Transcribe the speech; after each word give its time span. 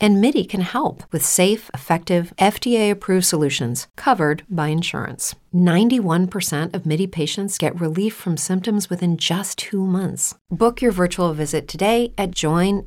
And 0.00 0.20
MIDI 0.20 0.44
can 0.44 0.60
help 0.60 1.02
with 1.10 1.24
safe, 1.24 1.70
effective, 1.74 2.32
FDA 2.38 2.90
approved 2.90 3.26
solutions 3.26 3.88
covered 3.96 4.44
by 4.48 4.68
insurance. 4.68 5.34
91% 5.54 6.72
of 6.74 6.86
MIDI 6.86 7.06
patients 7.08 7.58
get 7.58 7.80
relief 7.80 8.14
from 8.14 8.36
symptoms 8.36 8.88
within 8.88 9.16
just 9.16 9.58
two 9.58 9.84
months. 9.84 10.36
Book 10.50 10.80
your 10.80 10.92
virtual 10.92 11.32
visit 11.34 11.66
today 11.66 12.12
at 12.16 12.30
joinmidi.com. 12.30 12.86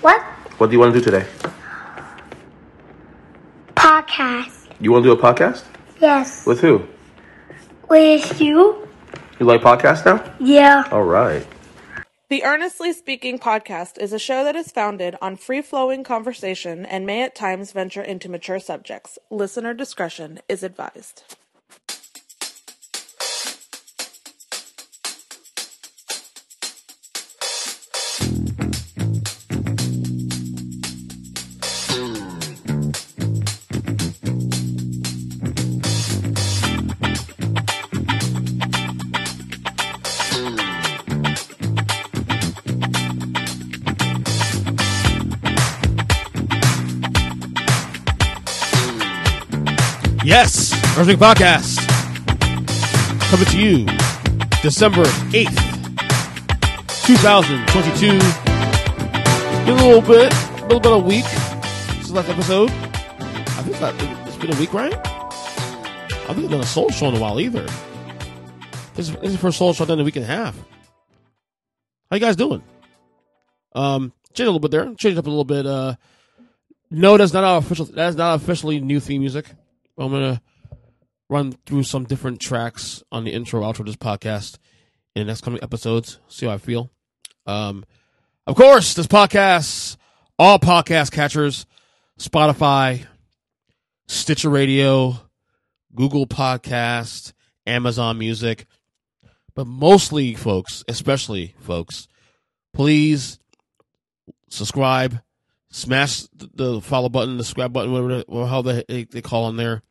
What? 0.00 0.22
What 0.58 0.66
do 0.66 0.72
you 0.72 0.80
want 0.80 0.94
to 0.94 0.98
do 0.98 1.04
today? 1.04 1.26
Podcast. 3.76 4.66
You 4.80 4.90
want 4.92 5.04
to 5.04 5.14
do 5.14 5.18
a 5.18 5.22
podcast? 5.22 5.64
Yes. 6.00 6.44
With 6.46 6.60
who? 6.60 6.86
With 7.88 8.40
you? 8.40 8.88
You 9.38 9.46
like 9.46 9.60
podcasts 9.60 10.04
now? 10.04 10.34
Yeah. 10.40 10.88
All 10.90 11.04
right. 11.04 11.46
The 12.30 12.44
Ernestly 12.44 12.92
Speaking 12.92 13.38
podcast 13.38 13.96
is 13.96 14.12
a 14.12 14.18
show 14.18 14.44
that 14.44 14.54
is 14.54 14.70
founded 14.70 15.16
on 15.22 15.36
free 15.36 15.62
flowing 15.62 16.04
conversation 16.04 16.84
and 16.84 17.06
may 17.06 17.22
at 17.22 17.34
times 17.34 17.72
venture 17.72 18.02
into 18.02 18.28
mature 18.28 18.60
subjects. 18.60 19.18
Listener 19.30 19.72
discretion 19.72 20.38
is 20.46 20.62
advised. 20.62 21.36
Yes, 50.28 50.74
Earthling 50.98 51.16
Podcast. 51.16 51.78
Coming 53.30 53.46
to 53.46 53.58
you 53.58 53.86
December 54.60 55.04
8th, 55.32 55.56
2022. 57.06 58.08
Been 59.64 59.78
a 59.78 59.86
little 59.86 60.02
bit, 60.02 60.30
a 60.34 60.62
little 60.64 60.80
bit 60.80 60.92
of 60.92 61.02
a 61.02 61.08
week 61.08 61.24
since 61.24 62.10
last 62.10 62.28
episode. 62.28 62.70
I 62.70 63.62
think 63.62 63.78
it's 64.28 64.36
been 64.36 64.54
a 64.54 64.60
week, 64.60 64.74
right? 64.74 64.92
I 64.92 66.34
think 66.34 66.44
I've 66.44 66.50
done 66.50 66.60
a 66.60 66.66
soul 66.66 66.90
show 66.90 67.08
in 67.08 67.16
a 67.16 67.20
while 67.20 67.40
either. 67.40 67.66
This 68.96 69.08
is, 69.08 69.12
this 69.12 69.22
is 69.22 69.32
the 69.32 69.38
first 69.38 69.56
soul 69.56 69.72
show 69.72 69.84
I've 69.84 69.88
done 69.88 69.98
in 69.98 70.02
a 70.02 70.04
week 70.04 70.16
and 70.16 70.26
a 70.26 70.28
half. 70.28 70.54
How 72.10 72.16
you 72.16 72.20
guys 72.20 72.36
doing? 72.36 72.62
Um, 73.74 74.12
changed 74.34 74.48
a 74.48 74.52
little 74.52 74.60
bit 74.60 74.72
there. 74.72 74.94
Changed 74.94 75.18
up 75.18 75.26
a 75.26 75.30
little 75.30 75.44
bit. 75.44 75.64
Uh, 75.64 75.94
no, 76.90 77.16
that's 77.16 77.32
not 77.32 77.44
our 77.44 77.56
official. 77.60 77.86
That's 77.86 78.14
not 78.14 78.34
officially 78.34 78.78
new 78.78 79.00
theme 79.00 79.22
music. 79.22 79.46
I'm 79.98 80.12
gonna 80.12 80.40
run 81.28 81.52
through 81.66 81.82
some 81.82 82.04
different 82.04 82.40
tracks 82.40 83.02
on 83.12 83.24
the 83.24 83.32
intro 83.32 83.62
outro 83.62 83.80
of 83.80 83.86
this 83.86 83.96
podcast 83.96 84.58
in 85.14 85.26
the 85.26 85.30
next 85.30 85.42
coming 85.42 85.62
episodes. 85.62 86.18
See 86.28 86.46
how 86.46 86.52
I 86.52 86.58
feel. 86.58 86.90
Um, 87.46 87.84
of 88.46 88.56
course, 88.56 88.94
this 88.94 89.06
podcast, 89.06 89.96
all 90.38 90.58
podcast 90.58 91.12
catchers, 91.12 91.66
Spotify, 92.18 93.04
Stitcher 94.06 94.48
Radio, 94.48 95.16
Google 95.94 96.26
Podcast, 96.26 97.32
Amazon 97.66 98.18
Music, 98.18 98.66
but 99.54 99.66
mostly, 99.66 100.34
folks, 100.34 100.84
especially 100.88 101.54
folks, 101.58 102.08
please 102.72 103.38
subscribe 104.48 105.20
smash 105.70 106.22
the 106.32 106.80
follow 106.80 107.08
button, 107.08 107.36
the 107.36 107.44
subscribe 107.44 107.72
button, 107.72 107.92
whatever, 107.92 108.24
or 108.28 108.46
how 108.46 108.62
they, 108.62 108.84
they 108.88 109.22
call 109.22 109.44
on 109.44 109.56
there. 109.56 109.82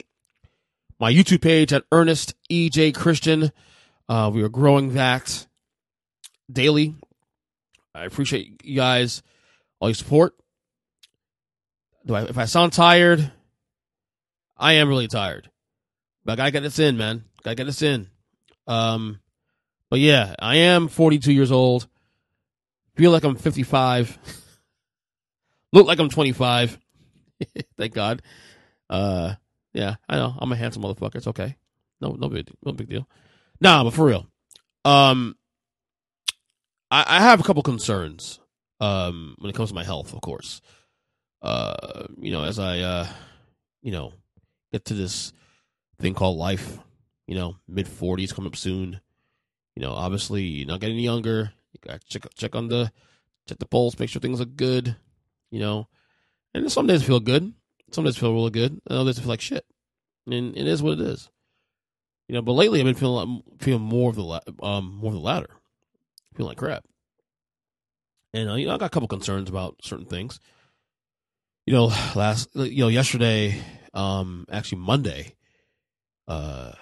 My 0.99 1.11
YouTube 1.13 1.41
page 1.41 1.73
at 1.73 1.83
Ernest 1.91 2.33
EJ 2.49 2.95
Christian. 2.95 3.51
Uh, 4.09 4.31
we 4.33 4.41
are 4.41 4.49
growing 4.49 4.93
that 4.93 5.47
daily. 6.51 6.95
I 7.93 8.05
appreciate 8.05 8.63
you 8.63 8.75
guys, 8.75 9.21
all 9.79 9.89
your 9.89 9.95
support. 9.95 10.33
Do 12.05 12.16
I, 12.16 12.23
if 12.23 12.37
I 12.37 12.45
sound 12.45 12.73
tired, 12.73 13.31
I 14.55 14.73
am 14.73 14.89
really 14.89 15.07
tired. 15.07 15.49
But 16.23 16.33
I 16.33 16.35
gotta 16.35 16.51
get 16.51 16.63
this 16.63 16.79
in, 16.79 16.97
man. 16.97 17.23
Gotta 17.43 17.55
get 17.55 17.66
this 17.66 17.81
in. 17.81 18.07
Um, 18.66 19.19
but 19.89 19.99
yeah, 19.99 20.35
I 20.39 20.57
am 20.57 20.87
42 20.87 21.31
years 21.31 21.51
old. 21.51 21.87
Feel 22.95 23.11
like 23.11 23.23
I'm 23.23 23.35
55. 23.35 24.17
Look 25.73 25.88
like 25.88 26.00
I'm 26.00 26.09
25. 26.09 26.78
Thank 27.78 27.94
God. 27.94 28.22
Uh, 28.89 29.35
yeah, 29.73 29.95
I 30.07 30.16
know. 30.16 30.33
I'm 30.38 30.51
a 30.51 30.55
handsome 30.55 30.83
motherfucker. 30.83 31.16
It's 31.16 31.28
okay. 31.28 31.55
No, 32.00 32.11
no 32.11 32.29
big, 32.29 32.50
no 32.63 32.72
big 32.72 32.89
deal. 32.89 33.07
Nah, 33.59 33.83
but 33.83 33.94
for 33.94 34.05
real, 34.05 34.28
um, 34.85 35.35
I, 36.91 37.03
I 37.07 37.22
have 37.22 37.39
a 37.39 37.44
couple 37.44 37.63
concerns. 37.63 38.39
Um, 38.79 39.35
when 39.39 39.50
it 39.50 39.55
comes 39.55 39.69
to 39.69 39.75
my 39.75 39.83
health, 39.83 40.13
of 40.13 40.22
course. 40.22 40.61
Uh, 41.41 42.05
you 42.19 42.31
know, 42.31 42.44
as 42.44 42.59
I, 42.59 42.79
uh, 42.79 43.07
you 43.81 43.91
know, 43.91 44.13
get 44.72 44.85
to 44.85 44.94
this 44.94 45.34
thing 45.99 46.13
called 46.13 46.38
life. 46.38 46.78
You 47.25 47.35
know, 47.35 47.57
mid 47.67 47.88
40s 47.88 48.34
coming 48.34 48.49
up 48.49 48.55
soon. 48.55 49.01
You 49.75 49.81
know, 49.81 49.91
obviously, 49.91 50.44
you're 50.44 50.67
not 50.67 50.79
getting 50.79 50.99
younger. 50.99 51.51
You 51.73 51.79
got 51.85 52.03
check 52.05 52.25
check 52.35 52.55
on 52.55 52.67
the 52.67 52.91
check 53.47 53.57
the 53.57 53.66
pulse, 53.66 53.99
make 53.99 54.09
sure 54.09 54.19
things 54.22 54.39
are 54.39 54.45
good 54.45 54.95
you 55.52 55.59
know. 55.59 55.88
And 56.53 56.72
some 56.72 56.88
days 56.88 57.03
feel 57.03 57.19
good, 57.19 57.53
some 57.91 58.03
days 58.03 58.18
feel 58.18 58.34
really 58.34 58.52
good, 58.52 58.72
and 58.72 58.97
others 58.97 59.19
feel 59.19 59.28
like 59.28 59.41
shit. 59.41 59.66
And 60.25 60.58
it 60.58 60.68
is 60.68 60.81
what 60.81 60.94
it 60.94 61.02
is, 61.02 61.30
you 62.28 62.35
know. 62.35 62.41
But 62.41 62.53
lately, 62.53 62.80
I've 62.80 62.85
been 62.85 62.96
feeling 62.96 63.44
feeling 63.59 63.84
more 63.84 64.09
of 64.09 64.16
the 64.16 64.41
um 64.63 64.96
more 64.96 65.12
of 65.12 65.16
the 65.16 65.24
latter, 65.24 65.50
feeling 66.35 66.50
like 66.50 66.58
crap. 66.58 66.84
And 68.34 68.50
uh, 68.50 68.56
you 68.56 68.68
know, 68.68 68.75
I 68.75 68.78
got 68.78 68.88
a 68.88 68.90
couple 68.90 69.08
concerns 69.08 69.50
about 69.50 69.78
certain 69.81 70.06
things. 70.06 70.40
You 71.66 71.74
know, 71.74 71.85
last 72.16 72.50
you 72.56 72.79
know 72.79 72.88
yesterday, 72.88 73.62
um, 73.94 74.46
actually 74.52 74.79
Monday, 74.79 75.35
uh, 76.28 76.74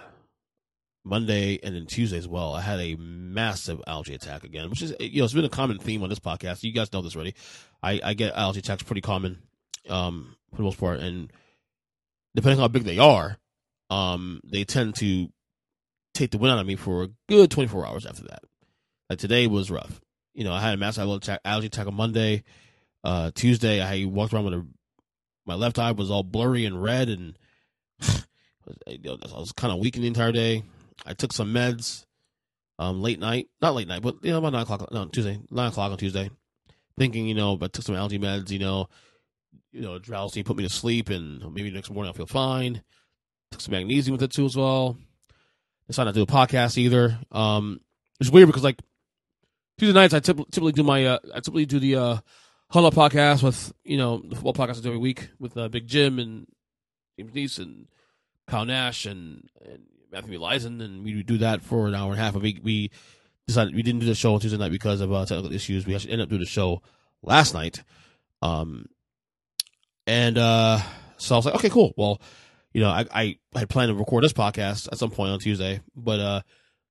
Monday 1.05 1.59
and 1.61 1.75
then 1.75 1.85
Tuesday 1.85 2.17
as 2.17 2.27
well, 2.27 2.53
I 2.53 2.61
had 2.61 2.79
a 2.79 2.95
massive 2.95 3.79
allergy 3.85 4.16
attack 4.16 4.43
again, 4.43 4.69
which 4.69 4.81
is 4.81 4.93
you 4.99 5.19
know 5.19 5.25
it's 5.25 5.33
been 5.33 5.45
a 5.45 5.49
common 5.49 5.77
theme 5.77 6.01
on 6.01 6.09
this 6.09 6.19
podcast. 6.19 6.63
You 6.63 6.73
guys 6.73 6.91
know 6.91 7.01
this 7.01 7.16
already. 7.16 7.35
I, 7.83 8.01
I 8.03 8.13
get 8.16 8.33
allergy 8.35 8.59
attacks 8.59 8.83
pretty 8.83 9.01
common, 9.01 9.43
um, 9.88 10.35
for 10.51 10.57
the 10.57 10.63
most 10.63 10.79
part, 10.79 10.99
and 10.99 11.31
depending 12.33 12.59
on 12.59 12.63
how 12.63 12.67
big 12.69 12.83
they 12.83 12.97
are, 12.97 13.38
um, 13.91 14.41
they 14.43 14.63
tend 14.63 14.95
to 14.95 15.29
take 16.16 16.31
the 16.31 16.39
wind 16.39 16.53
out 16.53 16.59
of 16.59 16.66
me 16.66 16.75
for 16.75 17.03
a 17.03 17.09
good 17.29 17.51
24 17.51 17.85
hours 17.85 18.05
after 18.05 18.23
that. 18.23 18.43
Like 19.09 19.19
today 19.19 19.45
was 19.45 19.69
rough. 19.69 20.01
You 20.33 20.43
know, 20.43 20.53
I 20.53 20.59
had 20.59 20.73
a 20.73 20.77
massive 20.77 21.03
allergy 21.03 21.31
attack, 21.31 21.41
attack 21.45 21.87
on 21.87 21.93
Monday. 21.93 22.43
Uh, 23.03 23.29
Tuesday, 23.35 23.79
I 23.79 24.05
walked 24.05 24.33
around 24.33 24.45
with 24.45 24.53
a, 24.55 24.66
my 25.45 25.53
left 25.53 25.77
eye 25.77 25.91
was 25.91 26.09
all 26.09 26.23
blurry 26.23 26.66
and 26.66 26.81
red, 26.81 27.09
and 27.09 27.37
I 28.01 28.97
was 29.37 29.51
kind 29.55 29.72
of 29.72 29.79
weak 29.79 29.93
the 29.93 30.07
entire 30.07 30.31
day. 30.31 30.63
I 31.06 31.13
took 31.13 31.33
some 31.33 31.53
meds, 31.53 32.06
um, 32.78 33.01
late 33.01 33.19
night, 33.19 33.47
not 33.61 33.75
late 33.75 33.88
night, 33.88 34.01
but 34.01 34.17
you 34.22 34.31
know, 34.31 34.38
about 34.38 34.53
nine 34.53 34.61
o'clock, 34.63 34.91
no, 34.91 35.06
Tuesday, 35.06 35.39
nine 35.50 35.69
o'clock 35.69 35.91
on 35.91 35.97
Tuesday 35.97 36.29
thinking, 36.97 37.28
you 37.28 37.33
know, 37.33 37.57
but 37.57 37.73
took 37.73 37.85
some 37.85 37.95
allergy 37.95 38.19
meds, 38.19 38.52
you 38.52 38.59
know, 38.59 38.87
you 39.72 39.81
know, 39.81 39.99
drowsy, 39.99 40.43
put 40.43 40.58
me 40.58 40.64
to 40.64 40.70
sleep, 40.70 41.09
and 41.09 41.41
maybe 41.53 41.72
next 41.72 41.91
morning 41.91 42.08
I'll 42.08 42.14
feel 42.14 42.25
fine. 42.25 42.81
Took 43.52 43.61
some 43.61 43.73
magnesium 43.73 44.14
with 44.14 44.23
it 44.23 44.31
too 44.31 44.46
as 44.46 44.55
well. 44.55 44.97
Decided 45.87 46.08
not 46.08 46.14
to 46.14 46.20
do 46.20 46.23
a 46.23 46.46
podcast 46.46 46.78
either. 46.78 47.20
Um, 47.31 47.81
it's 48.20 48.29
weird 48.29 48.47
because 48.47 48.64
like 48.64 48.79
Tuesday 49.78 49.93
nights 49.93 50.14
I 50.14 50.20
typically 50.20 50.72
do 50.72 50.84
my 50.84 51.05
uh, 51.05 51.20
I 51.34 51.40
typically 51.40 51.66
do 51.66 51.79
the 51.79 51.96
uh, 51.96 52.17
Huddle 52.70 52.91
podcast 52.91 53.43
with 53.43 53.73
you 53.84 53.97
know 53.97 54.23
the 54.25 54.35
football 54.35 54.53
podcast 54.53 54.79
I 54.79 54.81
do 54.81 54.90
every 54.90 54.99
week 54.99 55.29
with 55.40 55.58
uh, 55.58 55.67
Big 55.67 55.87
Jim 55.87 56.17
and 56.17 56.47
James 57.20 57.34
Neese 57.34 57.59
and 57.59 57.87
Kyle 58.47 58.66
Nash 58.66 59.05
and, 59.05 59.47
and 59.64 59.84
Matthew 60.16 60.40
Leisen, 60.40 60.82
and 60.82 61.03
we 61.03 61.23
do 61.23 61.40
that 61.40 61.62
for 61.62 61.88
an 61.88 61.96
hour 61.96 62.12
and 62.12 62.20
a 62.20 62.23
half. 62.23 62.35
We 62.35 62.59
we 62.64 62.91
decided 63.47 63.76
we 63.76 63.84
didn't 63.84 64.00
do 64.00 64.06
the 64.06 64.16
show 64.16 64.34
on 64.34 64.40
Tuesday 64.40 64.58
night 64.58 64.72
because 64.72 65.02
of 65.02 65.12
uh, 65.12 65.26
technical 65.26 65.52
issues. 65.52 65.85
We 65.85 65.94
actually 65.94 66.14
ended 66.14 66.26
up 66.26 66.29
doing 66.29 66.41
the 66.41 66.47
show 66.47 66.82
last 67.22 67.53
night. 67.53 67.84
Um, 68.41 68.85
and 70.08 70.38
uh, 70.38 70.79
so 71.17 71.35
I 71.35 71.38
was 71.38 71.46
like, 71.46 71.56
okay, 71.56 71.70
cool. 71.70 71.94
Well, 71.97 72.22
you 72.73 72.82
know, 72.82 72.90
I, 72.90 73.06
I 73.12 73.38
had 73.56 73.70
planned 73.70 73.90
to 73.90 73.96
record 73.96 74.23
this 74.23 74.34
podcast 74.34 74.88
at 74.91 74.97
some 74.97 75.12
point 75.12 75.32
on 75.32 75.40
Tuesday, 75.40 75.82
but 75.96 76.20
uh, 76.20 76.41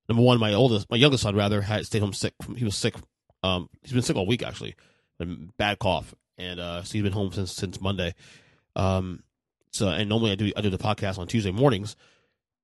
number 0.09 0.23
one, 0.23 0.39
my 0.39 0.53
oldest, 0.53 0.91
my 0.91 0.97
youngest 0.97 1.23
son 1.23 1.35
rather, 1.35 1.61
had 1.61 1.87
stayed 1.87 2.01
home 2.01 2.13
sick. 2.13 2.35
He 2.57 2.65
was 2.65 2.77
sick. 2.77 2.95
Um, 3.43 3.69
he's 3.83 3.93
been 3.93 4.03
sick 4.03 4.17
all 4.17 4.27
week 4.27 4.43
actually. 4.43 4.75
bad 5.57 5.79
cough, 5.79 6.15
and 6.39 6.61
uh, 6.61 6.83
so 6.83 6.93
he's 6.93 7.03
been 7.03 7.13
home 7.13 7.33
since 7.33 7.53
since 7.53 7.81
Monday. 7.81 8.15
Um, 8.77 9.23
so 9.73 9.89
and 9.89 10.09
normally 10.09 10.33
I 10.33 10.35
do 10.35 10.53
I 10.57 10.61
do 10.61 10.71
the 10.71 10.79
podcast 10.79 11.19
on 11.19 11.27
Tuesday 11.27 11.53
mornings. 11.53 11.97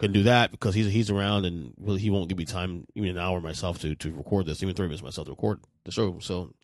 Couldn't 0.00 0.14
do 0.14 0.22
that 0.22 0.50
because 0.50 0.74
he's 0.74 0.90
he's 0.90 1.10
around 1.10 1.44
and 1.44 1.74
really 1.78 2.00
he 2.00 2.08
won't 2.08 2.30
give 2.30 2.38
me 2.38 2.46
time 2.46 2.86
even 2.94 3.10
an 3.10 3.18
hour 3.18 3.38
myself 3.38 3.80
to 3.80 3.94
to 3.96 4.10
record 4.12 4.46
this 4.46 4.62
even 4.62 4.74
thirty 4.74 4.88
minutes 4.88 5.02
myself 5.02 5.26
to 5.26 5.32
record 5.32 5.60
the 5.84 5.92
show. 5.92 6.18
So 6.20 6.54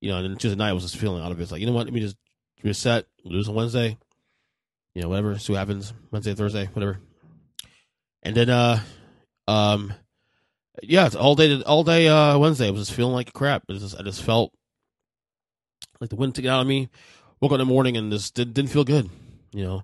you 0.00 0.08
know, 0.08 0.18
and 0.18 0.30
then 0.30 0.36
Tuesday 0.36 0.56
night 0.56 0.68
I 0.68 0.72
was 0.72 0.84
just 0.84 0.96
feeling 0.96 1.20
out 1.20 1.32
of 1.32 1.40
it. 1.40 1.42
It's 1.42 1.50
like 1.50 1.60
you 1.60 1.66
know 1.66 1.72
what, 1.72 1.86
let 1.86 1.92
me 1.92 1.98
just 1.98 2.16
reset. 2.62 3.06
This 3.24 3.48
on 3.48 3.56
Wednesday. 3.56 3.98
You 4.94 5.02
know, 5.02 5.08
whatever. 5.08 5.36
See 5.36 5.52
what 5.52 5.58
happens 5.58 5.92
Wednesday, 6.12 6.32
Thursday, 6.34 6.66
whatever. 6.72 7.00
And 8.22 8.36
then 8.36 8.50
uh, 8.50 8.78
um, 9.48 9.92
yeah, 10.80 11.06
it's 11.06 11.16
all 11.16 11.34
day 11.34 11.60
all 11.62 11.82
day 11.82 12.06
uh 12.06 12.38
Wednesday. 12.38 12.68
I 12.68 12.70
was 12.70 12.82
just 12.82 12.96
feeling 12.96 13.14
like 13.14 13.32
crap. 13.32 13.64
I 13.68 13.72
just, 13.72 13.98
I 13.98 14.04
just 14.04 14.22
felt 14.22 14.52
like 16.00 16.10
the 16.10 16.16
wind 16.16 16.36
took 16.36 16.44
it 16.44 16.48
out 16.48 16.60
of 16.60 16.68
me. 16.68 16.88
Woke 17.40 17.50
up 17.50 17.56
in 17.56 17.66
the 17.66 17.72
morning 17.72 17.96
and 17.96 18.12
just 18.12 18.34
did, 18.34 18.54
didn't 18.54 18.70
feel 18.70 18.84
good. 18.84 19.10
You 19.52 19.64
know, 19.64 19.82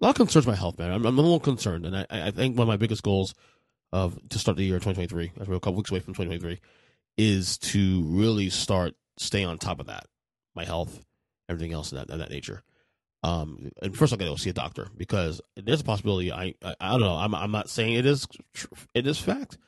a 0.00 0.04
lot 0.04 0.10
of 0.10 0.16
concerns 0.16 0.46
my 0.46 0.54
health, 0.54 0.78
man. 0.78 0.92
I'm, 0.92 1.06
I'm 1.06 1.18
a 1.18 1.22
little 1.22 1.40
concerned, 1.40 1.86
and 1.86 1.96
I, 1.96 2.06
I 2.10 2.30
think 2.30 2.56
one 2.56 2.64
of 2.64 2.68
my 2.68 2.76
biggest 2.76 3.02
goals 3.02 3.34
of 3.92 4.18
to 4.28 4.38
start 4.38 4.56
the 4.56 4.64
year 4.64 4.76
2023, 4.76 5.32
as 5.40 5.48
we're 5.48 5.56
a 5.56 5.60
couple 5.60 5.76
weeks 5.76 5.90
away 5.90 6.00
from 6.00 6.14
2023, 6.14 6.60
is 7.16 7.58
to 7.58 8.02
really 8.04 8.50
start 8.50 8.94
stay 9.16 9.44
on 9.44 9.58
top 9.58 9.80
of 9.80 9.86
that, 9.86 10.06
my 10.54 10.64
health, 10.64 11.00
everything 11.48 11.72
else 11.72 11.92
of 11.92 11.98
that, 11.98 12.12
of 12.12 12.18
that 12.18 12.30
nature. 12.30 12.62
Um, 13.22 13.70
and 13.82 13.96
first 13.96 14.12
I 14.12 14.16
got 14.16 14.26
to 14.26 14.30
go 14.32 14.36
see 14.36 14.50
a 14.50 14.54
doctor 14.54 14.88
because 14.96 15.40
there's 15.56 15.80
a 15.80 15.84
possibility. 15.84 16.30
I, 16.30 16.54
I, 16.62 16.74
I 16.80 16.90
don't 16.92 17.00
know. 17.00 17.16
I'm 17.16 17.34
I'm 17.34 17.50
not 17.50 17.70
saying 17.70 17.94
it 17.94 18.06
is 18.06 18.26
it 18.94 19.06
is 19.06 19.18
fact, 19.18 19.58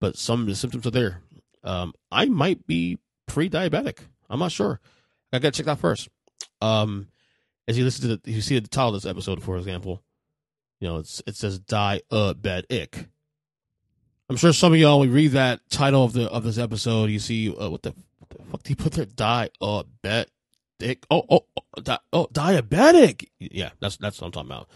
but 0.00 0.16
some 0.16 0.40
of 0.40 0.46
the 0.46 0.54
symptoms 0.54 0.86
are 0.86 0.90
there. 0.90 1.20
Um, 1.62 1.92
I 2.10 2.24
might 2.24 2.66
be 2.66 2.98
pre-diabetic. 3.26 3.98
I'm 4.28 4.40
not 4.40 4.50
sure. 4.50 4.80
I 5.32 5.38
got 5.38 5.52
to 5.52 5.58
check 5.58 5.66
that 5.66 5.78
first. 5.78 6.08
Um, 6.60 7.08
as 7.68 7.78
you 7.78 7.84
listen 7.84 8.08
to 8.08 8.16
the, 8.16 8.30
you 8.30 8.40
see 8.40 8.58
the 8.58 8.68
title 8.68 8.94
of 8.94 9.02
this 9.02 9.10
episode, 9.10 9.42
for 9.42 9.56
example, 9.56 10.02
you 10.80 10.88
know, 10.88 10.98
it's 10.98 11.22
it 11.26 11.36
says 11.36 11.58
"die 11.58 12.00
a 12.10 12.34
diabetic. 12.34 13.06
I'm 14.28 14.36
sure 14.36 14.52
some 14.52 14.72
of 14.72 14.78
y'all 14.78 15.00
when 15.00 15.12
read 15.12 15.32
that 15.32 15.60
title 15.70 16.04
of 16.04 16.12
the 16.12 16.30
of 16.30 16.44
this 16.44 16.58
episode, 16.58 17.10
you 17.10 17.18
see 17.18 17.54
uh, 17.54 17.70
what 17.70 17.82
the 17.82 17.94
what 18.18 18.30
the 18.30 18.42
fuck 18.50 18.62
do 18.62 18.70
you 18.70 18.76
put 18.76 18.92
there? 18.92 19.04
"die 19.04 19.50
a 19.60 19.84
Diabetic. 20.82 21.04
Oh, 21.10 21.24
oh, 21.28 21.46
oh, 21.56 21.80
di- 21.80 21.98
oh, 22.12 22.26
diabetic. 22.32 23.28
Yeah, 23.38 23.70
that's 23.80 23.96
that's 23.98 24.20
what 24.20 24.26
I'm 24.26 24.32
talking 24.32 24.50
about. 24.50 24.68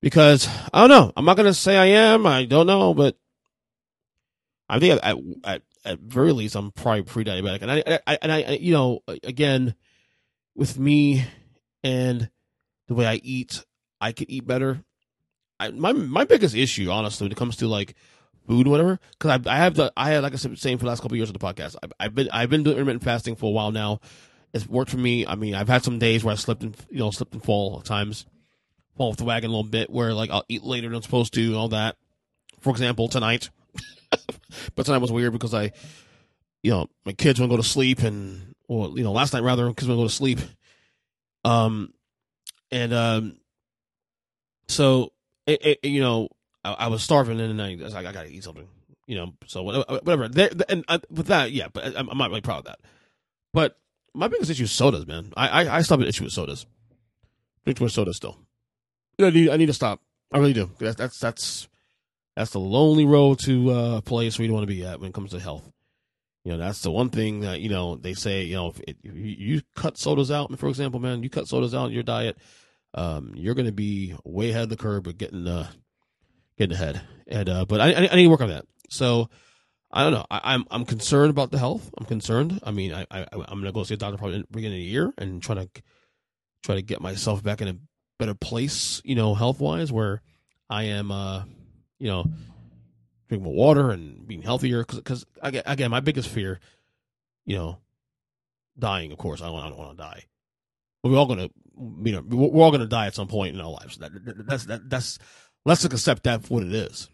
Because 0.00 0.48
I 0.72 0.80
don't 0.80 0.90
know. 0.90 1.12
I'm 1.16 1.24
not 1.24 1.36
gonna 1.36 1.54
say 1.54 1.76
I 1.76 1.86
am. 1.86 2.26
I 2.26 2.44
don't 2.44 2.66
know, 2.66 2.92
but 2.92 3.16
I 4.68 4.78
think 4.78 5.00
at 5.02 5.16
at, 5.44 5.62
at 5.84 5.98
very 6.00 6.32
least 6.32 6.54
I'm 6.56 6.72
probably 6.72 7.02
pre-diabetic. 7.02 7.62
And 7.62 7.70
I, 7.70 8.00
I 8.06 8.18
and 8.20 8.32
I 8.32 8.58
you 8.60 8.72
know 8.72 9.00
again 9.22 9.74
with 10.54 10.78
me 10.78 11.24
and 11.82 12.30
the 12.88 12.94
way 12.94 13.06
I 13.06 13.14
eat, 13.22 13.64
I 14.00 14.12
could 14.12 14.30
eat 14.30 14.46
better. 14.46 14.82
I, 15.58 15.70
my 15.70 15.92
my 15.92 16.24
biggest 16.24 16.54
issue, 16.54 16.90
honestly, 16.90 17.24
when 17.24 17.32
it 17.32 17.38
comes 17.38 17.56
to 17.56 17.68
like 17.68 17.94
food 18.46 18.66
whatever, 18.66 18.98
because 19.12 19.40
I, 19.46 19.52
I 19.52 19.56
have 19.56 19.74
the 19.74 19.92
I 19.96 20.10
had 20.10 20.22
like 20.22 20.32
I 20.32 20.36
said 20.36 20.58
saying 20.58 20.78
for 20.78 20.84
the 20.84 20.88
last 20.88 21.00
couple 21.00 21.14
of 21.14 21.18
years 21.18 21.28
of 21.28 21.38
the 21.38 21.44
podcast, 21.44 21.76
I've, 21.82 21.92
I've 22.00 22.14
been 22.14 22.28
I've 22.32 22.50
been 22.50 22.62
doing 22.62 22.76
intermittent 22.76 23.04
fasting 23.04 23.36
for 23.36 23.46
a 23.46 23.52
while 23.52 23.70
now. 23.70 24.00
It's 24.52 24.66
worked 24.66 24.90
for 24.90 24.98
me. 24.98 25.26
I 25.26 25.34
mean, 25.34 25.54
I've 25.54 25.68
had 25.68 25.82
some 25.82 25.98
days 25.98 26.22
where 26.24 26.32
I 26.32 26.36
slipped 26.36 26.62
and 26.62 26.76
you 26.90 26.98
know 26.98 27.10
slipped 27.10 27.34
and 27.34 27.42
fall 27.42 27.78
at 27.78 27.84
times, 27.84 28.26
fall 28.96 29.10
off 29.10 29.16
the 29.16 29.24
wagon 29.24 29.50
a 29.50 29.52
little 29.52 29.70
bit, 29.70 29.90
where 29.90 30.12
like 30.12 30.30
I'll 30.30 30.44
eat 30.48 30.62
later 30.62 30.88
than 30.88 30.96
I'm 30.96 31.02
supposed 31.02 31.32
to 31.34 31.46
and 31.46 31.56
all 31.56 31.68
that. 31.68 31.96
For 32.60 32.70
example, 32.70 33.08
tonight, 33.08 33.50
but 34.74 34.86
tonight 34.86 34.98
was 34.98 35.12
weird 35.12 35.32
because 35.32 35.54
I, 35.54 35.72
you 36.62 36.70
know, 36.70 36.88
my 37.04 37.12
kids 37.12 37.40
want 37.40 37.50
to 37.50 37.56
go 37.56 37.62
to 37.62 37.68
sleep 37.68 38.00
and 38.00 38.54
or 38.68 38.90
you 38.96 39.04
know 39.04 39.12
last 39.12 39.32
night 39.32 39.42
rather 39.42 39.68
because 39.68 39.88
we 39.88 39.94
go 39.94 40.04
to 40.04 40.10
sleep 40.10 40.40
um, 41.44 41.92
and 42.70 42.92
um, 42.92 43.36
so 44.68 45.12
it, 45.46 45.64
it, 45.64 45.84
you 45.84 46.00
know, 46.00 46.28
I, 46.64 46.72
I, 46.72 46.86
was 46.88 47.02
starving, 47.02 47.40
and 47.40 47.58
then 47.58 47.60
I 47.60 47.82
was 47.82 47.94
like, 47.94 48.06
I 48.06 48.12
gotta 48.12 48.28
eat 48.28 48.44
something, 48.44 48.68
you 49.06 49.16
know. 49.16 49.32
So 49.46 49.62
whatever. 49.62 50.28
There, 50.28 50.50
and 50.68 50.84
uh, 50.88 50.98
with 51.10 51.26
that, 51.26 51.52
yeah, 51.52 51.68
but 51.72 51.96
I'm, 51.96 52.08
I'm, 52.08 52.18
not 52.18 52.30
really 52.30 52.40
proud 52.40 52.60
of 52.60 52.64
that. 52.64 52.80
But 53.52 53.76
my 54.14 54.28
biggest 54.28 54.50
issue 54.50 54.64
is 54.64 54.72
sodas, 54.72 55.06
man. 55.06 55.32
I 55.36 55.48
I, 55.48 55.60
I 55.78 55.82
have 55.82 55.90
an 55.92 56.02
issue 56.02 56.24
with 56.24 56.32
sodas. 56.32 56.66
Drink 57.64 57.78
too 57.78 57.84
much 57.84 57.92
soda 57.92 58.12
still. 58.12 58.38
I 59.20 59.30
need 59.30 59.50
I 59.50 59.56
need 59.56 59.66
to 59.66 59.74
stop. 59.74 60.00
I 60.32 60.38
really 60.38 60.52
do. 60.52 60.70
That's 60.78 60.96
that's 60.96 61.18
that's 61.18 61.68
that's 62.34 62.50
the 62.52 62.60
lonely 62.60 63.04
road 63.04 63.38
to 63.40 63.70
uh, 63.70 63.96
a 63.98 64.02
place 64.02 64.38
where 64.38 64.44
you 64.44 64.48
don't 64.48 64.56
want 64.56 64.68
to 64.68 64.74
be 64.74 64.84
at 64.84 65.00
when 65.00 65.10
it 65.10 65.14
comes 65.14 65.32
to 65.32 65.40
health. 65.40 65.70
You 66.44 66.52
know, 66.52 66.58
that's 66.58 66.82
the 66.82 66.90
one 66.90 67.08
thing 67.08 67.40
that, 67.40 67.60
you 67.60 67.68
know, 67.68 67.96
they 67.96 68.14
say, 68.14 68.42
you 68.42 68.56
know, 68.56 68.68
if, 68.68 68.80
it, 68.80 68.96
if 69.04 69.14
you 69.14 69.62
cut 69.76 69.96
sodas 69.96 70.30
out, 70.30 70.58
for 70.58 70.68
example, 70.68 70.98
man, 70.98 71.22
you 71.22 71.30
cut 71.30 71.46
sodas 71.46 71.74
out 71.74 71.86
in 71.86 71.92
your 71.92 72.02
diet, 72.02 72.36
um, 72.94 73.32
you're 73.36 73.54
going 73.54 73.66
to 73.66 73.72
be 73.72 74.14
way 74.24 74.50
ahead 74.50 74.64
of 74.64 74.68
the 74.68 74.76
curve 74.76 75.04
but 75.04 75.18
getting, 75.18 75.46
uh, 75.46 75.68
getting 76.58 76.74
ahead. 76.74 77.00
And, 77.28 77.48
uh, 77.48 77.64
but 77.64 77.80
I, 77.80 77.94
I, 77.94 78.16
need 78.16 78.24
to 78.24 78.28
work 78.28 78.40
on 78.40 78.48
that. 78.48 78.64
So 78.90 79.30
I 79.90 80.02
don't 80.02 80.12
know. 80.12 80.26
I, 80.30 80.54
am 80.54 80.62
I'm, 80.62 80.66
I'm 80.70 80.84
concerned 80.84 81.30
about 81.30 81.52
the 81.52 81.58
health. 81.58 81.88
I'm 81.96 82.06
concerned. 82.06 82.58
I 82.64 82.72
mean, 82.72 82.92
I, 82.92 83.06
I, 83.10 83.26
I'm 83.32 83.60
going 83.60 83.64
to 83.64 83.72
go 83.72 83.84
see 83.84 83.94
a 83.94 83.96
doctor 83.96 84.18
probably 84.18 84.36
in 84.36 84.42
the 84.42 84.48
beginning 84.50 84.78
of 84.78 84.84
the 84.84 84.90
year 84.90 85.12
and 85.18 85.40
try 85.40 85.54
to, 85.54 85.68
try 86.64 86.74
to 86.74 86.82
get 86.82 87.00
myself 87.00 87.42
back 87.42 87.60
in 87.60 87.68
a 87.68 87.76
better 88.18 88.34
place, 88.34 89.00
you 89.04 89.14
know, 89.14 89.34
health 89.34 89.60
wise 89.60 89.92
where 89.92 90.22
I 90.68 90.84
am, 90.84 91.12
uh, 91.12 91.44
you 91.98 92.08
know, 92.08 92.24
drinking 93.32 93.44
more 93.44 93.54
water 93.54 93.90
and 93.90 94.26
being 94.26 94.42
healthier. 94.42 94.84
Because 94.84 95.24
again, 95.40 95.90
my 95.90 96.00
biggest 96.00 96.28
fear, 96.28 96.60
you 97.46 97.56
know, 97.56 97.78
dying. 98.78 99.12
Of 99.12 99.18
course, 99.18 99.40
I 99.40 99.46
don't, 99.46 99.58
I 99.58 99.68
don't 99.68 99.78
want 99.78 99.96
to 99.96 100.02
die. 100.02 100.24
But 101.02 101.10
we're 101.10 101.18
all 101.18 101.26
gonna, 101.26 101.48
you 102.04 102.12
know, 102.12 102.22
we're 102.28 102.62
all 102.62 102.70
gonna 102.70 102.86
die 102.86 103.06
at 103.06 103.14
some 103.14 103.28
point 103.28 103.54
in 103.54 103.60
our 103.60 103.70
lives. 103.70 103.96
That, 103.98 104.12
that's 104.46 104.66
that, 104.66 104.88
that's 104.88 105.18
let's 105.64 105.84
accept 105.84 106.24
that 106.24 106.44
for 106.44 106.54
what 106.54 106.62
it 106.62 106.72
is. 106.72 107.08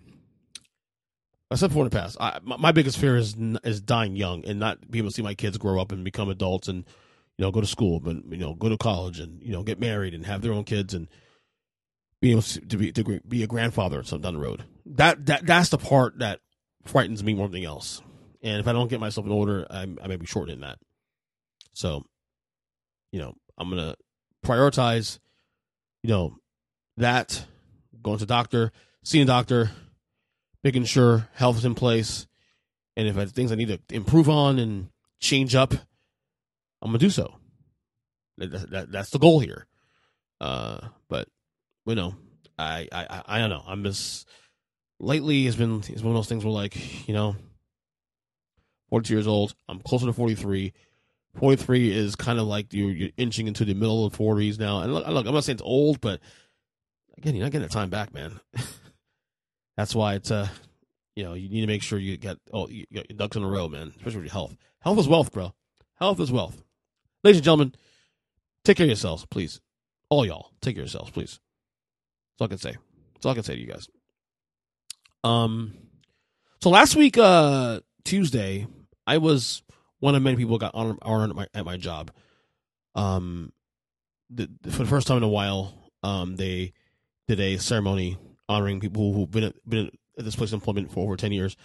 I 1.50 1.54
said 1.54 1.68
before 1.68 1.84
in 1.84 1.90
the 1.90 1.96
past, 1.96 2.18
I, 2.20 2.40
my, 2.42 2.58
my, 2.58 2.72
biggest 2.72 2.98
fear 2.98 3.16
is 3.16 3.34
is 3.64 3.80
dying 3.80 4.16
young 4.16 4.44
and 4.44 4.60
not 4.60 4.90
being 4.90 5.04
able 5.04 5.10
to 5.10 5.14
see 5.14 5.22
my 5.22 5.34
kids 5.34 5.56
grow 5.56 5.80
up 5.80 5.92
and 5.92 6.04
become 6.04 6.28
adults 6.28 6.68
and 6.68 6.84
you 7.38 7.44
know 7.44 7.50
go 7.50 7.62
to 7.62 7.66
school, 7.66 8.00
but 8.00 8.16
you 8.28 8.36
know 8.36 8.54
go 8.54 8.68
to 8.68 8.76
college 8.76 9.20
and 9.20 9.42
you 9.42 9.52
know 9.52 9.62
get 9.62 9.80
married 9.80 10.12
and 10.12 10.26
have 10.26 10.42
their 10.42 10.52
own 10.52 10.64
kids 10.64 10.92
and 10.92 11.08
being 12.20 12.32
able 12.32 12.42
to 12.42 12.76
be 12.76 12.92
to 12.92 13.20
be 13.26 13.42
a 13.42 13.46
grandfather 13.46 14.02
some 14.02 14.20
down 14.20 14.34
the 14.34 14.40
road. 14.40 14.64
That 14.86 15.26
that 15.26 15.46
that's 15.46 15.68
the 15.68 15.78
part 15.78 16.18
that 16.18 16.40
frightens 16.84 17.22
me 17.22 17.34
more 17.34 17.48
than 17.48 17.56
anything 17.56 17.68
else. 17.68 18.02
And 18.42 18.60
if 18.60 18.68
I 18.68 18.72
don't 18.72 18.88
get 18.88 19.00
myself 19.00 19.26
in 19.26 19.32
order, 19.32 19.66
I, 19.70 19.82
I 20.02 20.06
may 20.06 20.16
be 20.16 20.26
shortening 20.26 20.60
that. 20.60 20.78
So, 21.74 22.04
you 23.12 23.18
know, 23.20 23.34
I'm 23.56 23.68
gonna 23.68 23.94
prioritize, 24.44 25.18
you 26.02 26.10
know, 26.10 26.37
that 26.96 27.44
going 28.02 28.18
to 28.18 28.26
doctor, 28.26 28.72
seeing 29.02 29.25
a 29.25 29.26
doctor, 29.26 29.70
making 30.62 30.84
sure 30.84 31.28
health 31.34 31.58
is 31.58 31.64
in 31.64 31.75
place, 31.75 32.26
and 32.96 33.06
if 33.06 33.16
I 33.16 33.20
have 33.20 33.32
things 33.32 33.52
I 33.52 33.56
need 33.56 33.68
to 33.68 33.80
improve 33.94 34.28
on 34.28 34.58
and 34.58 34.88
change 35.20 35.54
up, 35.54 35.72
I'm 35.72 36.88
gonna 36.88 36.98
do 36.98 37.10
so. 37.10 37.34
That, 38.38 38.70
that, 38.70 38.92
that's 38.92 39.10
the 39.10 39.18
goal 39.18 39.40
here. 39.40 39.66
Uh, 40.40 40.78
but 41.08 41.28
you 41.88 41.95
know, 41.95 42.14
I, 42.59 42.88
I, 42.92 43.23
I 43.26 43.38
don't 43.38 43.50
know. 43.50 43.62
I'm 43.66 43.83
just 43.85 44.28
lately 45.00 45.45
has 45.45 45.57
been 45.57 45.78
it's 45.88 46.02
one 46.02 46.11
of 46.11 46.14
those 46.14 46.28
things 46.28 46.45
where 46.45 46.52
like 46.52 47.09
you 47.09 47.14
know, 47.14 47.37
42 48.90 49.14
years 49.14 49.26
old. 49.26 49.54
I'm 49.68 49.80
closer 49.80 50.07
to 50.07 50.12
43. 50.12 50.73
43 51.38 51.92
is 51.92 52.16
kind 52.16 52.38
of 52.38 52.47
like 52.47 52.73
you're, 52.73 52.90
you're 52.90 53.11
inching 53.16 53.47
into 53.47 53.64
the 53.64 53.75
middle 53.75 54.04
of 54.04 54.12
the 54.12 54.18
40s 54.18 54.59
now. 54.59 54.80
And 54.80 54.92
look, 54.92 55.07
look, 55.07 55.26
I'm 55.26 55.35
not 55.35 55.45
saying 55.45 55.57
it's 55.57 55.62
old, 55.62 56.00
but 56.00 56.21
again, 57.16 57.35
you're 57.35 57.45
not 57.45 57.52
getting 57.52 57.66
that 57.68 57.73
time 57.73 57.90
back, 57.90 58.12
man. 58.12 58.40
That's 59.76 59.95
why 59.95 60.14
it's 60.14 60.30
uh, 60.30 60.49
you 61.14 61.25
know, 61.25 61.35
you 61.35 61.49
need 61.49 61.61
to 61.62 61.66
make 61.66 61.83
sure 61.83 61.99
you 61.99 62.16
get 62.16 62.38
oh, 62.52 62.68
you 62.68 62.85
got 62.92 63.09
your 63.11 63.16
ducks 63.16 63.37
in 63.37 63.45
a 63.45 63.49
row, 63.49 63.68
man. 63.68 63.92
Especially 63.97 64.16
with 64.16 64.26
your 64.26 64.33
health. 64.33 64.57
Health 64.80 64.99
is 64.99 65.09
wealth, 65.09 65.33
bro. 65.33 65.54
Health 65.97 66.21
is 66.21 66.33
wealth. 66.33 66.62
Ladies 67.25 67.38
and 67.38 67.45
gentlemen, 67.45 67.75
take 68.64 68.76
care 68.76 68.85
of 68.85 68.90
yourselves, 68.90 69.26
please. 69.26 69.61
All 70.11 70.25
y'all, 70.25 70.52
take 70.61 70.76
care 70.76 70.83
of 70.83 70.92
yourselves, 70.92 71.11
please. 71.11 71.40
That's 72.38 72.40
all 72.40 72.47
I 72.47 72.49
can 72.49 72.59
say. 72.59 72.76
That's 73.14 73.26
all 73.26 73.33
I 73.33 73.35
can 73.35 73.42
say 73.42 73.54
to 73.57 73.61
you 73.61 73.66
guys. 73.66 73.88
Um, 75.25 75.75
so 76.62 76.71
last 76.71 76.95
week, 76.95 77.18
uh, 77.18 77.80
Tuesday, 78.04 78.66
I 79.07 79.18
was 79.18 79.62
one 79.99 80.14
of 80.14 80.23
many 80.23 80.37
people 80.37 80.54
who 80.54 80.59
got 80.59 80.75
honored, 80.75 80.99
honored 81.02 81.30
at, 81.30 81.37
my, 81.37 81.47
at 81.54 81.64
my 81.64 81.76
job. 81.76 82.12
Um, 82.95 83.52
the, 84.30 84.49
for 84.71 84.85
the 84.85 84.87
first 84.87 85.09
time 85.09 85.16
in 85.16 85.23
a 85.25 85.28
while, 85.28 85.75
um, 86.04 86.37
they 86.37 86.73
did 87.26 87.40
a 87.40 87.59
ceremony 87.59 88.16
honoring 88.49 88.78
people 88.78 89.12
who've 89.12 89.30
been 89.30 89.45
at, 89.45 89.68
been 89.68 89.90
at 90.16 90.25
this 90.25 90.37
place 90.37 90.50
of 90.50 90.61
employment 90.61 90.92
for 90.92 91.04
over 91.04 91.16
ten 91.16 91.33
years. 91.33 91.57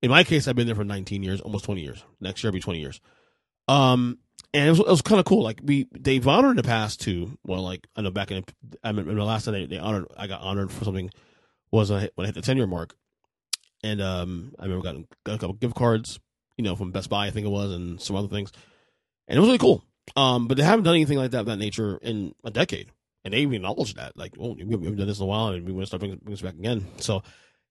In 0.00 0.10
my 0.10 0.22
case, 0.22 0.46
I've 0.46 0.54
been 0.54 0.66
there 0.66 0.76
for 0.76 0.84
19 0.84 1.22
years, 1.22 1.40
almost 1.40 1.64
20 1.64 1.80
years. 1.80 2.04
Next 2.20 2.44
year, 2.44 2.50
will 2.50 2.56
be 2.56 2.60
20 2.60 2.78
years. 2.78 3.00
Um, 3.68 4.18
and 4.54 4.68
it 4.68 4.70
was, 4.70 4.78
it 4.78 4.86
was 4.86 5.02
kind 5.02 5.18
of 5.18 5.26
cool. 5.26 5.42
Like 5.42 5.60
we, 5.62 5.88
they've 5.92 6.26
honored 6.26 6.52
in 6.52 6.56
the 6.56 6.62
past 6.62 7.00
too. 7.00 7.36
Well, 7.44 7.62
like 7.62 7.86
I 7.96 8.02
know 8.02 8.10
back 8.10 8.30
in, 8.30 8.44
I 8.82 8.92
mean, 8.92 9.06
the 9.06 9.24
last 9.24 9.44
time 9.44 9.54
they, 9.54 9.66
they 9.66 9.78
honored, 9.78 10.06
I 10.16 10.28
got 10.28 10.40
honored 10.40 10.70
for 10.70 10.84
something 10.84 11.10
was 11.72 11.90
when 11.90 11.98
I 11.98 12.02
hit, 12.02 12.12
when 12.14 12.24
I 12.24 12.28
hit 12.28 12.36
the 12.36 12.42
ten 12.42 12.56
year 12.56 12.68
mark, 12.68 12.94
and 13.82 14.00
um, 14.00 14.54
I 14.58 14.64
remember 14.64 14.84
got, 14.84 14.96
got 15.24 15.34
a 15.34 15.38
couple 15.38 15.54
gift 15.54 15.74
cards, 15.74 16.20
you 16.56 16.64
know, 16.64 16.76
from 16.76 16.92
Best 16.92 17.10
Buy, 17.10 17.26
I 17.26 17.30
think 17.30 17.46
it 17.46 17.50
was, 17.50 17.72
and 17.72 18.00
some 18.00 18.16
other 18.16 18.28
things, 18.28 18.52
and 19.26 19.36
it 19.36 19.40
was 19.40 19.48
really 19.48 19.58
cool. 19.58 19.84
Um, 20.16 20.46
but 20.46 20.56
they 20.56 20.62
haven't 20.62 20.84
done 20.84 20.94
anything 20.94 21.18
like 21.18 21.32
that 21.32 21.40
of 21.40 21.46
that 21.46 21.56
nature 21.56 21.98
in 22.00 22.34
a 22.44 22.50
decade, 22.50 22.92
and 23.24 23.34
they 23.34 23.38
even 23.38 23.56
acknowledged 23.56 23.96
that, 23.96 24.16
like, 24.16 24.34
well, 24.36 24.54
we 24.54 24.62
haven't 24.62 24.96
done 24.96 25.08
this 25.08 25.18
in 25.18 25.24
a 25.24 25.26
while, 25.26 25.48
and 25.48 25.66
we 25.66 25.72
want 25.72 25.82
to 25.82 25.86
start 25.86 26.00
bringing, 26.00 26.20
this 26.24 26.42
back 26.42 26.54
again. 26.54 26.86
So, 26.98 27.22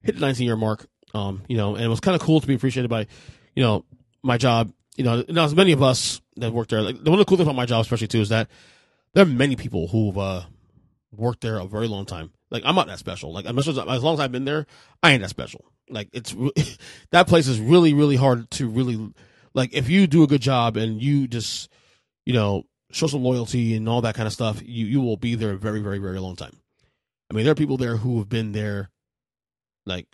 hit 0.01 0.15
the 0.15 0.21
19 0.21 0.45
year 0.45 0.57
mark, 0.57 0.85
um, 1.13 1.43
you 1.47 1.55
know, 1.55 1.75
and 1.75 1.85
it 1.85 1.87
was 1.87 2.01
kind 2.01 2.15
of 2.15 2.21
cool 2.21 2.41
to 2.41 2.47
be 2.47 2.55
appreciated 2.55 2.89
by, 2.89 3.07
you 3.55 3.63
know, 3.63 3.85
my 4.21 4.37
job. 4.37 4.73
You 4.95 5.03
know, 5.03 5.23
now 5.27 5.45
as 5.45 5.55
many 5.55 5.71
of 5.71 5.81
us 5.81 6.21
that 6.35 6.53
work 6.53 6.67
there, 6.67 6.81
like 6.81 7.03
the 7.03 7.09
one 7.09 7.19
of 7.19 7.25
the 7.25 7.29
cool 7.29 7.37
things 7.37 7.47
about 7.47 7.55
my 7.55 7.65
job, 7.65 7.81
especially 7.81 8.07
too, 8.07 8.21
is 8.21 8.29
that 8.29 8.47
there 9.13 9.23
are 9.23 9.27
many 9.27 9.55
people 9.55 9.87
who've 9.87 10.17
uh, 10.17 10.43
worked 11.11 11.41
there 11.41 11.57
a 11.57 11.65
very 11.65 11.87
long 11.87 12.05
time. 12.05 12.31
Like 12.51 12.63
I'm 12.65 12.75
not 12.75 12.87
that 12.87 12.99
special. 12.99 13.33
Like 13.33 13.45
as 13.45 13.67
long 14.03 14.13
as 14.13 14.19
I've 14.19 14.31
been 14.31 14.45
there, 14.45 14.67
I 15.01 15.11
ain't 15.11 15.21
that 15.21 15.29
special. 15.29 15.65
Like 15.89 16.09
it's 16.13 16.35
that 17.11 17.27
place 17.27 17.47
is 17.47 17.59
really 17.59 17.93
really 17.93 18.15
hard 18.15 18.49
to 18.51 18.67
really 18.67 19.11
like 19.53 19.73
if 19.73 19.89
you 19.89 20.07
do 20.07 20.23
a 20.23 20.27
good 20.27 20.41
job 20.41 20.77
and 20.77 21.01
you 21.01 21.27
just 21.27 21.69
you 22.25 22.33
know 22.33 22.63
show 22.91 23.07
some 23.07 23.23
loyalty 23.23 23.75
and 23.75 23.89
all 23.89 24.01
that 24.01 24.15
kind 24.15 24.27
of 24.27 24.33
stuff, 24.33 24.61
you 24.63 24.85
you 24.85 25.01
will 25.01 25.17
be 25.17 25.33
there 25.35 25.51
a 25.51 25.57
very 25.57 25.79
very 25.79 25.97
very 25.97 26.19
long 26.19 26.35
time. 26.35 26.55
I 27.31 27.33
mean, 27.33 27.45
there 27.45 27.53
are 27.53 27.55
people 27.55 27.77
there 27.77 27.97
who 27.97 28.19
have 28.19 28.29
been 28.29 28.51
there 28.51 28.91
like 29.85 30.07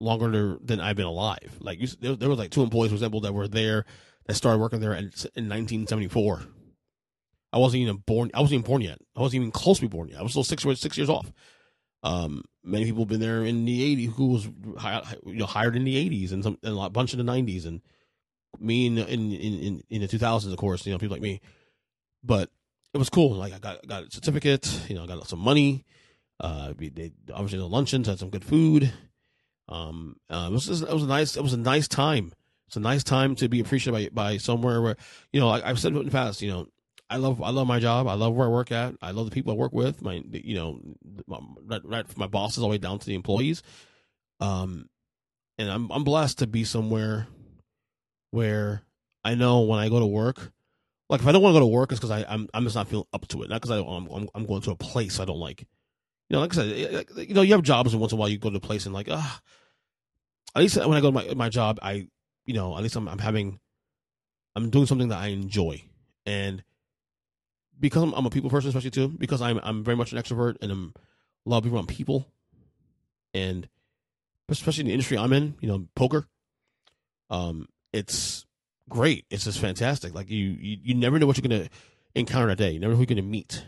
longer 0.00 0.58
than 0.60 0.80
I've 0.80 0.96
been 0.96 1.06
alive. 1.06 1.56
Like 1.60 1.80
you, 1.80 1.86
there, 2.00 2.16
there 2.16 2.28
was 2.28 2.38
like 2.38 2.50
two 2.50 2.62
employees, 2.62 2.90
for 2.90 2.96
example, 2.96 3.20
that 3.20 3.32
were 3.32 3.48
there 3.48 3.84
that 4.26 4.34
started 4.34 4.58
working 4.58 4.80
there 4.80 4.92
in, 4.92 5.04
in 5.34 5.48
1974. 5.48 6.42
I 7.52 7.58
wasn't 7.58 7.82
even 7.82 7.96
born. 7.96 8.30
I 8.34 8.40
wasn't 8.40 8.60
even 8.60 8.66
born 8.66 8.82
yet. 8.82 8.98
I 9.16 9.20
wasn't 9.20 9.36
even 9.36 9.50
close 9.50 9.78
to 9.78 9.82
be 9.82 9.88
born 9.88 10.08
yet. 10.08 10.20
I 10.20 10.22
was 10.22 10.32
still 10.32 10.44
six 10.44 10.64
six 10.78 10.98
years 10.98 11.08
off. 11.08 11.32
Um, 12.02 12.44
many 12.62 12.84
people 12.84 13.02
have 13.02 13.08
been 13.08 13.20
there 13.20 13.44
in 13.44 13.64
the 13.64 13.96
80s 13.96 14.14
who 14.14 14.26
was 14.26 14.44
you 15.24 15.38
know 15.38 15.46
hired 15.46 15.76
in 15.76 15.84
the 15.84 15.96
80s 16.10 16.32
and 16.32 16.42
some 16.42 16.58
and 16.62 16.78
a 16.78 16.90
bunch 16.90 17.14
in 17.14 17.24
the 17.24 17.32
90s 17.32 17.66
and 17.66 17.80
me 18.58 18.86
in 18.86 18.98
in 18.98 19.32
in 19.32 19.82
in 19.88 20.00
the 20.02 20.08
2000s 20.08 20.50
of 20.50 20.56
course 20.58 20.84
you 20.86 20.92
know 20.92 20.98
people 20.98 21.14
like 21.14 21.22
me 21.22 21.40
but 22.22 22.50
it 22.92 22.98
was 22.98 23.10
cool 23.10 23.34
like 23.34 23.52
I 23.52 23.58
got 23.58 23.86
got 23.86 24.04
a 24.04 24.10
certificate 24.10 24.88
you 24.88 24.94
know 24.94 25.04
I 25.04 25.06
got 25.06 25.28
some 25.28 25.38
money 25.38 25.84
uh 26.40 26.74
they 26.78 27.12
obviously 27.32 27.58
the 27.58 27.68
luncheons 27.68 28.08
had 28.08 28.18
some 28.18 28.30
good 28.30 28.44
food 28.44 28.92
um 29.68 30.16
uh, 30.30 30.48
it 30.50 30.52
was 30.52 30.66
just, 30.66 30.82
it 30.82 30.92
was 30.92 31.02
a 31.02 31.08
nice 31.08 31.36
it 31.36 31.42
was 31.42 31.52
a 31.54 31.58
nice 31.58 31.88
time 31.88 32.32
it's 32.66 32.76
a 32.76 32.80
nice 32.80 33.04
time 33.04 33.34
to 33.36 33.48
be 33.48 33.60
appreciated 33.60 34.14
by 34.14 34.30
by 34.30 34.36
somewhere 34.38 34.82
where 34.82 34.96
you 35.32 35.40
know 35.40 35.48
I, 35.48 35.68
I've 35.68 35.78
said 35.78 35.94
in 35.94 36.04
the 36.04 36.10
past 36.10 36.42
you 36.42 36.50
know 36.50 36.66
I 37.08 37.16
love 37.16 37.40
I 37.40 37.50
love 37.50 37.66
my 37.66 37.78
job. 37.78 38.08
I 38.08 38.14
love 38.14 38.34
where 38.34 38.48
I 38.48 38.50
work 38.50 38.72
at. 38.72 38.94
I 39.00 39.12
love 39.12 39.26
the 39.26 39.30
people 39.30 39.52
I 39.52 39.56
work 39.56 39.72
with. 39.72 40.02
My 40.02 40.22
you 40.32 40.54
know, 40.54 40.80
my, 41.26 41.38
right, 41.84 42.08
from 42.08 42.20
my 42.20 42.26
bosses 42.26 42.58
all 42.58 42.68
the 42.68 42.72
way 42.72 42.78
down 42.78 42.98
to 42.98 43.06
the 43.06 43.14
employees. 43.14 43.62
Um, 44.40 44.88
and 45.58 45.70
I'm 45.70 45.90
I'm 45.92 46.04
blessed 46.04 46.38
to 46.38 46.46
be 46.46 46.64
somewhere 46.64 47.28
where 48.32 48.82
I 49.24 49.34
know 49.36 49.60
when 49.62 49.78
I 49.78 49.88
go 49.88 50.00
to 50.00 50.06
work, 50.06 50.52
like 51.08 51.20
if 51.20 51.26
I 51.26 51.32
don't 51.32 51.42
want 51.42 51.54
to 51.54 51.60
go 51.60 51.66
to 51.66 51.72
work, 51.72 51.92
it's 51.92 52.00
because 52.00 52.24
I'm 52.28 52.48
I'm 52.52 52.64
just 52.64 52.74
not 52.74 52.88
feeling 52.88 53.06
up 53.12 53.26
to 53.28 53.42
it. 53.42 53.50
Not 53.50 53.60
because 53.60 53.78
I'm, 53.78 54.06
I'm 54.08 54.28
I'm 54.34 54.46
going 54.46 54.62
to 54.62 54.72
a 54.72 54.76
place 54.76 55.20
I 55.20 55.24
don't 55.24 55.38
like. 55.38 55.60
You 56.28 56.34
know, 56.34 56.40
like 56.40 56.52
I 56.52 56.56
said, 56.56 57.06
you 57.28 57.34
know, 57.34 57.42
you 57.42 57.54
have 57.54 57.62
jobs, 57.62 57.92
and 57.92 58.00
once 58.00 58.12
in 58.12 58.18
a 58.18 58.20
while 58.20 58.28
you 58.28 58.38
go 58.38 58.50
to 58.50 58.56
a 58.56 58.60
place 58.60 58.84
and 58.84 58.94
like, 58.94 59.08
ah, 59.08 59.40
at 60.56 60.60
least 60.60 60.76
when 60.76 60.96
I 60.96 61.00
go 61.00 61.12
to 61.12 61.14
my 61.14 61.34
my 61.34 61.48
job, 61.48 61.78
I 61.82 62.08
you 62.46 62.54
know, 62.54 62.76
at 62.76 62.82
least 62.82 62.96
I'm 62.96 63.08
I'm 63.08 63.18
having, 63.18 63.60
I'm 64.54 64.70
doing 64.70 64.86
something 64.86 65.08
that 65.08 65.18
I 65.18 65.28
enjoy, 65.28 65.82
and 66.24 66.62
because 67.78 68.02
I'm, 68.02 68.14
I'm, 68.14 68.26
a 68.26 68.30
people 68.30 68.50
person, 68.50 68.68
especially 68.68 68.90
too, 68.90 69.08
because 69.08 69.42
I'm 69.42 69.60
I'm 69.62 69.84
very 69.84 69.96
much 69.96 70.12
an 70.12 70.18
extrovert 70.18 70.56
and 70.62 70.72
I'm 70.72 70.94
a 71.44 71.50
lot 71.50 71.58
of 71.58 71.64
people 71.64 71.76
around 71.78 71.88
people, 71.88 72.26
and 73.34 73.68
especially 74.48 74.82
in 74.82 74.86
the 74.86 74.92
industry 74.92 75.18
I'm 75.18 75.32
in, 75.32 75.54
you 75.60 75.68
know, 75.68 75.86
poker. 75.94 76.26
Um, 77.28 77.68
it's 77.92 78.46
great. 78.88 79.26
It's 79.30 79.44
just 79.44 79.58
fantastic. 79.58 80.14
Like 80.14 80.30
you, 80.30 80.56
you, 80.60 80.78
you 80.82 80.94
never 80.94 81.18
know 81.18 81.26
what 81.26 81.36
you're 81.36 81.48
gonna 81.48 81.68
encounter 82.14 82.48
that 82.48 82.58
day. 82.58 82.70
You 82.70 82.80
never 82.80 82.92
know 82.92 82.96
who 82.96 83.02
you're 83.02 83.16
gonna 83.16 83.22
meet. 83.22 83.64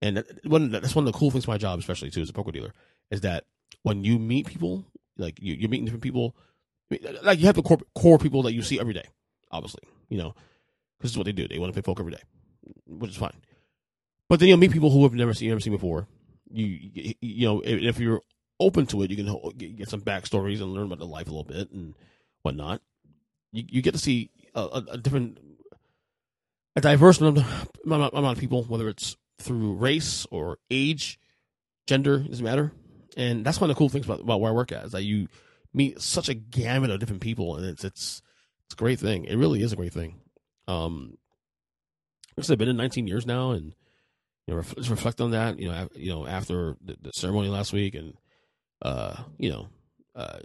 And 0.00 0.18
that, 0.18 0.44
one, 0.44 0.70
that's 0.70 0.94
one 0.94 1.06
of 1.06 1.12
the 1.12 1.18
cool 1.18 1.30
things 1.30 1.48
my 1.48 1.58
job, 1.58 1.78
especially 1.78 2.10
too, 2.10 2.22
as 2.22 2.30
a 2.30 2.32
poker 2.32 2.52
dealer, 2.52 2.72
is 3.10 3.22
that 3.22 3.44
when 3.82 4.04
you 4.04 4.18
meet 4.18 4.46
people, 4.46 4.84
like 5.16 5.40
you, 5.40 5.54
you're 5.54 5.70
meeting 5.70 5.84
different 5.84 6.02
people, 6.02 6.36
like 7.22 7.38
you 7.38 7.46
have 7.46 7.56
the 7.56 7.62
core, 7.62 7.78
core 7.94 8.18
people 8.18 8.42
that 8.42 8.52
you 8.52 8.62
see 8.62 8.80
every 8.80 8.94
day, 8.94 9.04
obviously, 9.50 9.82
you 10.08 10.18
know, 10.18 10.34
because 10.98 11.10
this 11.10 11.12
is 11.12 11.18
what 11.18 11.26
they 11.26 11.32
do. 11.32 11.46
They 11.46 11.58
want 11.58 11.72
to 11.72 11.74
play 11.74 11.84
folk 11.84 12.00
every 12.00 12.12
day 12.12 12.22
which 12.86 13.12
is 13.12 13.16
fine. 13.16 13.40
But 14.28 14.40
then 14.40 14.48
you'll 14.48 14.58
meet 14.58 14.72
people 14.72 14.90
who 14.90 15.02
have 15.04 15.14
never 15.14 15.34
seen 15.34 15.48
never 15.48 15.60
seen 15.60 15.72
before. 15.72 16.06
You 16.50 17.14
you 17.20 17.46
know 17.46 17.62
if 17.64 17.98
you're 17.98 18.22
open 18.60 18.86
to 18.86 19.02
it, 19.02 19.10
you 19.10 19.16
can 19.16 19.76
get 19.76 19.88
some 19.88 20.00
backstories 20.00 20.60
and 20.60 20.72
learn 20.72 20.86
about 20.86 20.98
the 20.98 21.06
life 21.06 21.26
a 21.26 21.30
little 21.30 21.44
bit 21.44 21.70
and 21.70 21.94
whatnot. 22.42 22.82
You 23.52 23.64
you 23.68 23.82
get 23.82 23.92
to 23.92 23.98
see 23.98 24.30
a, 24.54 24.82
a 24.92 24.98
different, 24.98 25.38
a 26.76 26.80
diverse 26.80 27.20
amount 27.20 27.38
of 27.88 28.38
people, 28.38 28.64
whether 28.64 28.88
it's 28.88 29.16
through 29.40 29.74
race 29.74 30.26
or 30.30 30.58
age, 30.70 31.18
gender 31.86 32.18
doesn't 32.18 32.44
matter. 32.44 32.72
And 33.16 33.44
that's 33.44 33.60
one 33.60 33.70
of 33.70 33.76
the 33.76 33.78
cool 33.78 33.88
things 33.88 34.04
about, 34.04 34.20
about 34.20 34.40
where 34.40 34.50
I 34.50 34.54
work 34.54 34.72
at 34.72 34.84
is 34.84 34.92
that 34.92 35.02
you 35.02 35.28
meet 35.72 36.00
such 36.00 36.28
a 36.28 36.34
gamut 36.34 36.90
of 36.90 37.00
different 37.00 37.22
people, 37.22 37.56
and 37.56 37.66
it's 37.66 37.84
it's 37.84 38.22
it's 38.66 38.74
a 38.74 38.76
great 38.76 39.00
thing. 39.00 39.24
It 39.24 39.36
really 39.36 39.62
is 39.62 39.72
a 39.72 39.76
great 39.76 39.92
thing. 39.92 40.20
Um, 40.66 41.16
because 42.38 42.50
I've 42.50 42.58
been 42.58 42.68
in 42.68 42.76
19 42.76 43.08
years 43.08 43.26
now, 43.26 43.50
and 43.50 43.74
you 44.46 44.54
know, 44.54 44.56
ref- 44.56 44.90
reflect 44.90 45.20
on 45.20 45.32
that. 45.32 45.58
You 45.58 45.70
know, 45.70 45.88
you 45.94 46.10
know, 46.10 46.26
after 46.26 46.76
the, 46.84 46.96
the 47.00 47.12
ceremony 47.12 47.48
last 47.48 47.72
week, 47.72 47.94
and 47.94 48.14
uh, 48.80 49.16
you 49.38 49.50
know, 49.50 49.68
uh, 50.14 50.38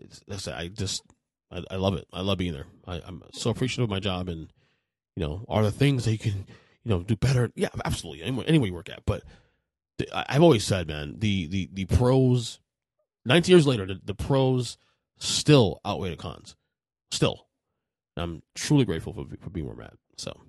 I 0.47 0.67
just 0.69 1.03
I, 1.51 1.63
I, 1.69 1.75
love 1.75 1.93
it. 1.95 2.07
I 2.11 2.21
love 2.21 2.39
being 2.39 2.53
there. 2.53 2.65
I, 2.87 2.95
am 3.07 3.23
so 3.33 3.51
appreciative 3.51 3.83
of 3.83 3.89
my 3.89 3.99
job, 3.99 4.27
and 4.27 4.51
you 5.15 5.23
know, 5.23 5.45
are 5.47 5.61
there 5.61 5.71
things 5.71 6.05
that 6.05 6.11
you 6.11 6.17
can 6.17 6.45
you 6.83 6.89
know 6.89 7.03
do 7.03 7.15
better? 7.15 7.51
Yeah, 7.55 7.69
absolutely. 7.85 8.23
Anywhere, 8.23 8.45
anywhere 8.47 8.67
you 8.67 8.73
work 8.73 8.89
at, 8.89 9.05
but 9.05 9.23
the, 9.99 10.07
I've 10.13 10.43
always 10.43 10.63
said, 10.63 10.87
man, 10.87 11.15
the 11.19 11.47
the 11.47 11.69
the 11.71 11.85
pros. 11.85 12.59
19 13.25 13.53
years 13.53 13.65
later, 13.65 13.85
the, 13.85 14.01
the 14.03 14.15
pros 14.15 14.77
still 15.23 15.79
outweigh 15.85 16.11
the 16.11 16.17
cons. 16.17 16.55
Still, 17.11 17.47
I'm 18.17 18.41
truly 18.55 18.85
grateful 18.85 19.13
for 19.13 19.25
for 19.39 19.49
being 19.49 19.65
where 19.65 19.75
I'm 19.75 19.81
at. 19.81 19.97
So. 20.17 20.39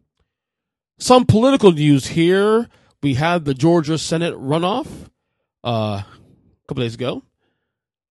Some 0.99 1.27
political 1.27 1.73
news 1.73 2.07
here. 2.07 2.69
We 3.03 3.15
had 3.15 3.45
the 3.45 3.53
Georgia 3.53 3.99
Senate 3.99 4.35
runoff 4.35 4.87
uh, 5.65 6.03
a 6.03 6.07
couple 6.69 6.83
days 6.83 6.95
ago. 6.95 7.23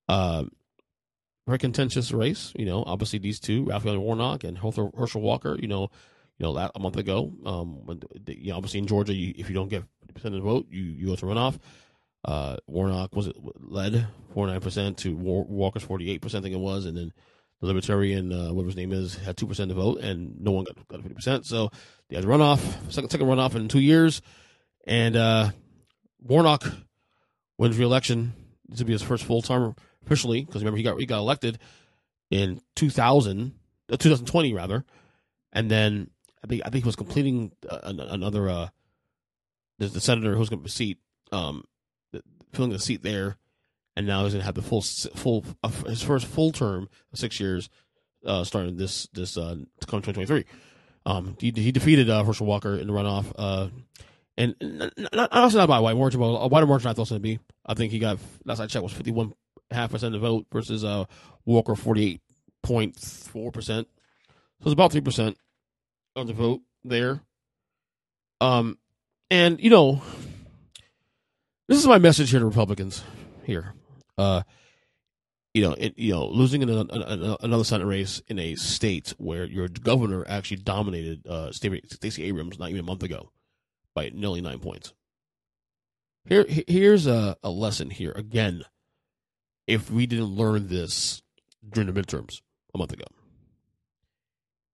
Uh, 0.10 0.44
very 1.48 1.58
contentious 1.58 2.12
race. 2.12 2.52
You 2.56 2.66
know, 2.66 2.84
obviously 2.86 3.20
these 3.20 3.40
two, 3.40 3.64
Raphael 3.66 4.00
Warnock 4.00 4.44
and 4.44 4.58
Herschel 4.58 5.22
Walker. 5.22 5.58
You 5.60 5.68
know, 5.68 5.90
you 6.38 6.46
know 6.46 6.70
a 6.76 6.80
month 6.80 6.98
ago. 6.98 7.32
Um, 7.46 7.86
when 7.86 8.02
you 8.28 8.52
know, 8.52 8.58
obviously 8.58 8.80
in 8.80 8.88
Georgia, 8.88 9.14
you, 9.14 9.34
if 9.38 9.50
you 9.50 9.56
don't 9.56 9.70
get 9.70 9.84
percent 10.14 10.36
of 10.36 10.44
the 10.44 10.48
vote, 10.48 10.68
you 10.70 10.84
you 10.84 11.08
go 11.08 11.16
to 11.16 11.26
runoff. 11.26 11.58
Uh, 12.26 12.58
Warnock 12.68 13.16
was 13.16 13.28
it 13.28 13.36
led 13.60 14.08
forty 14.34 14.52
nine 14.52 14.62
percent 14.62 14.98
to 15.00 15.16
Walker's 15.16 15.84
forty 15.84 16.10
eight 16.10 16.22
percent, 16.22 16.44
I 16.44 16.46
think 16.46 16.56
it 16.56 16.60
was, 16.60 16.86
and 16.86 16.96
then 16.98 17.12
the 17.60 17.68
Libertarian, 17.68 18.32
uh, 18.32 18.54
whatever 18.54 18.68
his 18.68 18.76
name 18.78 18.94
is, 18.94 19.16
had 19.16 19.36
two 19.36 19.48
percent 19.48 19.72
of 19.72 19.78
the 19.78 19.84
vote, 19.84 20.00
and 20.00 20.40
no 20.40 20.52
one 20.52 20.64
got, 20.64 20.88
got 20.88 21.02
fifty 21.02 21.16
percent. 21.16 21.46
So 21.46 21.70
they 22.10 22.16
had 22.16 22.26
a 22.26 22.28
runoff, 22.28 22.60
second 22.92 23.10
second 23.10 23.28
runoff 23.28 23.56
in 23.56 23.68
two 23.68 23.80
years, 23.80 24.22
and 24.88 25.16
uh, 25.16 25.50
Warnock 26.22 26.64
wins 27.58 27.78
re-election. 27.78 28.34
This 28.70 28.80
will 28.80 28.88
be 28.88 28.94
his 28.94 29.02
first 29.02 29.26
full 29.26 29.42
term 29.42 29.76
officially 30.06 30.46
because 30.46 30.62
remember 30.62 30.78
he 30.78 30.84
got 30.84 30.98
he 30.98 31.06
got 31.06 31.20
elected 31.20 31.60
in 32.30 32.62
2000, 32.76 33.54
uh, 33.92 33.98
2020 33.98 34.54
rather, 34.54 34.86
and 35.52 35.70
then 35.70 36.10
I 36.44 36.48
think 36.48 36.62
I 36.66 36.70
think 36.70 36.86
he 36.86 36.88
was 36.88 36.96
completing 36.96 37.52
uh, 37.70 37.80
another 37.84 38.50
uh, 38.50 38.70
the, 39.80 39.88
the 39.88 40.02
senator 40.02 40.36
who's 40.36 40.50
going 40.50 40.64
to 40.64 40.70
seat 40.70 41.00
um 41.32 41.64
filling 42.54 42.72
the 42.72 42.80
seat 42.80 43.04
there 43.04 43.38
and 43.96 44.08
now 44.08 44.24
he's 44.24 44.34
gonna 44.34 44.44
have 44.44 44.56
the 44.56 44.62
full 44.62 44.82
full 44.82 45.46
uh, 45.64 45.70
his 45.88 46.02
first 46.02 46.26
full 46.26 46.52
term 46.52 46.90
of 47.12 47.20
six 47.20 47.40
years, 47.40 47.70
uh, 48.26 48.44
starting 48.44 48.78
this 48.78 49.08
this 49.14 49.38
uh, 49.38 49.56
to 49.80 49.88
come 49.88 50.02
twenty 50.02 50.14
twenty 50.14 50.28
three. 50.28 50.46
Um, 51.06 51.36
he, 51.40 51.52
he 51.56 51.72
defeated 51.72 52.10
uh, 52.10 52.24
Herschel 52.24 52.48
Walker 52.48 52.76
in 52.76 52.88
the 52.88 52.94
runoff, 52.94 53.32
uh, 53.38 53.68
and 54.38 54.56
not, 55.14 55.30
honestly 55.32 55.60
not 55.60 55.68
by 55.68 55.78
a 55.78 55.82
wide 55.82 55.98
margin, 55.98 56.20
but 56.20 56.26
a 56.28 56.48
wider 56.48 56.66
margin 56.66 56.88
I 56.88 56.94
thought 56.94 57.00
it 57.00 57.02
was 57.02 57.10
gonna 57.10 57.20
be. 57.20 57.40
I 57.66 57.74
think 57.74 57.92
he 57.92 58.00
got 58.00 58.20
last 58.46 58.60
I 58.60 58.68
checked 58.68 58.84
was 58.84 58.94
fifty 58.94 59.12
one 59.12 59.34
half 59.72 59.92
percent 59.92 60.16
of 60.16 60.22
the 60.22 60.28
vote 60.28 60.48
versus 60.52 60.84
uh 60.84 61.06
Walker 61.46 61.76
forty 61.76 62.14
eight 62.14 62.22
point 62.62 63.00
four 63.00 63.52
percent. 63.52 63.88
So 64.62 64.68
it's 64.68 64.74
about 64.74 64.92
three 64.92 65.02
percent 65.02 65.38
of 66.16 66.28
the 66.28 66.34
vote 66.34 66.62
there. 66.84 67.22
Um, 68.42 68.78
and 69.30 69.62
you 69.62 69.70
know, 69.70 70.02
this 71.74 71.82
is 71.82 71.88
my 71.88 71.98
message 71.98 72.30
here 72.30 72.40
to 72.40 72.46
Republicans 72.46 73.04
here 73.46 73.74
uh, 74.18 74.44
you 75.54 75.62
know, 75.62 75.76
it, 75.78 75.98
you 75.98 76.12
know, 76.12 76.26
losing 76.26 76.64
another 76.64 77.64
Senate 77.64 77.86
race 77.86 78.22
in 78.28 78.40
a 78.40 78.56
state 78.56 79.14
where 79.18 79.46
your 79.46 79.68
governor 79.68 80.26
actually 80.28 80.58
dominated 80.58 81.28
uh, 81.28 81.52
Stacey 81.52 82.24
Abrams 82.24 82.58
not 82.58 82.70
even 82.70 82.80
a 82.80 82.84
month 82.84 83.04
ago 83.04 83.32
by 83.94 84.10
nearly 84.14 84.42
nine 84.42 84.60
points. 84.60 84.94
Here, 86.28 86.46
here's 86.68 87.06
a, 87.06 87.38
a 87.44 87.50
lesson 87.50 87.92
here 87.92 88.14
again. 88.16 88.64
If 89.68 89.92
we 89.92 90.08
didn't 90.08 90.26
learn 90.26 90.70
this 90.70 91.22
during 91.70 91.92
the 91.92 92.02
midterms 92.02 92.42
a 92.74 92.78
month 92.78 92.94
ago, 92.94 93.06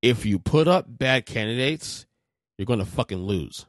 if 0.01 0.25
you 0.25 0.39
put 0.39 0.67
up 0.69 0.85
bad 0.87 1.25
candidates, 1.25 2.05
you're 2.57 2.65
going 2.65 2.79
to 2.79 2.85
fucking 2.85 3.21
lose. 3.21 3.65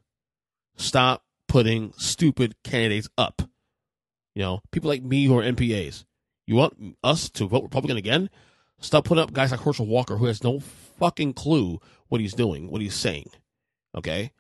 Stop 0.77 1.25
putting 1.51 1.93
stupid 1.97 2.55
candidates 2.63 3.09
up. 3.19 3.43
You 4.37 4.43
know, 4.43 4.61
people 4.71 4.89
like 4.89 5.03
me 5.03 5.25
who 5.25 5.37
are 5.37 5.43
NPAs. 5.43 6.05
You 6.47 6.55
want 6.55 6.97
us 7.03 7.29
to 7.31 7.49
vote 7.49 7.65
Republican 7.65 7.97
again? 7.97 8.31
Stop 8.79 9.05
putting 9.05 9.23
up 9.23 9.33
guys 9.33 9.51
like 9.51 9.61
Herschel 9.61 9.87
Walker 9.87 10.17
who 10.17 10.27
has 10.27 10.45
no 10.45 10.61
fucking 10.61 11.33
clue 11.33 11.81
what 12.07 12.21
he's 12.21 12.35
doing, 12.35 12.71
what 12.71 12.81
he's 12.81 12.95
saying. 12.95 13.31
Okay? 13.97 14.31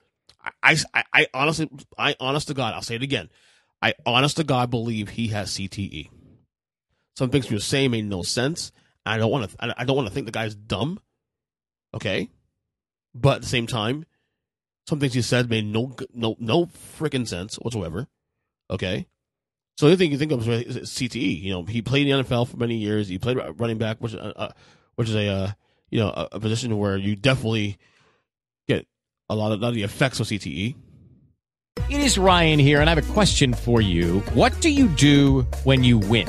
I, 0.63 0.77
I, 0.95 1.05
I 1.13 1.27
honestly, 1.35 1.69
I 1.99 2.15
honest 2.21 2.47
to 2.47 2.55
God, 2.55 2.75
I'll 2.75 2.83
say 2.83 2.95
it 2.95 3.03
again. 3.03 3.29
I 3.83 3.95
honest 4.07 4.37
to 4.37 4.45
God 4.45 4.71
believe 4.71 5.09
he 5.09 5.29
has 5.29 5.51
CTE. 5.51 6.11
Some 7.17 7.31
things 7.31 7.51
you're 7.51 7.59
saying 7.59 7.91
made 7.91 8.05
no 8.05 8.23
sense. 8.23 8.71
I 9.05 9.19
don't 9.19 9.33
want 9.33 9.51
to. 9.51 9.75
I 9.77 9.85
don't 9.85 9.97
want 9.97 10.07
to 10.07 10.15
think 10.15 10.27
the 10.27 10.33
guy's 10.33 10.55
dumb. 10.55 11.01
Okay, 11.93 12.31
but 13.15 13.37
at 13.37 13.43
the 13.43 13.49
same 13.49 13.67
time, 13.67 14.05
some 14.91 15.01
things 15.01 15.15
he 15.15 15.23
said 15.23 15.49
made 15.49 15.65
no 15.65 15.95
no 16.13 16.37
no 16.39 16.67
freaking 16.67 17.27
sense 17.27 17.57
whatsoever. 17.57 18.09
Okay, 18.69 19.07
so 19.79 19.89
the 19.89 19.97
thing 19.97 20.13
you 20.13 20.19
think 20.19 20.33
of 20.33 20.47
is 20.49 20.77
CTE. 20.91 21.41
You 21.41 21.53
know, 21.53 21.65
he 21.65 21.81
played 21.81 22.07
in 22.07 22.19
the 22.19 22.25
NFL 22.25 22.49
for 22.49 22.57
many 22.59 22.77
years. 22.77 23.09
He 23.09 23.19
played 23.19 23.39
running 23.57 23.79
back, 23.79 23.99
which 23.99 24.15
uh, 24.15 24.33
uh, 24.37 24.51
which 24.97 25.09
is 25.09 25.15
a 25.15 25.29
uh, 25.29 25.53
you 25.91 26.01
know 26.01 26.09
a, 26.09 26.29
a, 26.33 26.41
position 26.41 26.77
where 26.77 26.97
you 26.97 27.17
definitely 27.17 27.79
get 28.69 28.87
a 29.29 29.35
lot 29.35 29.53
of, 29.53 29.61
a 29.61 29.63
lot 29.63 29.69
of 29.69 29.75
the 29.75 29.85
effects 29.85 30.21
of 30.21 30.27
CTE. 30.27 30.75
It 31.89 32.01
is 32.01 32.19
Ryan 32.19 32.59
here, 32.59 32.81
and 32.81 32.91
I 32.91 32.95
have 32.95 33.09
a 33.09 33.13
question 33.13 33.55
for 33.55 33.81
you. 33.81 34.21
What 34.35 34.61
do 34.61 34.71
you 34.71 34.89
do 34.89 35.43
when 35.65 35.83
you 35.83 35.99
win? 35.99 36.29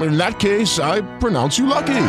In 0.00 0.16
that 0.16 0.38
case, 0.38 0.78
I 0.78 1.02
pronounce 1.18 1.58
you 1.58 1.66
lucky. 1.66 2.06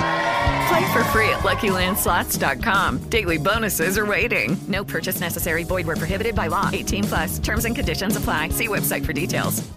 Play 0.72 0.94
for 0.94 1.04
free 1.06 1.30
at 1.30 1.40
LuckyLandSlots.com. 1.40 3.00
Daily 3.10 3.38
bonuses 3.38 3.98
are 3.98 4.06
waiting. 4.06 4.58
No 4.68 4.84
purchase 4.84 5.20
necessary. 5.20 5.64
Void 5.64 5.86
where 5.88 5.98
prohibited 5.98 6.36
by 6.36 6.48
law. 6.48 6.70
18 6.72 7.04
plus. 7.04 7.40
Terms 7.40 7.66
and 7.66 7.76
conditions 7.76 8.16
apply. 8.16 8.50
See 8.50 8.68
website 8.68 9.06
for 9.06 9.14
details. 9.14 9.68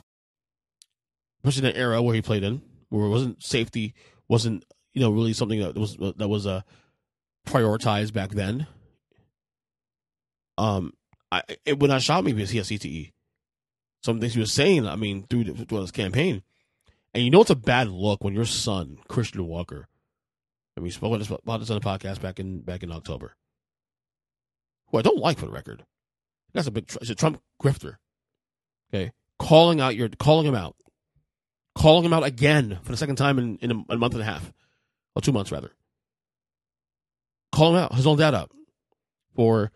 Especially 1.42 1.68
in 1.68 1.74
an 1.74 1.80
era 1.80 2.00
where 2.00 2.14
he 2.14 2.22
played 2.22 2.42
in, 2.42 2.62
where 2.88 3.04
it 3.04 3.10
wasn't 3.10 3.42
safety, 3.42 3.94
wasn't 4.28 4.64
you 4.94 5.00
know 5.00 5.10
really 5.10 5.32
something 5.32 5.60
that 5.60 5.74
was 5.74 5.96
that 5.96 6.28
was 6.28 6.46
uh, 6.46 6.62
prioritized 7.46 8.12
back 8.12 8.30
then. 8.30 8.66
Um, 10.56 10.92
I 11.30 11.42
it 11.66 11.80
would 11.80 11.90
not 11.90 12.02
shock 12.02 12.24
me 12.24 12.32
because 12.32 12.50
he 12.50 12.58
has 12.58 12.68
CTE. 12.70 13.12
Some 14.02 14.20
things 14.20 14.34
he 14.34 14.40
was 14.40 14.52
saying, 14.52 14.86
I 14.86 14.96
mean, 14.96 15.26
through, 15.28 15.54
through 15.54 15.80
his 15.80 15.90
campaign, 15.90 16.42
and 17.14 17.24
you 17.24 17.30
know 17.30 17.40
it's 17.40 17.50
a 17.50 17.56
bad 17.56 17.88
look 17.88 18.22
when 18.22 18.34
your 18.34 18.44
son 18.44 18.98
Christian 19.08 19.46
Walker 19.46 19.88
and 20.76 20.82
we 20.82 20.90
spoke 20.90 21.12
about 21.12 21.60
this 21.60 21.70
on 21.70 21.78
the 21.78 21.86
podcast 21.86 22.20
back 22.20 22.40
in 22.40 22.60
back 22.60 22.82
in 22.82 22.92
October. 22.92 23.36
Who 24.88 24.98
I 24.98 25.02
don't 25.02 25.18
like 25.18 25.38
for 25.38 25.46
the 25.46 25.52
record. 25.52 25.84
That's 26.52 26.66
a 26.66 26.72
big 26.72 26.90
it's 27.00 27.10
a 27.10 27.14
Trump 27.14 27.40
grifter. 27.62 27.96
Okay, 28.92 29.12
calling 29.38 29.80
out 29.80 29.96
your 29.96 30.08
calling 30.08 30.46
him 30.46 30.54
out, 30.54 30.76
calling 31.74 32.04
him 32.04 32.12
out 32.12 32.24
again 32.24 32.78
for 32.82 32.90
the 32.92 32.98
second 32.98 33.16
time 33.16 33.38
in, 33.38 33.58
in 33.58 33.70
a, 33.70 33.94
a 33.94 33.96
month 33.96 34.14
and 34.14 34.22
a 34.22 34.26
half, 34.26 34.52
or 35.14 35.22
two 35.22 35.32
months 35.32 35.52
rather. 35.52 35.70
Calling 37.52 37.76
him 37.76 37.84
out 37.84 37.94
his 37.94 38.06
own 38.06 38.18
dad 38.18 38.34
out 38.34 38.50
for 39.34 39.70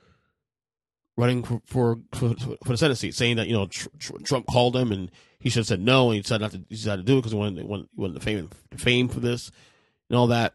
running 1.18 1.42
for 1.42 1.60
for, 1.66 1.98
for, 2.14 2.34
for 2.64 2.68
the 2.70 2.78
Senate 2.78 2.96
seat, 2.96 3.14
saying 3.14 3.36
that 3.36 3.48
you 3.48 3.52
know 3.52 3.66
tr- 3.66 3.88
tr- 3.98 4.22
Trump 4.24 4.46
called 4.46 4.76
him 4.76 4.92
and 4.92 5.10
he 5.40 5.50
should 5.50 5.60
have 5.60 5.66
said 5.66 5.80
no, 5.80 6.06
and 6.06 6.14
he 6.14 6.22
decided 6.22 6.42
not 6.42 6.52
to 6.52 6.58
he 6.68 6.76
decided 6.76 7.04
to 7.04 7.12
do 7.12 7.18
it 7.18 7.20
because 7.20 7.32
he 7.32 7.38
wanted, 7.38 7.66
wanted, 7.66 7.88
wanted 7.96 8.14
the 8.14 8.20
fame 8.20 8.48
fame 8.76 9.08
for 9.08 9.20
this 9.20 9.50
and 10.08 10.16
all 10.16 10.28
that. 10.28 10.54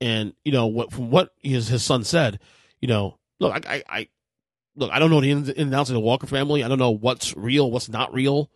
And 0.00 0.32
you 0.44 0.52
know 0.52 0.66
what? 0.66 0.92
From 0.92 1.10
what 1.10 1.30
his 1.42 1.68
his 1.68 1.84
son 1.84 2.02
said, 2.02 2.40
you 2.80 2.88
know, 2.88 3.18
look, 3.38 3.54
I, 3.54 3.76
I, 3.76 3.82
I 3.88 4.08
look, 4.74 4.90
I 4.90 4.98
don't 4.98 5.10
know 5.10 5.20
the 5.20 5.30
ins 5.30 5.48
and 5.50 5.74
outs 5.74 5.90
of 5.90 5.94
the 5.94 6.00
Walker 6.00 6.26
family. 6.26 6.64
I 6.64 6.68
don't 6.68 6.78
know 6.78 6.90
what's 6.90 7.36
real, 7.36 7.70
what's 7.70 7.90
not 7.90 8.12
real. 8.14 8.50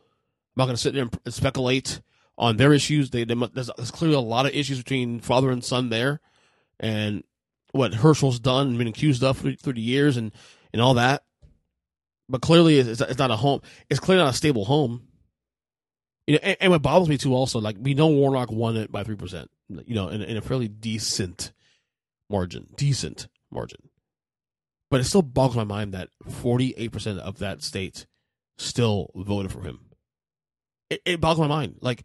I'm 0.56 0.60
not 0.60 0.64
going 0.64 0.76
to 0.76 0.82
sit 0.82 0.94
there 0.94 1.08
and 1.24 1.34
speculate 1.34 2.00
on 2.38 2.56
their 2.56 2.72
issues. 2.72 3.10
They, 3.10 3.24
they 3.24 3.34
there's, 3.34 3.70
there's, 3.76 3.90
clearly 3.90 4.16
a 4.16 4.20
lot 4.20 4.46
of 4.46 4.54
issues 4.54 4.78
between 4.78 5.20
father 5.20 5.50
and 5.50 5.62
son 5.62 5.90
there, 5.90 6.20
and 6.80 7.22
what 7.72 7.92
Herschel's 7.92 8.38
done 8.38 8.68
and 8.68 8.78
been 8.78 8.86
accused 8.86 9.22
of 9.22 9.38
through, 9.38 9.56
through 9.56 9.74
the 9.74 9.80
years 9.80 10.16
and 10.16 10.32
and 10.72 10.80
all 10.80 10.94
that. 10.94 11.24
But 12.28 12.40
clearly, 12.40 12.78
it's, 12.78 13.00
it's 13.00 13.18
not 13.18 13.30
a 13.30 13.36
home. 13.36 13.60
It's 13.90 14.00
clearly 14.00 14.24
not 14.24 14.34
a 14.34 14.36
stable 14.36 14.64
home. 14.64 15.08
You 16.26 16.34
know, 16.34 16.40
and, 16.42 16.56
and 16.60 16.72
what 16.72 16.82
bothers 16.82 17.08
me 17.08 17.18
too, 17.18 17.34
also, 17.34 17.60
like 17.60 17.76
we 17.78 17.92
know 17.92 18.08
Warnock 18.08 18.50
won 18.50 18.76
it 18.76 18.90
by 18.90 19.04
three 19.04 19.16
percent 19.16 19.50
you 19.68 19.94
know, 19.94 20.08
in, 20.08 20.22
in 20.22 20.36
a 20.36 20.40
fairly 20.40 20.68
decent 20.68 21.52
margin, 22.30 22.66
decent 22.76 23.28
margin. 23.50 23.90
But 24.90 25.00
it 25.00 25.04
still 25.04 25.22
boggles 25.22 25.56
my 25.56 25.64
mind 25.64 25.94
that 25.94 26.10
48% 26.28 27.18
of 27.18 27.38
that 27.38 27.62
state 27.62 28.06
still 28.58 29.10
voted 29.14 29.50
for 29.50 29.62
him. 29.62 29.80
It, 30.90 31.02
it 31.04 31.20
boggles 31.20 31.48
my 31.48 31.54
mind. 31.54 31.76
Like, 31.80 32.04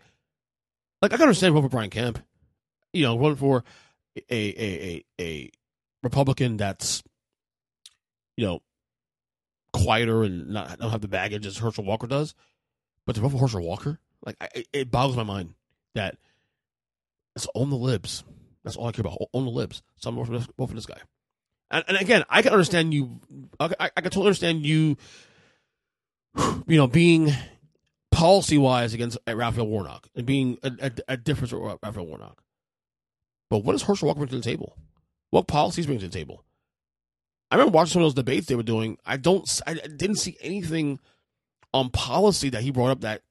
like 1.02 1.14
I 1.14 1.18
can 1.18 1.24
understand 1.24 1.54
voting 1.54 1.70
for 1.70 1.72
Brian 1.72 1.90
Kemp, 1.90 2.20
you 2.94 3.04
know, 3.04 3.18
voting 3.18 3.36
for 3.36 3.64
a, 4.16 4.24
a, 4.30 5.04
a, 5.20 5.24
a 5.24 5.52
Republican 6.02 6.58
that's, 6.58 7.04
you 8.38 8.46
know, 8.46 8.62
quieter 9.74 10.24
and 10.24 10.50
not 10.50 10.80
don't 10.80 10.92
have 10.92 11.02
the 11.02 11.08
baggage 11.08 11.46
as 11.46 11.58
Herschel 11.58 11.86
Walker 11.86 12.08
does. 12.08 12.36
But 13.06 13.16
to 13.16 13.30
for 13.30 13.38
Herschel 13.38 13.62
Walker, 13.62 14.00
like, 14.26 14.36
I, 14.42 14.66
it 14.72 14.92
boggles 14.92 15.18
my 15.18 15.24
mind 15.24 15.56
that– 15.96 16.18
it's 17.36 17.48
on 17.56 17.70
the 17.70 17.78
libs. 17.78 18.24
That's 18.64 18.76
all 18.76 18.88
I 18.88 18.92
care 18.92 19.02
about. 19.02 19.18
On 19.32 19.46
the 19.46 19.52
libs. 19.52 19.82
So 19.98 20.10
I'm 20.10 20.16
vote 20.16 20.28
for 20.28 20.38
this, 20.38 20.48
for 20.58 20.68
this 20.68 20.86
guy. 20.86 20.98
And, 21.72 21.86
and 21.88 21.98
again, 21.98 22.26
I 22.30 22.42
can 22.42 22.52
understand 22.52 22.94
you. 22.94 23.22
I, 23.60 23.72
I, 23.80 23.92
I 23.96 24.02
can 24.02 24.12
totally 24.12 24.28
understand 24.28 24.66
you. 24.66 24.98
You 26.68 26.78
know, 26.78 26.88
being 26.88 27.32
policy 28.12 28.58
wise 28.58 28.94
against 28.94 29.18
Raphael 29.28 29.68
Warnock 29.68 30.10
and 30.16 30.26
being 30.26 30.58
a, 30.64 30.72
a, 30.82 30.92
a 31.14 31.18
difference 31.18 31.54
with 31.54 31.78
Raphael 31.82 32.06
Warnock. 32.06 32.44
But 33.50 33.60
what 33.60 33.72
does 33.72 33.84
Herschel 33.84 34.08
Walker 34.08 34.20
bring 34.20 34.30
to 34.30 34.36
the 34.36 34.42
table? 34.42 34.76
What 35.30 35.48
policies 35.48 35.86
bring 35.86 36.00
to 36.00 36.08
the 36.08 36.12
table? 36.14 36.44
I 37.52 37.56
remember 37.56 37.76
watching 37.76 37.94
some 37.94 38.02
of 38.02 38.06
those 38.06 38.14
debates 38.14 38.48
they 38.48 38.56
were 38.56 38.64
doing. 38.64 38.98
I 39.06 39.18
don't, 39.18 39.48
I 39.66 39.74
didn't 39.74 40.18
see 40.18 40.38
anything 40.42 41.00
on 41.74 41.90
policy 41.90 42.50
that 42.50 42.62
he 42.62 42.72
brought 42.72 42.92
up 42.92 43.02
that 43.02 43.22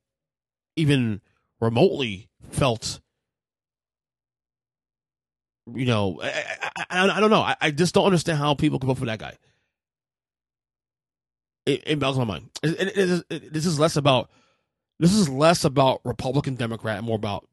even 0.77 1.21
remotely 1.61 2.29
felt 2.51 3.01
you 5.75 5.87
know, 5.87 6.21
I, 6.23 6.45
I, 6.91 7.17
I 7.17 7.21
don't 7.21 7.31
know. 7.31 7.43
I, 7.43 7.57
I, 7.61 7.71
just 7.71 7.95
don't 7.95 8.07
understand 8.07 8.39
how 8.39 8.55
people 8.55 8.79
can 8.79 8.87
vote 8.87 8.99
for 8.99 9.05
that 9.07 9.19
guy. 9.19 9.37
It, 11.67 11.83
it 11.87 11.99
boggles 11.99 12.19
my 12.19 12.25
mind. 12.25 12.51
It, 12.63 13.25
it, 13.31 13.53
this 13.53 13.67
is 13.67 13.79
less 13.79 13.97
about 13.97 14.31
this 14.99 15.13
is 15.13 15.29
less 15.29 15.65
about 15.65 16.01
Republican 16.05 16.55
Democrat 16.55 16.99
and 16.99 17.07
more 17.07 17.17
about 17.17 17.47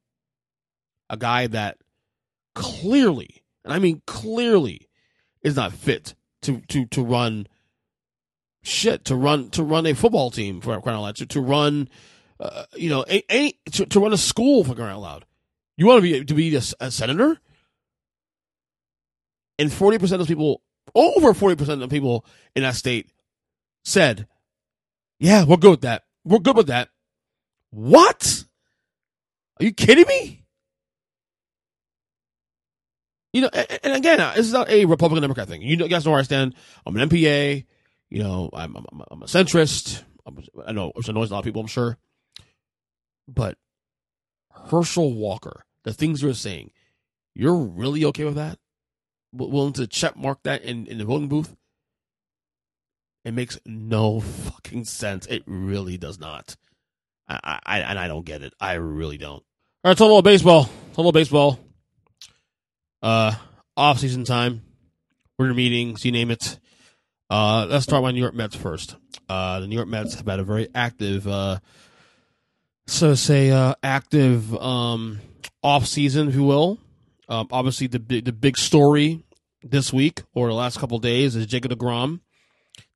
a 1.09 1.17
guy 1.17 1.47
that 1.47 1.77
clearly, 2.55 3.43
and 3.63 3.73
I 3.73 3.79
mean 3.79 4.01
clearly, 4.07 4.87
is 5.43 5.57
not 5.57 5.73
fit 5.73 6.15
to 6.45 6.61
to 6.67 6.85
to 6.85 7.03
run 7.03 7.47
shit 8.63 9.05
to 9.05 9.15
run 9.15 9.49
to 9.51 9.63
run 9.63 9.85
a 9.85 9.93
football 9.93 10.31
team 10.31 10.61
for 10.61 10.79
crying 10.81 10.97
out 10.97 11.03
loud 11.03 11.15
to, 11.17 11.25
to 11.25 11.41
run 11.41 11.87
uh, 12.39 12.65
you 12.75 12.89
know 12.89 13.05
a, 13.09 13.23
a, 13.31 13.51
to, 13.71 13.85
to 13.85 13.99
run 13.99 14.13
a 14.13 14.17
school 14.17 14.63
for 14.63 14.75
crying 14.75 14.91
out 14.91 15.01
loud. 15.01 15.25
You 15.77 15.85
want 15.85 15.97
to 15.97 16.01
be 16.01 16.23
to 16.23 16.33
be 16.33 16.55
a, 16.55 16.61
a 16.79 16.91
senator? 16.91 17.39
And 19.57 19.69
40% 19.69 20.19
of 20.19 20.27
people, 20.27 20.61
over 20.93 21.33
40% 21.33 21.81
of 21.81 21.89
people 21.89 22.25
in 22.55 22.63
that 22.63 22.75
state 22.75 23.09
said, 23.85 24.27
yeah, 25.17 25.45
we're 25.45 25.55
good 25.55 25.71
with 25.71 25.81
that. 25.81 26.03
We're 26.25 26.39
good 26.39 26.57
with 26.57 26.67
that. 26.67 26.89
What? 27.69 28.43
Are 29.59 29.63
you 29.63 29.73
kidding 29.73 30.07
me? 30.07 30.44
You 33.35 33.41
know, 33.41 33.49
and, 33.49 33.93
again, 33.93 34.21
uh, 34.21 34.31
this 34.33 34.45
is 34.45 34.53
not 34.53 34.69
a 34.69 34.85
Republican 34.85 35.21
Democrat 35.21 35.49
thing. 35.49 35.61
You 35.61 35.75
guys 35.89 36.05
know 36.05 36.11
where 36.11 36.21
I 36.21 36.23
stand. 36.23 36.55
I'm 36.85 36.95
an 36.95 37.09
NPA. 37.09 37.65
You 38.09 38.23
know, 38.23 38.49
I'm 38.53 38.77
I'm, 38.77 39.01
I'm 39.11 39.23
a 39.23 39.25
centrist. 39.25 40.03
I'm, 40.25 40.41
I 40.65 40.71
know 40.71 40.93
which 40.95 41.09
annoys 41.09 41.31
a 41.31 41.33
lot 41.33 41.39
of 41.39 41.43
people. 41.43 41.59
I'm 41.59 41.67
sure, 41.67 41.97
but 43.27 43.57
Herschel 44.69 45.13
Walker, 45.13 45.65
the 45.83 45.91
things 45.91 46.21
you're 46.21 46.33
saying, 46.33 46.71
you're 47.33 47.57
really 47.57 48.05
okay 48.05 48.23
with 48.23 48.35
that? 48.35 48.57
Willing 49.33 49.73
to 49.73 49.85
check 49.85 50.15
mark 50.15 50.41
that 50.43 50.61
in, 50.61 50.87
in 50.87 50.99
the 50.99 51.03
voting 51.03 51.27
booth? 51.27 51.53
It 53.25 53.33
makes 53.33 53.59
no 53.65 54.21
fucking 54.21 54.85
sense. 54.85 55.25
It 55.25 55.43
really 55.45 55.97
does 55.97 56.21
not. 56.21 56.55
I, 57.27 57.59
I 57.65 57.79
and 57.79 57.99
I 57.99 58.07
don't 58.07 58.25
get 58.25 58.43
it. 58.43 58.53
I 58.61 58.75
really 58.75 59.17
don't. 59.17 59.43
All 59.83 59.91
right, 59.91 59.97
total 59.97 60.21
baseball. 60.21 60.69
Total 60.93 61.11
baseball. 61.11 61.59
Uh, 63.05 63.35
off 63.77 63.99
season 63.99 64.23
time. 64.23 64.63
Winter 65.37 65.53
meetings, 65.53 66.03
you 66.03 66.11
name 66.11 66.31
it. 66.31 66.59
Uh, 67.29 67.67
let's 67.69 67.83
start 67.83 68.01
with 68.01 68.15
New 68.15 68.19
York 68.19 68.33
Mets 68.33 68.55
first. 68.55 68.95
Uh, 69.29 69.59
the 69.59 69.67
New 69.67 69.75
York 69.75 69.87
Mets 69.87 70.15
have 70.15 70.25
had 70.25 70.39
a 70.39 70.43
very 70.43 70.69
active, 70.73 71.27
uh, 71.27 71.59
so 72.87 73.13
say, 73.13 73.51
uh, 73.51 73.75
active 73.83 74.55
um, 74.55 75.19
off 75.61 75.85
season, 75.85 76.29
if 76.29 76.33
you 76.33 76.45
will. 76.45 76.79
Um, 77.29 77.47
obviously, 77.51 77.85
the 77.85 77.99
the 77.99 78.33
big 78.33 78.57
story 78.57 79.23
this 79.61 79.93
week 79.93 80.23
or 80.33 80.47
the 80.47 80.55
last 80.55 80.79
couple 80.79 80.97
days 80.97 81.35
is 81.35 81.45
Jacob 81.45 81.73
Degrom 81.73 82.21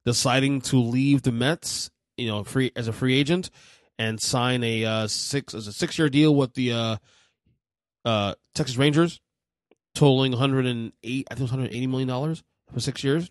deciding 0.08 0.62
to 0.62 0.78
leave 0.78 1.22
the 1.22 1.32
Mets, 1.32 1.92
you 2.18 2.30
know, 2.30 2.44
free 2.44 2.72
as 2.76 2.88
a 2.88 2.94
free 2.94 3.16
agent 3.16 3.52
and 4.00 4.20
sign 4.20 4.64
a 4.64 4.86
uh, 4.86 5.08
six 5.08 5.54
as 5.54 5.68
a 5.68 5.72
six 5.72 6.00
year 6.00 6.10
deal 6.10 6.34
with 6.34 6.56
the 6.56 6.74
uh, 6.74 6.98
uh, 8.06 8.34
Texas 8.56 8.76
Rangers, 8.76 9.22
totaling 9.96 10.32
108, 10.32 10.94
I 11.04 11.34
think 11.34 11.40
it 11.40 11.44
was 11.44 11.52
180 11.52 11.88
million 11.88 12.08
dollars 12.08 12.44
for 12.74 12.80
six 12.80 13.04
years. 13.04 13.30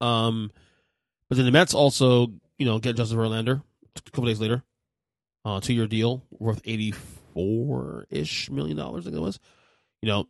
Um, 0.00 0.50
but 1.28 1.36
then 1.36 1.46
the 1.46 1.52
Mets 1.52 1.74
also, 1.74 2.28
you 2.58 2.66
know, 2.66 2.78
get 2.78 2.96
Justin 2.96 3.18
Verlander 3.18 3.62
a 3.96 4.10
couple 4.10 4.26
days 4.26 4.40
later, 4.40 4.62
uh, 5.44 5.60
two 5.60 5.74
year 5.74 5.86
deal 5.86 6.24
worth 6.30 6.60
84 6.64 8.06
ish 8.10 8.50
million 8.50 8.76
dollars. 8.76 9.06
I 9.06 9.10
think 9.10 9.16
it 9.16 9.24
was. 9.24 9.38
You 10.00 10.08
know, 10.08 10.28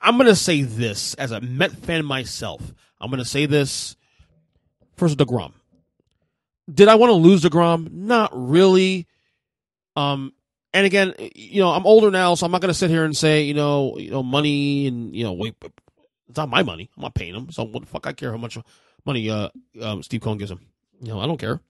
I'm 0.00 0.16
going 0.16 0.28
to 0.28 0.36
say 0.36 0.62
this 0.62 1.14
as 1.14 1.30
a 1.32 1.40
Met 1.40 1.72
fan 1.72 2.04
myself. 2.04 2.74
I'm 3.00 3.10
to 3.10 3.24
say 3.24 3.46
this 3.46 3.96
first 4.96 5.18
DeGrom. 5.18 5.52
Did 6.72 6.88
I 6.88 6.96
want 6.96 7.10
to 7.10 7.14
lose 7.14 7.42
DeGrom? 7.42 7.90
Not 7.90 8.30
really. 8.34 9.06
Um, 9.96 10.32
and 10.72 10.86
again, 10.86 11.14
you 11.34 11.60
know, 11.60 11.70
I'm 11.70 11.86
older 11.86 12.10
now, 12.10 12.34
so 12.34 12.44
I'm 12.46 12.52
not 12.52 12.60
going 12.60 12.72
to 12.72 12.78
sit 12.78 12.90
here 12.90 13.04
and 13.04 13.16
say, 13.16 13.42
you 13.42 13.54
know, 13.54 13.96
you 13.98 14.10
know, 14.10 14.22
money 14.22 14.86
and 14.86 15.14
you 15.14 15.24
know, 15.24 15.32
wait, 15.32 15.54
it's 16.28 16.36
not 16.36 16.48
my 16.48 16.62
money. 16.62 16.90
I'm 16.96 17.02
not 17.02 17.14
paying 17.14 17.34
him, 17.34 17.50
so 17.50 17.64
what 17.64 17.80
the 17.80 17.86
fuck 17.86 18.06
I 18.06 18.12
care 18.12 18.30
how 18.30 18.38
much 18.38 18.58
money 19.04 19.30
uh, 19.30 19.48
um, 19.80 20.02
Steve 20.02 20.20
Cohen 20.20 20.38
gives 20.38 20.50
him. 20.50 20.60
You 21.00 21.08
know, 21.08 21.20
I 21.20 21.26
don't 21.26 21.38
care. 21.38 21.60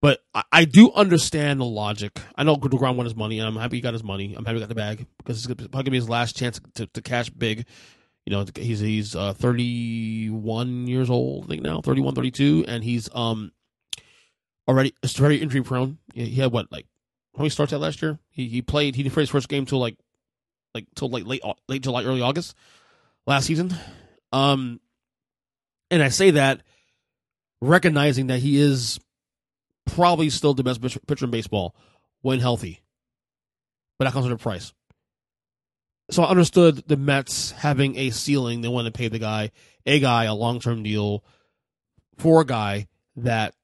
But 0.00 0.20
I, 0.34 0.44
I 0.52 0.64
do 0.64 0.92
understand 0.92 1.60
the 1.60 1.64
logic. 1.64 2.18
I 2.36 2.44
know 2.44 2.56
DeGrom 2.56 2.96
won 2.96 3.04
his 3.04 3.16
money, 3.16 3.38
and 3.38 3.46
I'm 3.46 3.56
happy 3.56 3.76
he 3.76 3.80
got 3.82 3.92
his 3.92 4.04
money. 4.04 4.34
I'm 4.36 4.44
happy 4.44 4.56
he 4.56 4.60
got 4.60 4.68
the 4.68 4.74
bag 4.74 5.06
because 5.18 5.44
it's 5.44 5.46
probably 5.46 5.68
gonna 5.68 5.90
be 5.90 5.96
his 5.96 6.08
last 6.08 6.36
chance 6.36 6.60
to, 6.74 6.86
to 6.86 7.02
cash 7.02 7.28
big. 7.28 7.66
You 8.24 8.32
know, 8.32 8.46
he's 8.54 8.80
he's 8.80 9.16
uh, 9.16 9.32
31 9.34 10.86
years 10.86 11.10
old, 11.10 11.44
I 11.44 11.48
think 11.48 11.62
now, 11.62 11.80
31, 11.80 12.14
32, 12.14 12.66
and 12.68 12.84
he's 12.84 13.08
um 13.14 13.52
already 14.68 14.94
very 15.04 15.36
injury 15.36 15.62
prone. 15.62 15.98
He 16.14 16.36
had 16.36 16.52
what 16.52 16.70
like 16.70 16.86
how 17.36 17.44
he 17.44 17.50
starts 17.50 17.70
that 17.70 17.78
last 17.78 18.02
year? 18.02 18.18
He 18.30 18.48
he 18.48 18.62
played 18.62 18.94
he 18.94 19.02
didn't 19.02 19.14
play 19.14 19.22
his 19.22 19.30
first 19.30 19.48
game 19.48 19.66
till 19.66 19.78
like 19.78 19.96
like 20.74 20.86
till 20.94 21.08
like 21.08 21.24
late 21.24 21.42
late 21.68 21.82
July, 21.82 22.04
early 22.04 22.20
August 22.20 22.54
last 23.26 23.46
season. 23.46 23.74
Um, 24.32 24.80
and 25.90 26.02
I 26.02 26.08
say 26.08 26.32
that 26.32 26.62
recognizing 27.60 28.28
that 28.28 28.38
he 28.38 28.60
is 28.60 28.98
probably 29.86 30.30
still 30.30 30.54
the 30.54 30.62
best 30.62 30.80
pitcher 31.06 31.24
in 31.24 31.30
baseball 31.30 31.74
when 32.22 32.40
healthy. 32.40 32.80
But 33.98 34.04
that 34.06 34.12
comes 34.12 34.24
with 34.24 34.40
a 34.40 34.42
price. 34.42 34.72
So 36.10 36.22
I 36.22 36.30
understood 36.30 36.82
the 36.88 36.96
Mets 36.96 37.52
having 37.52 37.96
a 37.96 38.10
ceiling. 38.10 38.60
They 38.60 38.68
wanted 38.68 38.92
to 38.92 38.98
pay 38.98 39.08
the 39.08 39.18
guy, 39.18 39.50
a 39.86 40.00
guy, 40.00 40.24
a 40.24 40.34
long 40.34 40.58
term 40.58 40.82
deal 40.82 41.24
for 42.16 42.40
a 42.40 42.46
guy 42.46 42.88
that 43.16 43.54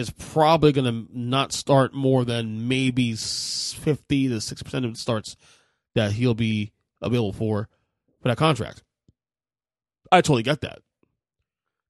is 0.00 0.10
probably 0.10 0.72
going 0.72 0.84
to 1.06 1.08
not 1.16 1.52
start 1.52 1.94
more 1.94 2.24
than 2.24 2.66
maybe 2.66 3.14
50 3.14 4.28
to 4.28 4.34
60% 4.34 4.84
of 4.84 4.94
the 4.94 4.98
starts 4.98 5.36
that 5.94 6.12
he'll 6.12 6.34
be 6.34 6.72
available 7.00 7.32
for 7.32 7.68
for 8.20 8.28
that 8.28 8.36
contract. 8.38 8.82
I 10.10 10.20
totally 10.20 10.42
get 10.42 10.62
that. 10.62 10.80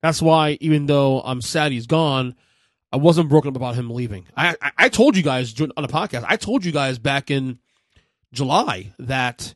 That's 0.03 0.21
why, 0.23 0.59
even 0.61 0.87
though 0.87 1.21
I'm 1.21 1.41
sad 1.41 1.73
he's 1.73 1.87
gone, 1.87 2.35
I 2.93 2.97
wasn't 2.97 3.29
broken 3.29 3.51
up 3.51 3.57
about 3.57 3.75
him 3.77 3.91
leaving. 3.91 4.27
I, 4.37 4.57
I, 4.61 4.71
I 4.77 4.89
told 4.89 5.17
you 5.17 5.23
guys 5.23 5.59
on 5.61 5.71
the 5.77 5.89
podcast. 5.89 6.25
I 6.27 6.37
told 6.37 6.65
you 6.65 6.73
guys 6.73 6.99
back 6.99 7.31
in 7.31 7.59
July 8.33 8.93
that 8.99 9.55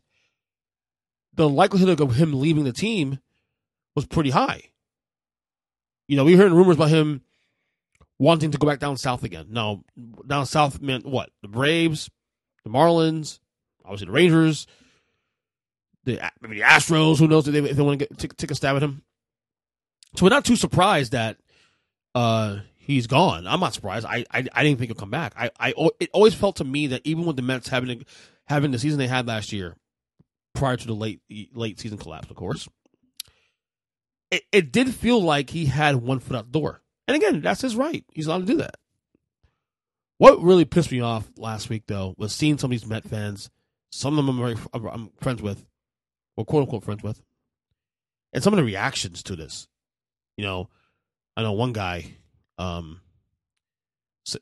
the 1.34 1.48
likelihood 1.48 2.00
of 2.00 2.14
him 2.14 2.40
leaving 2.40 2.64
the 2.64 2.72
team 2.72 3.18
was 3.94 4.06
pretty 4.06 4.30
high. 4.30 4.62
You 6.06 6.16
know, 6.16 6.24
we 6.24 6.36
hearing 6.36 6.54
rumors 6.54 6.76
about 6.76 6.90
him 6.90 7.22
wanting 8.18 8.50
to 8.52 8.58
go 8.58 8.66
back 8.66 8.78
down 8.78 8.96
south 8.96 9.24
again. 9.24 9.46
Now, 9.50 9.82
down 10.26 10.46
south 10.46 10.80
meant 10.80 11.06
what? 11.06 11.30
The 11.42 11.48
Braves, 11.48 12.10
the 12.64 12.70
Marlins, 12.70 13.38
obviously 13.84 14.06
the 14.06 14.12
Rangers, 14.12 14.66
the 16.04 16.20
maybe 16.40 16.56
the 16.56 16.62
Astros. 16.62 17.18
Who 17.18 17.28
knows 17.28 17.48
if 17.48 17.54
they, 17.54 17.70
if 17.70 17.76
they 17.76 17.82
want 17.82 17.98
to 17.98 18.06
get, 18.06 18.18
take, 18.18 18.36
take 18.36 18.50
a 18.50 18.54
stab 18.54 18.76
at 18.76 18.82
him? 18.82 19.02
So 20.16 20.24
we're 20.24 20.30
not 20.30 20.44
too 20.44 20.56
surprised 20.56 21.12
that 21.12 21.38
uh, 22.14 22.58
he's 22.76 23.06
gone. 23.06 23.46
I'm 23.46 23.60
not 23.60 23.74
surprised. 23.74 24.06
I, 24.06 24.24
I, 24.30 24.46
I 24.52 24.62
didn't 24.62 24.78
think 24.78 24.90
he'll 24.90 25.00
come 25.00 25.10
back. 25.10 25.34
I, 25.36 25.50
I 25.58 25.74
it 25.98 26.10
always 26.12 26.34
felt 26.34 26.56
to 26.56 26.64
me 26.64 26.88
that 26.88 27.02
even 27.04 27.24
with 27.24 27.36
the 27.36 27.42
Mets 27.42 27.68
having 27.68 28.04
having 28.46 28.70
the 28.70 28.78
season 28.78 28.98
they 28.98 29.08
had 29.08 29.26
last 29.26 29.52
year, 29.52 29.76
prior 30.54 30.76
to 30.76 30.86
the 30.86 30.94
late 30.94 31.20
late 31.52 31.80
season 31.80 31.98
collapse, 31.98 32.30
of 32.30 32.36
course, 32.36 32.68
it, 34.30 34.44
it 34.52 34.72
did 34.72 34.94
feel 34.94 35.20
like 35.20 35.50
he 35.50 35.66
had 35.66 35.96
one 35.96 36.20
foot 36.20 36.36
out 36.36 36.52
the 36.52 36.58
door. 36.58 36.80
And 37.06 37.16
again, 37.16 37.40
that's 37.40 37.60
his 37.60 37.76
right. 37.76 38.04
He's 38.12 38.26
allowed 38.26 38.46
to 38.46 38.52
do 38.52 38.56
that. 38.58 38.76
What 40.18 40.40
really 40.40 40.64
pissed 40.64 40.92
me 40.92 41.00
off 41.00 41.28
last 41.36 41.68
week, 41.68 41.84
though, 41.86 42.14
was 42.16 42.32
seeing 42.32 42.56
some 42.56 42.68
of 42.68 42.70
these 42.70 42.86
Met 42.86 43.04
fans. 43.04 43.50
Some 43.90 44.18
of 44.18 44.24
them 44.24 44.40
I'm, 44.40 44.56
very, 44.56 44.90
I'm 44.92 45.10
friends 45.20 45.42
with, 45.42 45.64
or 46.36 46.44
quote 46.44 46.62
unquote 46.62 46.84
friends 46.84 47.02
with, 47.02 47.22
and 48.32 48.42
some 48.42 48.52
of 48.52 48.56
the 48.56 48.64
reactions 48.64 49.22
to 49.24 49.36
this. 49.36 49.68
You 50.36 50.44
know, 50.44 50.68
I 51.36 51.42
know 51.42 51.52
one 51.52 51.72
guy 51.72 52.16
um, 52.58 53.00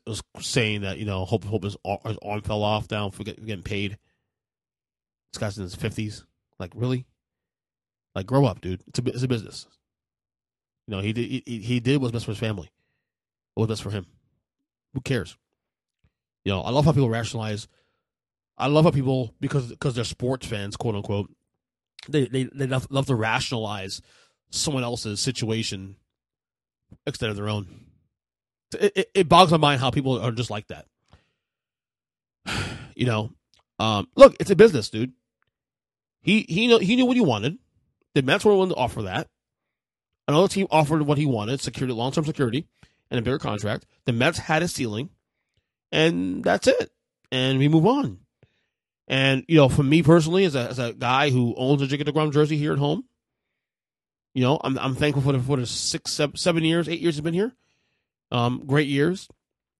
was 0.07 0.23
saying 0.39 0.81
that 0.81 0.97
you 0.97 1.05
know 1.05 1.25
hope 1.25 1.43
hope 1.43 1.63
his, 1.63 1.77
his 2.05 2.17
arm 2.23 2.41
fell 2.41 2.63
off 2.63 2.87
down 2.87 3.11
for 3.11 3.23
getting 3.23 3.61
paid. 3.61 3.97
This 5.31 5.39
guy's 5.39 5.57
in 5.57 5.63
his 5.63 5.75
fifties. 5.75 6.25
Like 6.59 6.71
really? 6.75 7.05
Like 8.15 8.25
grow 8.25 8.45
up, 8.45 8.61
dude. 8.61 8.83
It's 8.87 8.99
a 8.99 9.03
it's 9.05 9.23
a 9.23 9.27
business. 9.27 9.67
You 10.87 10.95
know 10.95 11.01
he 11.01 11.13
did 11.13 11.43
he, 11.45 11.59
he 11.59 11.79
did 11.79 12.01
what's 12.01 12.11
best 12.11 12.25
for 12.25 12.31
his 12.31 12.39
family. 12.39 12.69
What 13.53 13.67
was 13.67 13.75
best 13.75 13.83
for 13.83 13.91
him? 13.91 14.05
Who 14.93 15.01
cares? 15.01 15.37
You 16.43 16.51
know 16.51 16.61
I 16.61 16.71
love 16.71 16.85
how 16.85 16.91
people 16.91 17.09
rationalize. 17.09 17.67
I 18.57 18.67
love 18.67 18.85
how 18.85 18.91
people 18.91 19.33
because 19.39 19.69
because 19.69 19.95
they're 19.95 20.03
sports 20.03 20.45
fans, 20.45 20.75
quote 20.75 20.95
unquote. 20.95 21.29
They 22.09 22.25
they 22.25 22.43
they 22.43 22.67
love, 22.67 23.05
to 23.07 23.15
rationalize 23.15 24.01
someone 24.49 24.83
else's 24.83 25.19
situation 25.19 25.95
instead 27.07 27.29
of 27.29 27.35
their 27.35 27.49
own. 27.49 27.67
It, 28.79 28.91
it, 28.95 29.11
it, 29.13 29.29
bogs 29.29 29.51
my 29.51 29.57
mind 29.57 29.81
how 29.81 29.91
people 29.91 30.19
are 30.19 30.31
just 30.31 30.49
like 30.49 30.67
that. 30.67 30.85
You 32.95 33.07
know, 33.07 33.31
um, 33.79 34.07
look, 34.15 34.35
it's 34.39 34.51
a 34.51 34.55
business, 34.55 34.91
dude. 34.91 35.13
He 36.21 36.45
he 36.47 36.67
know, 36.67 36.77
he 36.77 36.95
knew 36.95 37.07
what 37.07 37.17
he 37.17 37.23
wanted. 37.23 37.57
The 38.13 38.21
Mets 38.21 38.45
were 38.45 38.53
willing 38.53 38.69
to 38.69 38.75
offer 38.75 39.01
that. 39.03 39.29
Another 40.27 40.47
team 40.47 40.67
offered 40.71 41.01
what 41.03 41.17
he 41.17 41.25
wanted: 41.25 41.59
security, 41.59 41.93
long 41.93 42.11
term 42.11 42.25
security, 42.25 42.67
and 43.09 43.19
a 43.19 43.21
bigger 43.21 43.39
contract. 43.39 43.85
The 44.05 44.13
Mets 44.13 44.39
had 44.39 44.63
a 44.63 44.67
ceiling, 44.67 45.09
and 45.91 46.43
that's 46.43 46.67
it. 46.67 46.91
And 47.31 47.59
we 47.59 47.67
move 47.67 47.85
on. 47.85 48.19
And 49.07 49.43
you 49.47 49.57
know, 49.57 49.69
for 49.69 49.83
me 49.83 50.01
personally, 50.01 50.45
as 50.45 50.55
a 50.55 50.69
as 50.69 50.79
a 50.79 50.93
guy 50.93 51.29
who 51.29 51.53
owns 51.57 51.81
a 51.81 51.87
Jacob 51.87 52.07
Degrom 52.07 52.31
jersey 52.31 52.57
here 52.57 52.73
at 52.73 52.79
home, 52.79 53.03
you 54.33 54.41
know, 54.41 54.59
I'm 54.63 54.77
I'm 54.79 54.95
thankful 54.95 55.21
for 55.21 55.33
the 55.33 55.39
for 55.39 55.57
the 55.57 55.65
six 55.65 56.11
seven, 56.13 56.37
seven 56.37 56.63
years, 56.63 56.87
eight 56.87 56.99
years 57.01 57.15
he's 57.15 57.21
been 57.21 57.33
here. 57.33 57.53
Um, 58.31 58.63
great 58.65 58.87
years. 58.87 59.27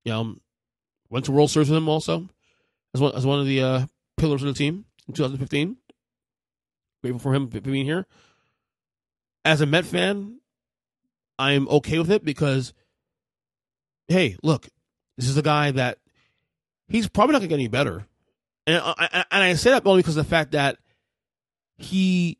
You 0.03 0.11
know, 0.11 0.35
went 1.09 1.25
to 1.25 1.31
World 1.31 1.49
Series 1.49 1.69
with 1.69 1.77
him 1.77 1.87
also 1.87 2.27
as 2.93 3.01
one 3.01 3.15
as 3.15 3.25
one 3.25 3.39
of 3.39 3.45
the 3.45 3.61
uh, 3.61 3.85
pillars 4.17 4.43
of 4.43 4.47
the 4.47 4.53
team 4.53 4.85
in 5.07 5.13
2015. 5.13 5.77
Grateful 7.01 7.19
for 7.19 7.33
him 7.33 7.47
being 7.47 7.85
here. 7.85 8.05
As 9.45 9.61
a 9.61 9.65
Met 9.65 9.85
fan, 9.85 10.39
I'm 11.37 11.67
okay 11.67 11.99
with 11.99 12.11
it 12.11 12.23
because, 12.23 12.73
hey, 14.07 14.37
look, 14.43 14.69
this 15.17 15.27
is 15.27 15.37
a 15.37 15.41
guy 15.41 15.71
that 15.71 15.99
he's 16.87 17.09
probably 17.09 17.33
not 17.33 17.39
going 17.39 17.49
to 17.49 17.55
get 17.55 17.59
any 17.59 17.67
better 17.67 18.05
And 18.65 18.81
I, 18.83 19.25
and 19.31 19.43
I 19.43 19.53
say 19.55 19.71
that 19.71 19.85
only 19.85 20.01
because 20.01 20.17
of 20.17 20.25
the 20.25 20.29
fact 20.29 20.51
that 20.51 20.77
he 21.77 22.37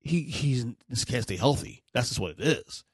he 0.00 0.22
he's 0.22 0.64
this 0.88 1.04
can't 1.04 1.22
stay 1.22 1.36
healthy. 1.36 1.82
That's 1.92 2.08
just 2.08 2.20
what 2.20 2.32
it 2.32 2.40
is. 2.40 2.84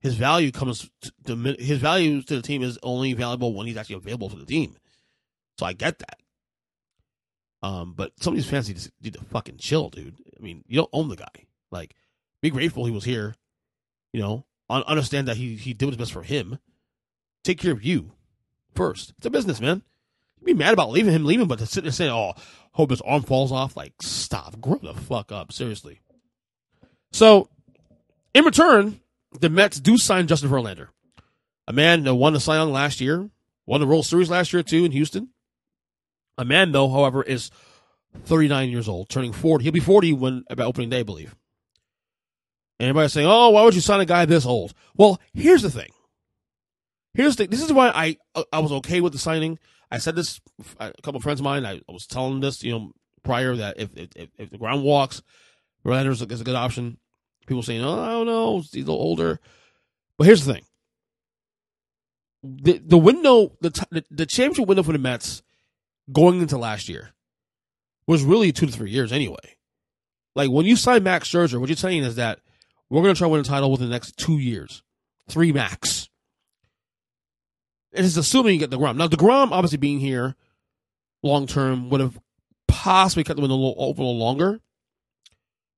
His 0.00 0.14
value 0.14 0.52
comes 0.52 0.88
to 1.24 1.34
his 1.58 1.78
value 1.78 2.22
to 2.22 2.36
the 2.36 2.42
team 2.42 2.62
is 2.62 2.78
only 2.82 3.14
valuable 3.14 3.54
when 3.54 3.66
he's 3.66 3.76
actually 3.76 3.96
available 3.96 4.28
for 4.28 4.36
the 4.36 4.46
team. 4.46 4.76
So 5.58 5.66
I 5.66 5.72
get 5.72 5.98
that. 6.00 6.18
Um, 7.62 7.94
but 7.96 8.12
some 8.20 8.34
of 8.34 8.36
these 8.36 8.48
fans 8.48 8.68
need 8.68 8.76
to, 8.76 8.92
need 9.02 9.14
to 9.14 9.24
fucking 9.24 9.56
chill, 9.56 9.88
dude. 9.88 10.16
I 10.38 10.42
mean, 10.42 10.62
you 10.66 10.76
don't 10.76 10.90
own 10.92 11.08
the 11.08 11.16
guy. 11.16 11.46
Like, 11.70 11.94
be 12.44 12.50
grateful 12.50 12.84
he 12.84 12.92
was 12.92 13.04
here. 13.04 13.34
You 14.12 14.20
know, 14.20 14.44
understand 14.68 15.28
that 15.28 15.36
he 15.36 15.56
he 15.56 15.72
did 15.72 15.86
what's 15.86 15.96
best 15.96 16.12
for 16.12 16.22
him. 16.22 16.58
Take 17.42 17.58
care 17.58 17.72
of 17.72 17.82
you 17.82 18.12
first. 18.74 19.12
It's 19.16 19.26
a 19.26 19.30
business, 19.30 19.60
man. 19.60 19.82
You'd 20.38 20.46
be 20.46 20.54
mad 20.54 20.74
about 20.74 20.90
leaving 20.90 21.12
him 21.12 21.24
leaving, 21.24 21.48
but 21.48 21.58
to 21.58 21.66
sit 21.66 21.80
there 21.82 21.88
and 21.88 21.94
say, 21.94 22.08
"Oh, 22.08 22.34
hope 22.72 22.90
his 22.90 23.00
arm 23.00 23.22
falls 23.22 23.50
off," 23.50 23.76
like, 23.76 23.94
stop, 24.02 24.60
grow 24.60 24.78
the 24.78 24.94
fuck 24.94 25.32
up, 25.32 25.52
seriously. 25.52 26.00
So, 27.12 27.48
in 28.34 28.44
return, 28.44 29.00
the 29.40 29.48
Mets 29.48 29.80
do 29.80 29.96
sign 29.96 30.26
Justin 30.26 30.50
Verlander, 30.50 30.88
a 31.66 31.72
man 31.72 32.04
that 32.04 32.14
won 32.14 32.34
the 32.34 32.40
Cy 32.40 32.56
Young 32.56 32.72
last 32.72 33.00
year, 33.00 33.30
won 33.66 33.80
the 33.80 33.86
World 33.86 34.06
Series 34.06 34.30
last 34.30 34.52
year 34.52 34.62
too 34.62 34.84
in 34.84 34.92
Houston. 34.92 35.30
A 36.36 36.44
man, 36.44 36.72
though, 36.72 36.90
however, 36.90 37.22
is 37.22 37.50
39 38.24 38.68
years 38.68 38.88
old, 38.88 39.08
turning 39.08 39.32
40. 39.32 39.62
He'll 39.62 39.72
be 39.72 39.80
40 39.80 40.12
when 40.12 40.44
about 40.50 40.66
opening 40.66 40.90
day, 40.90 41.00
I 41.00 41.04
believe. 41.04 41.34
Anybody 42.80 43.08
saying, 43.08 43.26
"Oh, 43.26 43.50
why 43.50 43.62
would 43.62 43.74
you 43.74 43.80
sign 43.80 44.00
a 44.00 44.04
guy 44.04 44.24
this 44.24 44.46
old?" 44.46 44.74
Well, 44.96 45.20
here's 45.32 45.62
the 45.62 45.70
thing. 45.70 45.90
Here's 47.14 47.36
the. 47.36 47.46
This 47.46 47.62
is 47.62 47.72
why 47.72 47.90
I 47.90 48.16
uh, 48.34 48.44
I 48.52 48.58
was 48.58 48.72
okay 48.72 49.00
with 49.00 49.12
the 49.12 49.18
signing. 49.18 49.58
I 49.90 49.98
said 49.98 50.16
this 50.16 50.40
a 50.80 50.92
couple 51.02 51.16
of 51.16 51.22
friends 51.22 51.40
of 51.40 51.44
mine. 51.44 51.64
I, 51.64 51.74
I 51.74 51.92
was 51.92 52.06
telling 52.06 52.40
this, 52.40 52.64
you 52.64 52.72
know, 52.72 52.92
prior 53.22 53.54
that 53.56 53.78
if 53.78 53.90
if, 53.96 54.28
if 54.36 54.50
DeGrom 54.50 54.82
walks, 54.82 55.22
Verlander 55.84 56.10
is 56.10 56.40
a 56.40 56.44
good 56.44 56.56
option. 56.56 56.98
People 57.46 57.62
saying, 57.62 57.84
"Oh, 57.84 58.00
I 58.00 58.10
don't 58.10 58.26
know, 58.26 58.58
he's 58.58 58.74
a 58.74 58.78
little 58.78 58.96
older." 58.96 59.38
But 60.18 60.26
here's 60.26 60.44
the 60.44 60.54
thing: 60.54 60.64
the 62.42 62.78
the 62.78 62.98
window, 62.98 63.56
the, 63.60 64.04
the 64.10 64.26
championship 64.26 64.68
window 64.68 64.82
for 64.82 64.92
the 64.92 64.98
Mets 64.98 65.42
going 66.12 66.40
into 66.40 66.58
last 66.58 66.88
year 66.88 67.10
was 68.06 68.22
really 68.22 68.52
two 68.52 68.66
to 68.66 68.72
three 68.72 68.90
years 68.90 69.12
anyway. 69.12 69.56
Like 70.34 70.50
when 70.50 70.66
you 70.66 70.76
sign 70.76 71.02
Max 71.04 71.30
Scherzer, 71.30 71.58
what 71.58 71.68
you're 71.68 71.76
saying 71.76 72.02
is 72.02 72.16
that 72.16 72.40
we're 72.90 73.02
going 73.02 73.14
to 73.14 73.18
try 73.18 73.26
to 73.26 73.30
win 73.30 73.40
a 73.40 73.44
title 73.44 73.70
within 73.70 73.88
the 73.88 73.94
next 73.94 74.16
two 74.16 74.38
years, 74.38 74.82
three 75.28 75.52
max. 75.52 76.08
It 77.92 78.04
is 78.04 78.16
assuming 78.16 78.54
you 78.54 78.60
get 78.60 78.70
the 78.70 78.78
Degrom. 78.78 78.96
Now 78.96 79.06
the 79.06 79.16
Degrom, 79.16 79.52
obviously 79.52 79.78
being 79.78 80.00
here 80.00 80.34
long 81.22 81.46
term, 81.46 81.90
would 81.90 82.00
have 82.00 82.18
possibly 82.68 83.24
kept 83.24 83.36
them 83.36 83.44
in 83.44 83.50
a 83.50 83.54
little, 83.54 83.74
over 83.78 84.02
a 84.02 84.04
little 84.04 84.18
longer, 84.18 84.60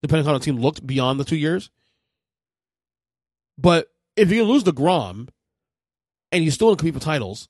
depending 0.03 0.27
on 0.27 0.33
how 0.33 0.39
the 0.39 0.45
team 0.45 0.57
looked 0.57 0.87
beyond 0.87 1.21
the 1.21 1.25
two 1.25 1.37
years. 1.37 1.71
But 3.59 3.89
if 4.17 4.31
you 4.31 4.45
lose 4.45 4.65
the 4.65 4.73
Degrom 4.73 5.29
and 6.33 6.45
you 6.45 6.51
still 6.51 6.71
to 6.71 6.77
compete 6.77 6.95
for 6.95 7.01
titles, 7.01 7.49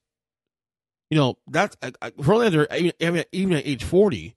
you 1.11 1.17
know 1.17 1.39
that's 1.47 1.77
Verlander 1.77 2.67
even, 3.01 3.25
even 3.31 3.57
at 3.57 3.67
age 3.67 3.85
forty 3.85 4.35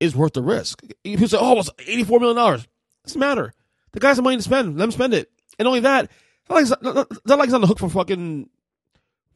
is 0.00 0.16
worth 0.16 0.32
the 0.32 0.42
risk. 0.42 0.82
People 1.04 1.28
say, 1.28 1.38
"Oh, 1.40 1.58
it's 1.60 1.70
eighty 1.78 2.02
four 2.02 2.18
million 2.18 2.36
dollars." 2.36 2.66
Doesn't 3.04 3.20
matter. 3.20 3.54
The 3.92 4.00
guy's 4.00 4.16
the 4.16 4.22
money 4.22 4.36
to 4.36 4.42
spend. 4.42 4.78
Let 4.78 4.84
him 4.84 4.90
spend 4.92 5.14
it. 5.14 5.30
And 5.58 5.66
only 5.66 5.80
that, 5.80 6.10
not 6.48 6.54
like, 6.54 6.82
not, 7.26 7.52
on 7.52 7.60
the 7.60 7.66
hook 7.66 7.78
for 7.78 7.88
fucking 7.88 8.48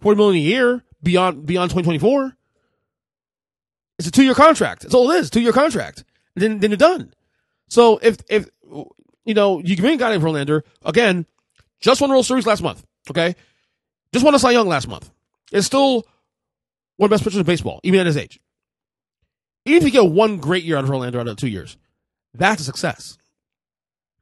forty 0.01 0.17
million 0.17 0.43
a 0.43 0.47
year 0.47 0.85
beyond 1.03 1.47
beyond 1.47 1.71
twenty 1.71 1.85
twenty 1.85 1.99
four. 1.99 2.37
It's 3.99 4.09
a 4.09 4.11
two 4.11 4.25
year 4.25 4.35
contract. 4.35 4.83
That's 4.83 4.95
all 4.95 5.11
it 5.11 5.19
is. 5.19 5.31
Two 5.31 5.40
year 5.40 5.53
contract. 5.53 6.05
And 6.35 6.43
then 6.43 6.59
then 6.61 6.71
you're 6.71 6.79
done. 6.79 7.12
So 7.69 7.99
if 8.03 8.17
if 8.29 8.49
you 9.25 9.35
know 9.35 9.61
you 9.61 9.77
bring 9.77 9.95
a 9.95 9.97
guy 9.97 10.14
in 10.14 10.21
Verlander 10.21 10.62
again, 10.85 11.27
just 11.81 12.01
won 12.01 12.11
World 12.11 12.27
Series 12.27 12.47
last 12.47 12.62
month. 12.62 12.85
Okay, 13.11 13.37
just 14.12 14.25
won 14.25 14.35
a 14.35 14.38
Cy 14.38 14.53
Young 14.53 14.69
last 14.69 14.88
month. 14.88 15.11
It's 15.53 15.67
still 15.67 16.07
one 16.97 17.07
of 17.07 17.11
the 17.11 17.14
best 17.14 17.25
pitchers 17.25 17.38
in 17.38 17.45
baseball, 17.45 17.81
even 17.83 18.01
at 18.01 18.07
his 18.07 18.17
age. 18.17 18.40
Even 19.67 19.79
if 19.79 19.85
you 19.85 19.90
get 19.90 20.11
one 20.11 20.38
great 20.38 20.64
year 20.64 20.77
out 20.77 20.85
of 20.85 20.90
Verlander 20.90 21.21
out 21.21 21.29
of 21.29 21.37
two 21.37 21.49
years, 21.49 21.77
that's 22.33 22.61
a 22.61 22.64
success. 22.64 23.19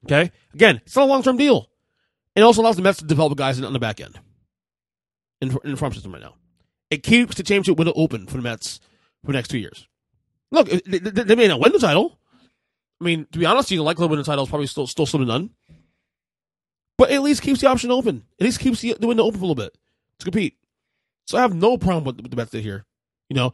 Okay? 0.05 0.31
Again, 0.55 0.81
it's 0.85 0.97
not 0.97 1.05
a 1.05 1.07
long 1.07 1.23
term 1.23 1.37
deal. 1.37 1.69
It 2.35 2.43
also 2.43 2.63
allows 2.63 2.77
the 2.77 2.83
Mets 2.83 2.99
to 2.99 3.05
develop 3.05 3.37
guys 3.37 3.61
on 3.61 3.73
the 3.73 3.79
back 3.79 4.01
end 4.01 4.19
in, 5.41 5.57
in 5.65 5.73
the 5.73 5.77
farm 5.77 5.93
system 5.93 6.13
right 6.13 6.23
now. 6.23 6.35
It 6.91 7.03
keeps 7.03 7.37
the 7.37 7.43
championship 7.43 7.79
window 7.79 7.93
open 7.95 8.27
for 8.27 8.37
the 8.37 8.43
Mets 8.43 8.81
for 9.25 9.33
the 9.33 9.39
next 9.39 9.49
two 9.49 9.59
years. 9.59 9.87
Look, 10.51 10.69
they, 10.69 10.99
they, 10.99 11.35
may 11.35 11.49
not 11.49 11.61
win 11.61 11.73
the 11.73 11.79
title. 11.79 12.19
I 13.01 13.05
mean, 13.05 13.27
to 13.33 13.39
be 13.39 13.47
honest, 13.47 13.71
you 13.71 13.83
likelihood 13.83 14.05
of 14.07 14.11
winning 14.11 14.25
the 14.25 14.31
title 14.31 14.45
is 14.45 14.51
probably 14.51 14.67
still 14.67 14.87
still 14.87 15.07
slim 15.07 15.23
to 15.23 15.27
none. 15.27 15.51
But 16.99 17.11
at 17.11 17.23
least 17.23 17.43
keeps 17.43 17.61
the 17.61 17.69
option 17.69 17.91
open. 17.91 18.25
At 18.39 18.45
least 18.45 18.61
keeps 18.61 18.81
the, 18.81 18.95
the 18.99 19.07
window 19.07 19.25
open 19.25 19.41
for 19.41 19.45
a 19.45 19.49
little 19.49 19.65
bit 19.65 19.77
to 20.19 20.25
compete. 20.25 20.59
So 21.27 21.39
I 21.39 21.41
have 21.41 21.55
no 21.55 21.79
problem 21.79 22.05
with 22.05 22.31
the 22.31 22.37
Mets 22.37 22.53
here. 22.53 22.85
You 23.29 23.37
know, 23.37 23.53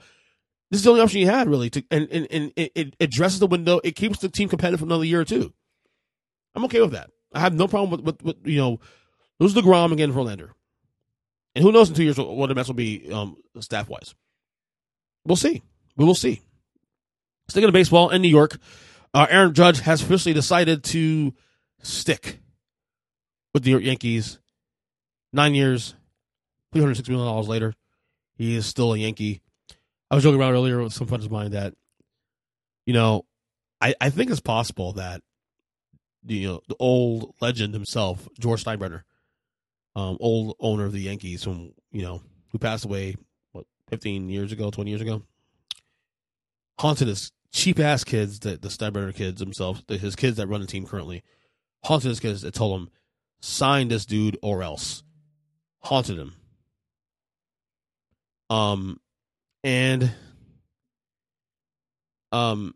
this 0.71 0.81
is 0.81 0.85
the 0.85 0.91
only 0.91 1.03
option 1.03 1.21
you 1.21 1.27
had 1.27 1.49
really 1.49 1.71
to, 1.71 1.85
and 1.91 2.09
and, 2.11 2.27
and 2.31 2.53
it 2.57 2.97
addresses 3.01 3.39
the 3.39 3.47
window. 3.47 3.81
It 3.85 3.95
keeps 3.97 4.19
the 4.19 4.29
team 4.29 4.49
competitive 4.49 4.81
for 4.81 4.87
another 4.87 5.05
year 5.05 5.21
or 5.21 5.25
two. 5.25 5.53
I'm 6.55 6.65
okay 6.65 6.81
with 6.81 6.93
that. 6.93 7.11
I 7.33 7.41
have 7.41 7.55
no 7.55 7.69
problem 7.69 7.91
with, 7.91 8.01
with, 8.01 8.23
with 8.23 8.47
you 8.47 8.59
know, 8.59 8.81
lose 9.39 9.55
DeGrom 9.55 9.93
again 9.93 10.13
Verlander. 10.13 10.51
And 11.55 11.65
who 11.65 11.73
knows 11.73 11.89
in 11.89 11.95
two 11.95 12.05
years 12.05 12.19
what 12.19 12.47
the 12.47 12.55
Mets 12.55 12.69
will 12.69 12.75
be 12.75 13.11
um, 13.13 13.37
staff 13.61 13.89
wise. 13.89 14.15
We'll 15.25 15.37
see. 15.37 15.63
We 15.97 16.05
will 16.05 16.15
see. 16.15 16.41
Sticking 17.49 17.69
to 17.69 17.73
baseball 17.73 18.11
in 18.11 18.23
New 18.23 18.29
York, 18.29 18.59
uh, 19.15 19.27
Aaron 19.29 19.55
Judge 19.55 19.81
has 19.81 20.03
officially 20.03 20.35
decided 20.35 20.85
to 20.85 21.35
stick 21.83 22.41
with 23.55 23.65
the 23.65 23.73
Yankees. 23.73 24.39
Nine 25.33 25.55
years, 25.55 25.95
$360 26.75 27.09
million 27.11 27.47
later, 27.47 27.75
he 28.37 28.55
is 28.55 28.67
still 28.67 28.95
a 28.95 28.99
Yankee. 28.99 29.41
I 30.11 30.15
was 30.15 30.25
joking 30.25 30.41
around 30.41 30.53
earlier 30.53 30.83
with 30.83 30.93
some 30.93 31.07
friends 31.07 31.25
of 31.25 31.31
mine 31.31 31.51
that, 31.51 31.75
you 32.87 32.95
know, 32.95 33.27
I, 33.81 33.95
I 34.01 34.11
think 34.11 34.31
it's 34.31 34.41
possible 34.41 34.95
that 34.95 35.23
you 36.26 36.48
know, 36.48 36.61
the 36.68 36.76
old 36.78 37.35
legend 37.40 37.74
himself, 37.74 38.28
George 38.38 38.64
Steinbrenner, 38.64 39.02
um, 39.96 40.16
old 40.20 40.57
owner 40.61 40.85
of 40.85 40.92
the 40.92 41.00
Yankees, 41.00 41.44
whom 41.44 41.72
you 41.90 42.02
know, 42.02 42.22
who 42.52 42.59
passed 42.59 42.85
away 42.85 43.16
what 43.52 43.66
fifteen 43.88 44.28
years 44.28 44.52
ago, 44.52 44.70
twenty 44.70 44.90
years 44.90 45.02
ago, 45.02 45.22
haunted 46.78 47.09
his 47.09 47.33
cheap 47.52 47.78
ass 47.81 48.04
kids, 48.04 48.40
the 48.40 48.57
the 48.57 48.68
Steinbrenner 48.68 49.14
kids 49.14 49.40
themselves, 49.40 49.83
the, 49.87 49.96
his 49.96 50.16
kids 50.16 50.37
that 50.37 50.48
run 50.48 50.61
the 50.61 50.66
team 50.66 50.87
currently, 50.87 51.22
haunted 51.85 52.11
his 52.11 52.20
kids 52.20 52.42
that 52.42 52.54
told 52.54 52.81
him, 52.81 52.90
sign 53.40 53.88
this 53.88 54.04
dude 54.04 54.38
or 54.42 54.62
else, 54.62 55.02
haunted 55.81 56.18
him. 56.18 56.35
Um, 58.50 59.00
and 59.62 60.12
um, 62.33 62.74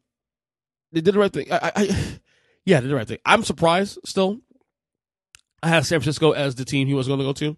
they 0.92 1.00
did 1.00 1.14
the 1.14 1.18
right 1.18 1.33
thing. 1.33 1.50
I, 1.50 1.72
I 1.74 2.20
yeah, 2.64 2.81
did 2.81 2.90
the 2.90 2.94
right 2.94 3.09
thing. 3.09 3.18
I'm 3.25 3.42
surprised 3.42 3.98
still. 4.05 4.38
I 5.62 5.68
had 5.68 5.85
San 5.85 6.01
Francisco 6.01 6.33
as 6.33 6.55
the 6.55 6.64
team 6.64 6.88
he 6.88 6.94
was 6.94 7.07
going 7.07 7.18
to 7.18 7.25
go 7.25 7.33
to. 7.33 7.57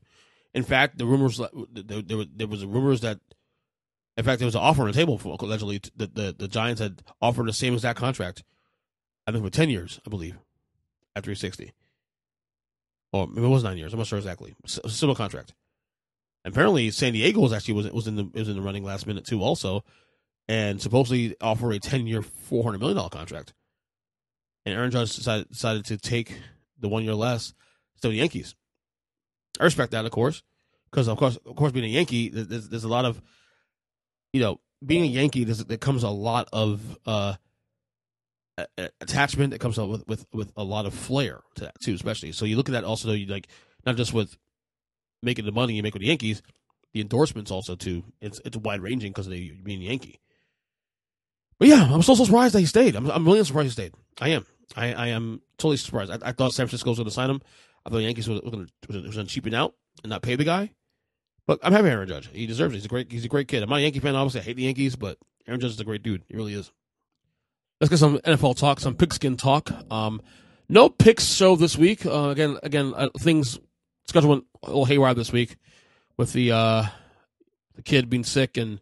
In 0.52 0.62
fact, 0.62 0.98
the 0.98 1.06
rumors 1.06 1.40
there, 1.72 2.02
there, 2.02 2.46
was 2.46 2.64
rumors 2.64 3.00
that, 3.00 3.18
in 4.16 4.24
fact, 4.24 4.38
there 4.38 4.46
was 4.46 4.54
an 4.54 4.60
offer 4.60 4.82
on 4.82 4.88
the 4.88 4.92
table 4.94 5.18
for 5.18 5.36
allegedly 5.40 5.80
the, 5.96 6.06
the 6.06 6.34
the 6.38 6.48
Giants 6.48 6.80
had 6.80 7.02
offered 7.20 7.48
the 7.48 7.52
same 7.52 7.74
exact 7.74 7.98
contract. 7.98 8.44
I 9.26 9.32
think 9.32 9.44
for 9.44 9.50
ten 9.50 9.70
years, 9.70 10.00
I 10.06 10.10
believe, 10.10 10.34
at 11.16 11.24
360. 11.24 11.72
Or 13.12 13.26
maybe 13.26 13.46
it 13.46 13.50
was 13.50 13.64
nine 13.64 13.78
years. 13.78 13.92
I'm 13.92 13.98
not 13.98 14.06
sure 14.06 14.18
exactly. 14.18 14.54
Similar 14.66 15.16
contract. 15.16 15.54
apparently, 16.44 16.90
San 16.90 17.14
Diego 17.14 17.40
was 17.40 17.52
actually 17.52 17.74
was 17.74 17.90
was 17.90 18.06
in 18.06 18.16
the 18.16 18.30
was 18.32 18.48
in 18.48 18.56
the 18.56 18.62
running 18.62 18.84
last 18.84 19.06
minute 19.06 19.24
too, 19.24 19.42
also, 19.42 19.82
and 20.46 20.80
supposedly 20.80 21.34
offer 21.40 21.72
a 21.72 21.78
ten 21.78 22.06
year, 22.06 22.22
four 22.22 22.62
hundred 22.62 22.78
million 22.78 22.96
dollar 22.96 23.10
contract 23.10 23.54
and 24.64 24.74
Aaron 24.74 24.90
Judge 24.90 25.14
decided, 25.16 25.48
decided 25.50 25.84
to 25.86 25.96
take 25.98 26.38
the 26.78 26.88
one 26.88 27.04
year 27.04 27.14
less 27.14 27.54
to 28.02 28.08
the 28.08 28.14
Yankees. 28.14 28.54
I 29.60 29.64
respect 29.64 29.92
that, 29.92 30.04
of 30.04 30.10
course, 30.10 30.42
because 30.90 31.08
of 31.08 31.16
course, 31.18 31.38
of 31.46 31.56
course, 31.56 31.72
being 31.72 31.84
a 31.84 31.88
Yankee, 31.88 32.28
there's, 32.28 32.68
there's 32.68 32.84
a 32.84 32.88
lot 32.88 33.04
of, 33.04 33.20
you 34.32 34.40
know, 34.40 34.60
being 34.84 35.04
a 35.04 35.06
Yankee, 35.06 35.44
there 35.44 35.76
comes 35.78 36.02
a 36.02 36.08
lot 36.10 36.48
of 36.52 36.98
uh, 37.06 37.34
attachment. 39.00 39.50
That 39.50 39.60
comes 39.60 39.78
up 39.78 39.88
with, 39.88 40.06
with 40.06 40.26
with 40.32 40.52
a 40.56 40.64
lot 40.64 40.86
of 40.86 40.94
flair 40.94 41.40
to 41.56 41.64
that 41.64 41.80
too, 41.80 41.94
especially. 41.94 42.32
So 42.32 42.44
you 42.44 42.56
look 42.56 42.68
at 42.68 42.72
that 42.72 42.84
also, 42.84 43.12
you 43.12 43.26
like 43.26 43.48
not 43.86 43.96
just 43.96 44.12
with 44.12 44.36
making 45.22 45.44
the 45.46 45.52
money 45.52 45.74
you 45.74 45.82
make 45.82 45.94
with 45.94 46.02
the 46.02 46.08
Yankees, 46.08 46.42
the 46.92 47.00
endorsements 47.00 47.50
also 47.50 47.76
too. 47.76 48.04
It's 48.20 48.40
it's 48.44 48.56
wide 48.56 48.80
ranging 48.80 49.12
because 49.12 49.26
of 49.26 49.32
the, 49.32 49.52
being 49.52 49.82
a 49.82 49.86
Yankee. 49.86 50.20
But 51.58 51.68
yeah, 51.68 51.88
I'm 51.90 52.02
so 52.02 52.14
so 52.14 52.24
surprised 52.24 52.54
that 52.54 52.60
he 52.60 52.66
stayed. 52.66 52.96
I'm 52.96 53.10
I'm 53.10 53.24
really 53.24 53.42
surprised 53.44 53.66
he 53.66 53.72
stayed. 53.72 53.94
I 54.20 54.30
am. 54.30 54.46
I, 54.76 54.92
I 54.92 55.06
am 55.08 55.40
totally 55.58 55.76
surprised. 55.76 56.10
I, 56.10 56.28
I 56.28 56.32
thought 56.32 56.52
San 56.52 56.66
Francisco 56.66 56.90
was 56.90 56.98
going 56.98 57.08
to 57.08 57.14
sign 57.14 57.30
him. 57.30 57.40
I 57.84 57.90
thought 57.90 57.96
the 57.96 58.02
Yankees 58.02 58.28
was, 58.28 58.40
was 58.42 58.50
going 58.52 58.68
to 59.12 59.24
cheapen 59.24 59.54
out 59.54 59.74
and 60.02 60.10
not 60.10 60.22
pay 60.22 60.36
the 60.36 60.44
guy. 60.44 60.70
But 61.46 61.60
I'm 61.62 61.72
happy 61.72 61.88
Aaron 61.88 62.08
Judge. 62.08 62.30
He 62.32 62.46
deserves 62.46 62.74
it. 62.74 62.78
He's 62.78 62.86
a 62.86 62.88
great. 62.88 63.12
He's 63.12 63.24
a 63.24 63.28
great 63.28 63.48
kid. 63.48 63.62
I'm 63.62 63.68
not 63.68 63.80
a 63.80 63.82
Yankee 63.82 64.00
fan. 64.00 64.14
Obviously, 64.14 64.40
I 64.40 64.44
hate 64.44 64.56
the 64.56 64.62
Yankees, 64.62 64.96
but 64.96 65.18
Aaron 65.46 65.60
Judge 65.60 65.72
is 65.72 65.80
a 65.80 65.84
great 65.84 66.02
dude. 66.02 66.22
He 66.26 66.36
really 66.36 66.54
is. 66.54 66.72
Let's 67.80 67.90
get 67.90 67.98
some 67.98 68.18
NFL 68.18 68.56
talk, 68.56 68.80
some 68.80 68.94
pigskin 68.94 69.36
talk. 69.36 69.70
Um, 69.90 70.22
no 70.68 70.88
picks 70.88 71.24
show 71.24 71.54
this 71.56 71.76
week. 71.76 72.06
Uh, 72.06 72.28
again, 72.30 72.56
again, 72.62 72.94
uh, 72.96 73.10
things 73.18 73.58
schedule 74.06 74.30
went 74.30 74.44
a 74.62 74.68
little 74.68 74.84
haywire 74.86 75.12
this 75.12 75.32
week 75.32 75.56
with 76.16 76.32
the 76.32 76.52
uh, 76.52 76.84
the 77.74 77.82
kid 77.82 78.08
being 78.08 78.24
sick, 78.24 78.56
and 78.56 78.80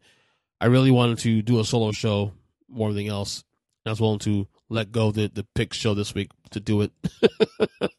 I 0.60 0.66
really 0.66 0.90
wanted 0.92 1.18
to 1.20 1.42
do 1.42 1.58
a 1.58 1.64
solo 1.64 1.90
show 1.90 2.32
more 2.68 2.88
than 2.88 2.98
anything 2.98 3.12
else. 3.12 3.42
And 3.84 3.90
I 3.90 3.92
was 3.92 4.00
willing 4.00 4.20
to 4.20 4.46
let 4.72 4.92
go 4.92 5.10
the 5.10 5.28
the 5.28 5.46
pick 5.54 5.72
show 5.72 5.94
this 5.94 6.14
week 6.14 6.30
to 6.50 6.60
do 6.60 6.80
it. 6.80 6.92
but 7.80 7.90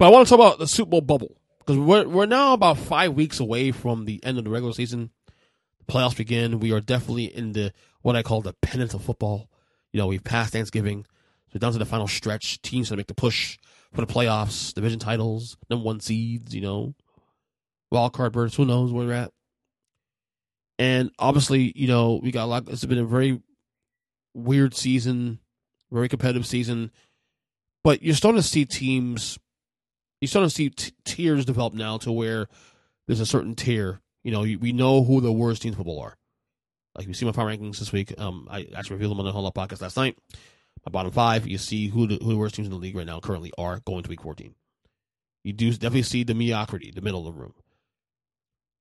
I 0.00 0.08
want 0.08 0.26
to 0.26 0.30
talk 0.30 0.38
about 0.38 0.58
the 0.58 0.66
Super 0.66 0.90
Bowl 0.90 1.00
bubble 1.00 1.36
because 1.58 1.78
we're 1.78 2.06
we're 2.06 2.26
now 2.26 2.52
about 2.52 2.78
five 2.78 3.14
weeks 3.14 3.40
away 3.40 3.72
from 3.72 4.04
the 4.04 4.22
end 4.24 4.38
of 4.38 4.44
the 4.44 4.50
regular 4.50 4.72
season. 4.72 5.10
Playoffs 5.88 6.16
begin. 6.16 6.60
We 6.60 6.72
are 6.72 6.80
definitely 6.80 7.24
in 7.24 7.52
the 7.52 7.72
what 8.02 8.16
I 8.16 8.22
call 8.22 8.42
the 8.42 8.54
pennant 8.54 8.94
of 8.94 9.02
football. 9.02 9.48
You 9.92 9.98
know, 9.98 10.06
we've 10.06 10.24
passed 10.24 10.52
Thanksgiving. 10.52 11.06
So 11.52 11.58
down 11.58 11.72
to 11.72 11.78
the 11.78 11.84
final 11.84 12.08
stretch. 12.08 12.62
Teams 12.62 12.88
to 12.88 12.96
make 12.96 13.08
the 13.08 13.14
push 13.14 13.58
for 13.92 14.00
the 14.00 14.12
playoffs, 14.12 14.72
division 14.72 14.98
titles, 14.98 15.56
number 15.68 15.84
one 15.84 16.00
seeds, 16.00 16.54
you 16.54 16.62
know, 16.62 16.94
wild 17.90 18.12
card 18.14 18.32
berths. 18.32 18.56
Who 18.56 18.64
knows 18.64 18.92
where 18.92 19.06
we're 19.06 19.12
at? 19.12 19.32
And 20.78 21.10
obviously, 21.18 21.72
you 21.76 21.86
know, 21.86 22.20
we 22.22 22.32
got 22.32 22.44
a 22.44 22.46
lot. 22.46 22.68
It's 22.68 22.84
been 22.84 22.98
a 22.98 23.04
very 23.04 23.40
weird 24.34 24.74
season, 24.74 25.38
very 25.92 26.08
competitive 26.08 26.46
season. 26.46 26.90
But 27.84 28.02
you're 28.02 28.14
starting 28.14 28.40
to 28.40 28.46
see 28.46 28.64
teams. 28.64 29.38
You're 30.20 30.28
starting 30.28 30.48
to 30.48 30.54
see 30.54 30.70
t- 30.70 30.92
tiers 31.04 31.44
develop 31.44 31.74
now 31.74 31.98
to 31.98 32.12
where 32.12 32.46
there's 33.06 33.20
a 33.20 33.26
certain 33.26 33.54
tier. 33.54 34.00
You 34.22 34.30
know, 34.30 34.42
we 34.42 34.72
know 34.72 35.02
who 35.02 35.20
the 35.20 35.32
worst 35.32 35.62
teams 35.62 35.76
football 35.76 36.00
are. 36.00 36.16
Like 36.96 37.08
you 37.08 37.14
see 37.14 37.26
my 37.26 37.32
power 37.32 37.50
rankings 37.50 37.78
this 37.78 37.92
week. 37.92 38.18
Um, 38.20 38.46
I 38.50 38.68
actually 38.76 38.94
revealed 38.94 39.12
them 39.12 39.20
on 39.20 39.26
the 39.26 39.32
Whole 39.32 39.50
podcast 39.50 39.82
last 39.82 39.96
night. 39.96 40.16
My 40.86 40.90
bottom 40.90 41.12
five, 41.12 41.46
you 41.46 41.58
see 41.58 41.88
who 41.88 42.06
the, 42.06 42.18
who 42.22 42.30
the 42.30 42.36
worst 42.36 42.54
teams 42.54 42.66
in 42.66 42.72
the 42.72 42.78
league 42.78 42.96
right 42.96 43.06
now 43.06 43.20
currently 43.20 43.52
are 43.56 43.80
going 43.84 44.02
to 44.02 44.10
week 44.10 44.22
14. 44.22 44.54
You 45.44 45.52
do 45.52 45.70
definitely 45.72 46.02
see 46.02 46.24
the 46.24 46.34
mediocrity, 46.34 46.92
the 46.92 47.00
middle 47.00 47.26
of 47.26 47.34
the 47.34 47.40
room. 47.40 47.54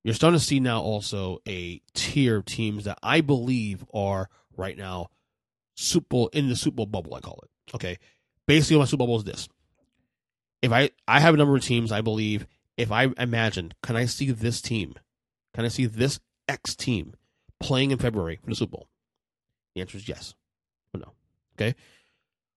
You're 0.04 0.15
starting 0.15 0.39
to 0.39 0.45
see 0.45 0.60
now 0.60 0.82
also 0.82 1.39
a 1.47 1.82
tier 1.93 2.38
of 2.38 2.45
teams 2.45 2.86
that 2.86 2.97
I 3.04 3.21
believe 3.21 3.86
are 3.93 4.30
right 4.58 4.78
now 4.78 5.10
Super 5.76 6.08
Bowl 6.10 6.28
in 6.34 6.50
the 6.50 6.56
Super 6.56 6.76
Bowl 6.76 6.86
bubble. 6.86 7.16
I 7.16 7.20
call 7.20 7.44
it. 7.44 7.76
Okay, 7.76 7.98
basically 8.48 8.78
my 8.78 8.86
Super 8.86 9.06
Bowl 9.06 9.18
is 9.18 9.24
this: 9.24 9.48
if 10.62 10.72
I 10.72 10.92
I 11.08 11.20
have 11.20 11.34
a 11.34 11.38
number 11.38 11.56
of 11.56 11.64
teams, 11.64 11.92
I 11.92 12.02
believe 12.02 12.48
if 12.78 12.92
I 12.92 13.10
imagine, 13.18 13.74
can 13.84 13.96
I 13.96 14.06
see 14.06 14.32
this 14.32 14.62
team? 14.62 14.96
Can 15.54 15.66
I 15.66 15.70
see 15.70 15.86
this 15.86 16.20
X 16.48 16.76
team 16.76 17.16
playing 17.60 17.92
in 17.92 17.98
February 17.98 18.40
for 18.44 18.50
the 18.50 18.56
Super 18.56 18.72
Bowl? 18.72 18.88
The 19.76 19.82
answer 19.82 19.98
is 19.98 20.08
yes 20.08 20.34
or 20.94 21.00
no. 21.00 21.14
Okay. 21.56 21.76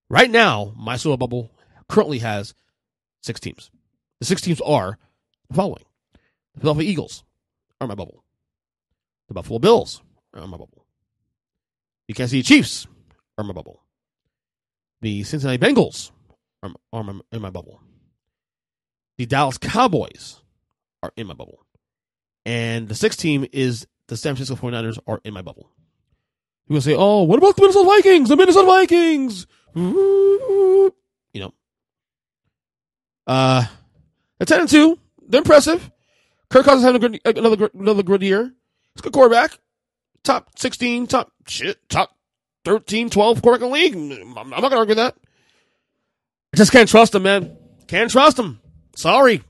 Right 0.08 0.30
now, 0.30 0.72
my 0.76 0.96
Super 0.96 1.16
Bowl 1.16 1.28
bubble 1.28 1.50
currently 1.88 2.18
has 2.20 2.54
six 3.22 3.40
teams. 3.40 3.70
The 4.20 4.26
six 4.26 4.40
teams 4.40 4.60
are 4.60 4.98
the 5.48 5.54
following: 5.54 5.84
the 6.54 6.60
Philadelphia 6.60 6.90
Eagles 6.90 7.24
are 7.80 7.86
my 7.86 7.94
bubble. 7.94 8.24
The 9.28 9.34
Buffalo 9.34 9.58
Bills 9.58 10.02
are 10.34 10.46
my 10.46 10.56
bubble. 10.56 10.86
The 12.08 12.14
Kansas 12.14 12.32
City 12.32 12.42
Chiefs 12.42 12.86
are 13.38 13.44
my 13.44 13.52
bubble. 13.52 13.82
The 15.00 15.22
Cincinnati 15.24 15.58
Bengals 15.58 16.10
are, 16.62 16.70
are 16.92 17.04
in 17.32 17.42
my 17.42 17.50
bubble. 17.50 17.80
The 19.18 19.26
Dallas 19.26 19.58
Cowboys 19.58 20.40
are 21.02 21.12
in 21.16 21.26
my 21.26 21.34
bubble. 21.34 21.64
And 22.46 22.88
the 22.88 22.94
sixth 22.94 23.18
team 23.18 23.46
is 23.52 23.86
the 24.08 24.16
San 24.16 24.34
Francisco 24.34 24.56
49ers 24.56 24.98
are 25.06 25.20
in 25.24 25.34
my 25.34 25.42
bubble. 25.42 25.70
People 26.68 26.80
say, 26.80 26.94
oh, 26.96 27.22
what 27.22 27.38
about 27.38 27.56
the 27.56 27.62
Minnesota 27.62 27.86
Vikings? 27.86 28.28
The 28.28 28.36
Minnesota 28.36 28.66
Vikings! 28.66 29.46
You 29.74 30.92
know. 31.34 31.54
Uh, 33.26 33.64
at 34.40 34.48
10 34.48 34.60
and 34.60 34.68
2, 34.68 34.98
they're 35.28 35.38
impressive. 35.38 35.90
Kirk 36.50 36.64
Cousins 36.64 36.84
having 36.84 37.02
a 37.02 37.08
good, 37.08 37.36
another, 37.36 37.70
another 37.74 38.02
good 38.02 38.22
year. 38.22 38.44
He's 38.94 39.00
a 39.00 39.02
good 39.02 39.12
quarterback. 39.12 39.58
Top 40.22 40.58
16, 40.58 41.06
top, 41.06 41.32
shit, 41.46 41.86
top 41.88 42.13
13, 42.64 43.10
12 43.10 43.42
quarterback 43.42 43.64
in 43.64 43.70
the 43.70 43.74
league. 43.74 44.22
I'm, 44.36 44.38
I'm 44.38 44.50
not 44.50 44.60
going 44.60 44.72
to 44.72 44.78
argue 44.78 44.94
that. 44.96 45.14
I 46.52 46.56
just 46.56 46.72
can't 46.72 46.88
trust 46.88 47.14
him, 47.14 47.24
man. 47.24 47.56
Can't 47.88 48.10
trust 48.10 48.38
him. 48.38 48.60
Sorry. 48.96 49.42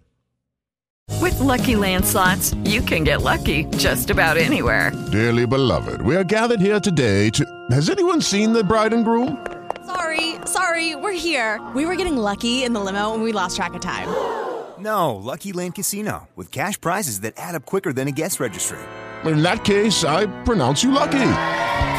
With 1.21 1.35
LuckyLand 1.35 2.05
Slots, 2.05 2.55
you 2.65 2.81
can 2.81 3.05
get 3.05 3.23
lucky 3.23 3.65
just 3.77 4.11
about 4.11 4.37
anywhere. 4.37 4.91
Dearly 5.13 5.47
beloved, 5.47 6.01
we 6.03 6.17
are 6.17 6.25
gathered 6.25 6.61
here 6.61 6.81
today 6.81 7.31
to. 7.31 7.45
Has 7.71 7.91
anyone 7.91 8.21
seen 8.21 8.53
the 8.53 8.65
bride 8.65 8.93
and 8.93 9.05
groom? 9.05 9.47
Sorry, 9.87 10.37
sorry, 10.47 10.97
we're 10.97 11.13
here. 11.13 11.61
We 11.75 11.85
were 11.85 11.97
getting 11.97 12.17
lucky 12.17 12.65
in 12.65 12.73
the 12.73 12.81
limo 12.81 13.13
and 13.13 13.23
we 13.23 13.33
lost 13.33 13.57
track 13.57 13.75
of 13.75 13.81
time. 13.81 14.09
No, 14.77 15.15
Lucky 15.15 15.53
Land 15.53 15.77
Casino, 15.77 16.29
with 16.35 16.51
cash 16.51 16.79
prizes 16.79 17.21
that 17.21 17.35
add 17.37 17.55
up 17.55 17.65
quicker 17.65 17.93
than 17.93 18.09
a 18.09 18.11
guest 18.11 18.41
registry. 18.41 18.81
In 19.25 19.41
that 19.41 19.65
case, 19.65 20.03
I 20.05 20.27
pronounce 20.43 20.83
you 20.83 20.91
lucky. 20.91 21.31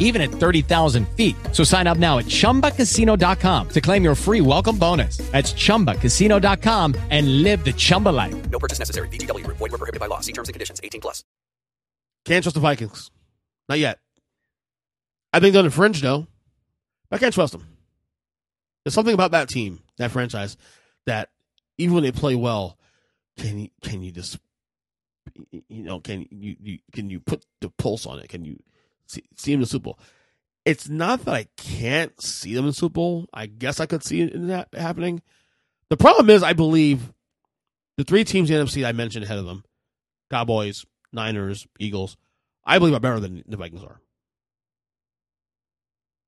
even 0.00 0.20
at 0.20 0.30
30,000 0.30 1.08
feet. 1.10 1.36
So 1.52 1.62
sign 1.62 1.86
up 1.86 1.98
now 1.98 2.18
at 2.18 2.24
ChumbaCasino.com 2.26 3.68
to 3.68 3.80
claim 3.80 4.02
your 4.02 4.16
free 4.16 4.40
welcome 4.40 4.76
bonus. 4.76 5.18
That's 5.30 5.52
ChumbaCasino.com 5.52 6.96
and 7.10 7.42
live 7.44 7.64
the 7.64 7.72
Chumba 7.72 8.08
life. 8.08 8.50
No 8.50 8.58
purchase 8.58 8.80
necessary. 8.80 9.08
VGW. 9.08 9.46
Void 9.46 9.60
were 9.60 9.78
prohibited 9.78 10.00
by 10.00 10.06
law. 10.06 10.18
See 10.18 10.32
terms 10.32 10.48
and 10.48 10.54
conditions. 10.54 10.80
18 10.82 11.00
plus. 11.00 11.22
Can't 12.24 12.42
trust 12.42 12.54
the 12.54 12.60
Vikings. 12.60 13.10
Not 13.68 13.78
yet. 13.78 13.98
I 15.32 15.40
think 15.40 15.52
they're 15.52 15.60
on 15.60 15.66
the 15.66 15.70
fringe, 15.70 16.02
though. 16.02 16.26
I 17.10 17.18
can't 17.18 17.34
trust 17.34 17.52
them. 17.52 17.66
There's 18.84 18.94
something 18.94 19.14
about 19.14 19.32
that 19.32 19.48
team, 19.48 19.80
that 19.98 20.10
franchise, 20.10 20.56
that 21.06 21.28
even 21.78 21.94
when 21.94 22.04
they 22.04 22.12
play 22.12 22.34
well, 22.34 22.78
can 23.38 23.58
you 23.58 23.68
can 23.82 24.02
you 24.02 24.10
just 24.10 24.38
you 25.50 25.82
know 25.84 26.00
can 26.00 26.26
you, 26.30 26.56
you 26.60 26.78
can 26.92 27.10
you 27.10 27.20
put 27.20 27.44
the 27.60 27.70
pulse 27.70 28.06
on 28.06 28.18
it? 28.18 28.28
Can 28.28 28.44
you 28.44 28.58
see, 29.10 29.24
see 29.36 29.52
them 29.52 29.58
in 29.58 29.62
the 29.62 29.66
Super 29.66 29.84
Bowl. 29.84 29.98
It's 30.64 30.88
not 30.88 31.24
that 31.24 31.34
I 31.34 31.46
can't 31.56 32.20
see 32.20 32.54
them 32.54 32.64
in 32.64 32.70
the 32.70 32.74
Super 32.74 32.94
Bowl. 32.94 33.28
I 33.32 33.46
guess 33.46 33.80
I 33.80 33.86
could 33.86 34.04
see 34.04 34.24
that 34.24 34.68
happening. 34.74 35.22
The 35.88 35.96
problem 35.96 36.30
is, 36.30 36.42
I 36.42 36.52
believe 36.52 37.12
the 37.96 38.04
three 38.04 38.24
teams 38.24 38.50
in 38.50 38.58
the 38.58 38.64
NFC 38.64 38.86
I 38.86 38.92
mentioned 38.92 39.24
ahead 39.24 39.38
of 39.38 39.46
them 39.46 39.64
Cowboys, 40.30 40.84
Niners, 41.12 41.66
Eagles 41.78 42.16
I 42.64 42.78
believe 42.78 42.94
are 42.94 43.00
better 43.00 43.20
than 43.20 43.42
the 43.46 43.56
Vikings 43.56 43.82
are. 43.82 44.00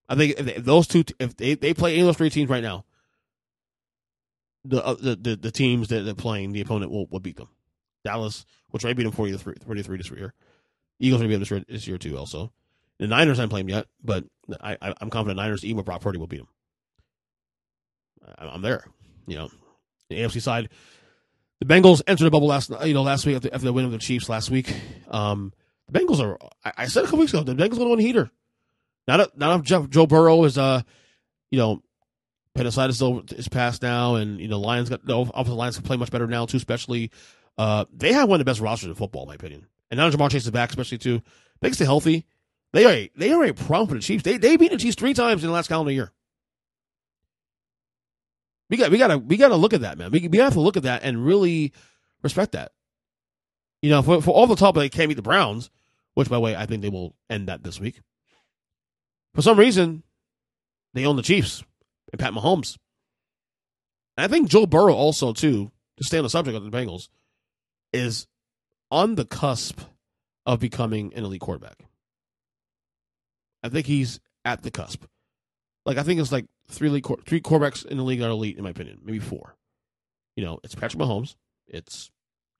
I 0.09 0.14
think 0.16 0.38
if, 0.38 0.47
they, 0.47 0.61
those 0.61 0.87
two, 0.87 1.05
if 1.18 1.37
they, 1.37 1.55
they 1.55 1.75
play 1.75 1.92
any 1.92 2.01
of 2.01 2.07
those 2.07 2.16
three 2.16 2.31
teams 2.31 2.51
right 2.51 2.62
now, 2.62 2.85
the 4.64 4.85
uh, 4.85 4.95
the, 4.95 5.16
the, 5.16 5.37
the 5.37 5.51
teams 5.51 5.88
that 5.88 6.03
they're 6.03 6.14
playing, 6.14 6.53
the 6.53 6.61
opponent 6.61 6.90
will, 6.90 7.07
will 7.07 7.21
beat 7.21 7.37
them. 7.37 7.49
Dallas, 8.05 8.45
which 8.71 8.85
may 8.85 8.92
beat 8.92 9.05
them 9.05 9.12
43, 9.12 9.55
43 9.64 9.97
this 9.97 10.11
year. 10.11 10.35
Eagles 10.99 11.21
may 11.21 11.29
beat 11.29 11.35
them 11.35 11.40
this 11.40 11.51
year, 11.51 11.64
this 11.68 11.87
year 11.87 11.99
too, 11.99 12.18
also. 12.18 12.53
The 13.03 13.09
Niners 13.09 13.38
haven't 13.38 13.51
played 13.51 13.69
yet, 13.69 13.87
but 14.05 14.25
I, 14.61 14.77
I, 14.81 14.95
am 15.01 15.11
confident 15.11 15.37
Niners, 15.37 15.65
even 15.65 15.79
with 15.79 15.87
Brock 15.87 16.03
Purdy, 16.03 16.19
will 16.19 16.29
beat 16.29 16.37
them. 16.37 16.48
I, 18.38 18.46
I'm 18.46 18.63
there. 18.63 18.85
You 19.27 19.38
know, 19.38 19.48
the 20.09 20.21
AFC 20.21 20.40
side, 20.40 20.69
the 21.59 21.67
Bengals 21.67 22.00
entered 22.07 22.27
the 22.27 22.31
bubble 22.31 22.46
last 22.46 22.71
you 22.85 22.94
know 22.94 23.03
last 23.03 23.27
week 23.27 23.35
after, 23.35 23.53
after 23.53 23.65
the 23.65 23.73
win 23.73 23.87
of 23.87 23.90
the 23.90 23.98
Chiefs 23.98 24.29
last 24.29 24.50
week. 24.50 24.73
Um, 25.11 25.53
the 25.88 25.98
Bengals 25.98 26.21
are. 26.21 26.38
I, 26.65 26.85
I 26.85 26.87
said 26.87 27.03
a 27.03 27.07
couple 27.07 27.19
weeks 27.19 27.35
ago 27.35 27.42
the 27.42 27.57
Bengals 27.57 27.71
going 27.71 27.88
to 27.88 27.90
win 27.90 27.98
heater. 27.98 28.31
Not 29.09 29.19
a, 29.19 29.31
not 29.35 29.59
if 29.59 29.67
Jeff, 29.67 29.90
Joe 29.90 30.07
Burrow 30.07 30.44
is 30.44 30.57
uh, 30.57 30.83
you 31.50 31.59
know, 31.59 31.83
appendicitis 32.55 33.03
is 33.33 33.48
passed 33.48 33.83
now, 33.83 34.15
and 34.15 34.38
you 34.38 34.46
know 34.46 34.61
Lions 34.61 34.90
got 34.90 35.05
the 35.05 35.17
offensive 35.17 35.55
Lions 35.55 35.75
can 35.75 35.85
play 35.85 35.96
much 35.96 36.13
better 36.13 36.29
now 36.29 36.46
too. 36.46 36.57
Especially, 36.57 37.11
uh, 37.59 37.85
they 37.92 38.13
have 38.13 38.29
one 38.29 38.37
of 38.37 38.46
the 38.46 38.48
best 38.48 38.61
rosters 38.61 38.90
in 38.90 38.94
football, 38.94 39.23
in 39.23 39.29
my 39.31 39.35
opinion. 39.35 39.67
And 39.90 39.98
now 39.98 40.09
Ja'Marr 40.09 40.31
Chase 40.31 40.44
is 40.44 40.53
back, 40.53 40.71
especially 40.71 40.98
too. 40.98 41.21
Can 41.65 41.73
stay 41.73 41.85
healthy. 41.85 42.27
They 42.73 42.85
are 42.87 42.92
a, 42.92 43.10
they 43.16 43.33
are 43.33 43.44
a 43.44 43.52
problem 43.52 43.88
for 43.88 43.94
the 43.94 44.00
Chiefs. 44.00 44.23
They 44.23 44.38
they 44.38 44.56
beat 44.56 44.70
the 44.70 44.79
Chiefs 44.79 44.96
three 44.96 45.14
times 45.14 45.42
in 45.42 45.48
the 45.48 45.54
last 45.54 45.68
calendar 45.68 45.92
year. 45.92 46.12
We 48.70 48.79
got 48.79 48.90
we 48.90 48.98
gotta 48.98 49.18
we 49.18 49.37
gotta 49.37 49.56
look 49.56 49.75
at 49.75 49.83
that, 49.83 49.98
man. 49.98 50.10
We 50.10 50.29
we 50.29 50.38
have 50.38 50.54
to 50.54 50.60
look 50.60 50.77
at 50.77 50.85
that 50.85 51.02
and 51.02 51.25
really 51.25 51.73
respect 52.23 52.52
that. 52.52 52.73
You 53.83 53.90
know, 53.90 54.02
for 54.02 54.23
for 54.23 54.31
all 54.31 54.46
the 54.46 54.56
talk 54.56 54.75
they 54.75 54.88
can't 54.88 55.08
beat 55.08 55.16
the 55.16 55.23
Browns, 55.23 55.70
which, 56.14 56.31
by 56.31 56.37
the 56.37 56.40
way, 56.40 56.56
I 56.56 56.66
think 56.66 56.83
they 56.83 56.88
will 56.88 57.14
end 57.29 57.48
that 57.48 57.62
this 57.62 57.81
week. 57.81 58.00
For 59.35 59.42
some 59.42 59.58
reason, 59.58 60.02
they 60.94 61.04
own 61.04 61.16
the 61.16 61.23
Chiefs 61.23 61.62
and 62.12 62.20
Pat 62.20 62.33
Mahomes. 62.33 62.79
And 64.16 64.25
I 64.25 64.29
think 64.29 64.48
Joe 64.48 64.66
Burrow 64.66 64.94
also, 64.94 65.33
too, 65.33 65.70
to 65.96 66.04
stay 66.04 66.18
on 66.18 66.25
the 66.25 66.31
subject 66.31 66.56
of 66.56 66.64
the 66.64 66.70
Bengals, 66.70 67.08
is 67.92 68.27
on 68.90 69.14
the 69.14 69.25
cusp 69.25 69.81
of 70.44 70.60
becoming 70.60 71.12
an 71.14 71.25
elite 71.25 71.40
quarterback. 71.40 71.85
I 73.63 73.69
think 73.69 73.87
he's 73.87 74.21
at 74.44 74.63
the 74.63 74.71
cusp. 74.71 75.04
Like 75.85 75.98
I 75.98 76.02
think 76.02 76.21
it's 76.21 76.33
like 76.33 76.46
three 76.69 76.88
elite, 76.88 77.06
three 77.27 77.40
quarterbacks 77.40 77.85
in 77.85 77.96
the 77.96 78.02
league 78.02 78.23
are 78.23 78.29
elite, 78.29 78.56
in 78.56 78.65
my 78.65 78.71
opinion, 78.71 79.00
maybe 79.04 79.19
four. 79.19 79.56
You 80.37 80.44
know, 80.44 80.60
it's 80.65 80.75
Patrick 80.75 81.02
Mahomes, 81.02 81.37
it's 81.67 82.10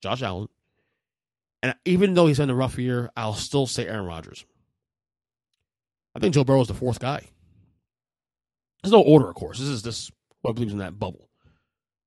Josh 0.03 0.23
Allen, 0.23 0.49
and 1.63 1.75
even 1.85 2.15
though 2.15 2.27
he's 2.27 2.41
in 2.41 2.51
a 2.51 2.55
rough 2.55 2.79
year, 2.79 3.11
I'll 3.17 3.35
still 3.35 3.67
say 3.67 3.87
Aaron 3.87 4.07
Rodgers. 4.07 4.45
I 6.15 6.19
think 6.19 6.35
Joe 6.35 6.45
Burrow 6.45 6.61
is 6.61 6.69
the 6.69 6.75
fourth 6.75 6.99
guy. 6.99 7.23
There's 8.83 8.93
no 8.93 9.01
order, 9.01 9.29
of 9.29 9.35
course. 9.35 9.59
This 9.59 9.69
is 9.69 9.83
this 9.83 10.11
what 10.43 10.55
believes 10.55 10.73
in 10.73 10.81
that 10.81 10.99
bubble. 10.99 11.29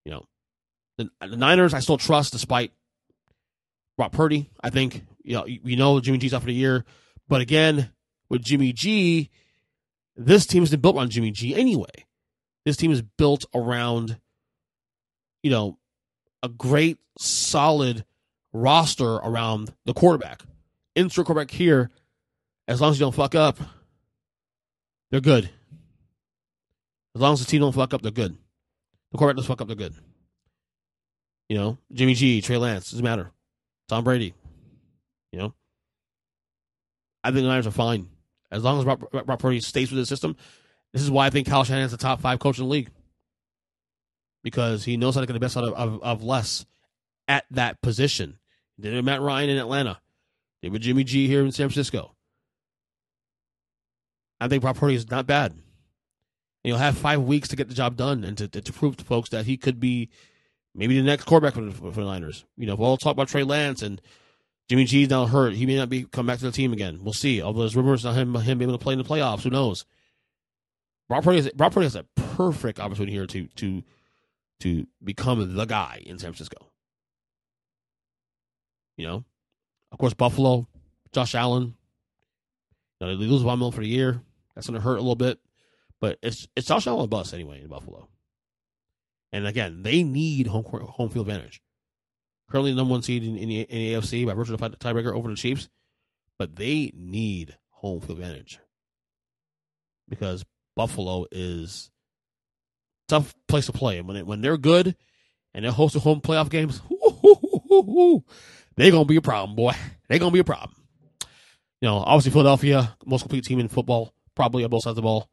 You 0.04 0.12
know, 0.12 0.26
the, 0.98 1.10
the 1.22 1.38
Niners 1.38 1.74
I 1.74 1.80
still 1.80 1.98
trust 1.98 2.34
despite 2.34 2.72
Brock 3.98 4.12
Purdy. 4.12 4.50
I 4.62 4.70
think 4.70 5.04
you 5.24 5.36
know 5.36 5.46
you 5.46 5.78
know 5.78 6.00
Jimmy 6.02 6.18
G's 6.18 6.34
out 6.34 6.42
for 6.42 6.48
the 6.48 6.54
year, 6.54 6.84
but 7.28 7.42
again 7.42 7.90
with 8.30 8.44
Jimmy 8.44 8.74
G, 8.74 9.30
this 10.16 10.46
team 10.46 10.64
been 10.66 10.80
built 10.80 10.96
around 10.96 11.12
Jimmy 11.12 11.32
G 11.32 11.56
anyway. 11.56 12.06
This 12.64 12.78
team 12.78 12.92
is 12.92 13.02
built 13.02 13.46
around, 13.54 14.18
you 15.44 15.52
know, 15.52 15.78
a 16.42 16.50
great 16.50 16.98
solid 17.18 18.06
roster 18.54 19.16
around 19.16 19.74
the 19.86 19.94
quarterback. 19.94 20.44
Insert 20.96 21.26
quarterback 21.26 21.52
here, 21.52 21.92
as 22.68 22.82
long 22.82 22.92
as 22.92 23.00
you 23.00 23.06
don't 23.06 23.16
fuck 23.16 23.36
up, 23.36 23.60
they're 25.12 25.22
good. 25.22 25.50
As 27.14 27.22
long 27.22 27.34
as 27.34 27.40
the 27.40 27.46
team 27.46 27.62
don't 27.62 27.74
fuck 27.74 27.94
up, 27.94 28.02
they're 28.02 28.12
good. 28.12 28.36
The 29.12 29.18
quarterback 29.18 29.38
doesn't 29.38 29.48
fuck 29.48 29.62
up, 29.62 29.68
they're 29.68 29.76
good. 29.76 29.94
You 31.50 31.58
know, 31.58 31.78
Jimmy 31.94 32.16
G, 32.16 32.42
Trey 32.42 32.58
Lance, 32.58 32.92
doesn't 32.92 33.04
matter. 33.04 33.32
Tom 33.88 34.04
Brady. 34.04 34.34
You 35.32 35.40
know, 35.40 35.54
I 37.24 37.30
think 37.30 37.44
the 37.44 37.50
Niners 37.50 37.68
are 37.68 37.72
fine 37.72 38.08
as 38.56 38.64
long 38.64 38.80
as 38.80 38.86
Rob, 38.86 39.10
Brock 39.12 39.40
Purdy 39.40 39.60
stays 39.60 39.92
with 39.92 40.00
the 40.00 40.06
system. 40.06 40.36
This 40.94 41.02
is 41.02 41.12
why 41.12 41.28
I 41.28 41.30
think 41.30 41.48
Kyle 41.48 41.64
Shanahan's 41.64 41.92
the 41.92 41.98
top 41.98 42.22
five 42.22 42.40
coach 42.40 42.58
in 42.58 42.66
the 42.66 42.70
league 42.70 42.90
because 44.44 44.84
he 44.84 44.96
knows 44.96 45.16
how 45.16 45.22
to 45.22 45.28
get 45.28 45.34
the 45.34 45.40
best 45.40 45.58
out 45.58 45.66
of, 45.66 45.74
of, 45.74 46.04
of 46.04 46.24
less 46.24 46.66
at 47.28 47.46
that 47.52 47.82
position. 47.82 48.40
Did 48.80 48.94
it 48.94 49.04
Matt 49.04 49.22
Ryan 49.22 49.50
in 49.50 49.58
Atlanta. 49.58 50.00
Did 50.62 50.72
with 50.72 50.82
Jimmy 50.82 51.04
G 51.04 51.28
here 51.28 51.44
in 51.44 51.52
San 51.52 51.68
Francisco. 51.68 52.16
I 54.40 54.48
think 54.48 54.62
Brock 54.62 54.78
Purdy 54.78 54.96
is 54.96 55.10
not 55.10 55.28
bad. 55.28 55.52
And 55.52 55.62
you'll 56.64 56.78
have 56.78 56.98
five 56.98 57.22
weeks 57.22 57.48
to 57.50 57.56
get 57.56 57.70
the 57.70 57.76
job 57.76 57.96
done 57.96 58.24
and 58.24 58.38
to, 58.38 58.48
to, 58.48 58.62
to 58.62 58.74
prove 58.74 58.98
to 58.98 59.06
folks 59.06 59.30
that 59.30 59.46
he 59.46 59.58
could 59.58 59.80
be 59.80 60.10
maybe 60.74 60.98
the 60.98 61.06
next 61.06 61.26
quarterback 61.26 61.54
for 61.54 61.62
the, 61.62 61.72
for 61.72 61.92
the 61.92 62.06
Niners. 62.06 62.46
You 62.58 62.68
know, 62.68 62.76
we'll 62.76 62.90
all 62.90 62.98
talk 62.98 63.14
about 63.14 63.28
Trey 63.28 63.44
Lance 63.44 63.82
and 63.82 64.02
Jimmy 64.68 64.86
G's 64.86 65.10
now 65.10 65.26
hurt. 65.26 65.54
He 65.54 65.66
may 65.66 65.76
not 65.76 65.90
be 65.90 66.06
come 66.06 66.26
back 66.26 66.40
to 66.40 66.46
the 66.46 66.52
team 66.52 66.74
again. 66.74 67.00
We'll 67.04 67.14
see. 67.14 67.42
Although 67.42 67.62
there's 67.62 67.76
rumors 67.76 68.04
about 68.04 68.18
him 68.18 68.34
him 68.36 68.58
being 68.58 68.70
able 68.70 68.80
to 68.80 68.84
play 68.84 68.94
in 68.94 69.00
the 69.00 69.06
playoffs. 69.06 69.44
Who 69.44 69.50
knows? 69.50 69.86
Brock 71.08 71.24
Purdy 71.24 71.38
has, 71.38 71.50
Brock 71.52 71.74
Purdy 71.74 71.86
has 71.86 71.96
a 71.96 72.04
perfect 72.16 72.80
opportunity 72.80 73.14
here 73.14 73.28
to 73.28 73.48
to 73.48 73.84
to 74.62 74.88
become 75.04 75.56
the 75.56 75.66
guy 75.66 76.02
in 76.06 76.18
San 76.18 76.32
Francisco. 76.32 76.72
You 78.98 79.06
know, 79.08 79.26
of 79.92 79.98
course, 79.98 80.14
Buffalo, 80.14 80.68
Josh 81.12 81.36
Allen. 81.36 81.76
You 83.00 83.08
know, 83.08 83.18
they 83.18 83.26
lose 83.26 83.42
Von 83.42 83.60
Miller 83.60 83.72
for 83.72 83.82
the 83.82 83.88
year. 83.88 84.22
That's 84.56 84.68
going 84.68 84.80
to 84.80 84.84
hurt 84.84 84.96
a 84.96 85.02
little 85.02 85.16
bit, 85.16 85.40
but 86.00 86.18
it's 86.24 86.48
it's 86.56 86.68
Josh 86.68 86.88
Allen 86.88 87.10
bus 87.10 87.34
anyway 87.34 87.62
in 87.62 87.68
Buffalo. 87.68 88.08
And 89.32 89.46
again, 89.46 89.84
they 89.84 90.02
need 90.02 90.48
home 90.48 90.64
court, 90.64 90.84
home 90.84 91.10
field 91.10 91.28
advantage. 91.28 91.62
Currently 92.50 92.72
the 92.72 92.78
number 92.78 92.92
one 92.92 93.02
seed 93.02 93.24
in, 93.24 93.38
in, 93.38 93.50
the, 93.50 93.62
in 93.62 93.78
the 93.78 93.94
AFC 93.94 94.26
by 94.26 94.34
virtue 94.34 94.54
of 94.54 94.60
the 94.60 94.70
tiebreaker 94.78 95.14
over 95.14 95.30
the 95.30 95.36
Chiefs, 95.36 95.68
but 96.38 96.56
they 96.56 96.92
need 96.96 97.58
home 97.70 98.02
field 98.02 98.20
advantage 98.20 98.60
because 100.08 100.46
Buffalo 100.76 101.26
is 101.32 101.92
tough 103.08 103.34
place 103.48 103.66
to 103.68 103.72
play. 103.72 103.98
And 103.98 104.08
when 104.08 104.26
when 104.26 104.42
they're 104.42 104.58
good 104.58 104.96
and 105.54 105.66
they're 105.66 105.72
hosting 105.72 106.02
home 106.02 106.22
playoff 106.22 106.50
games, 106.50 106.82
they're 108.76 108.92
gonna 108.92 109.06
be 109.06 109.16
a 109.16 109.22
problem, 109.22 109.56
boy. 109.56 109.74
They're 110.08 110.20
gonna 110.20 110.32
be 110.32 110.40
a 110.40 110.44
problem. 110.44 110.76
You 111.82 111.90
know, 111.90 111.98
obviously 111.98 112.32
Philadelphia, 112.32 112.96
most 113.06 113.22
complete 113.22 113.46
team 113.46 113.60
in 113.60 113.68
football, 113.68 114.14
probably 114.36 114.64
on 114.64 114.70
both 114.70 114.84
sides 114.84 114.92
of 114.92 114.98
the 114.98 115.02
ball. 115.02 115.30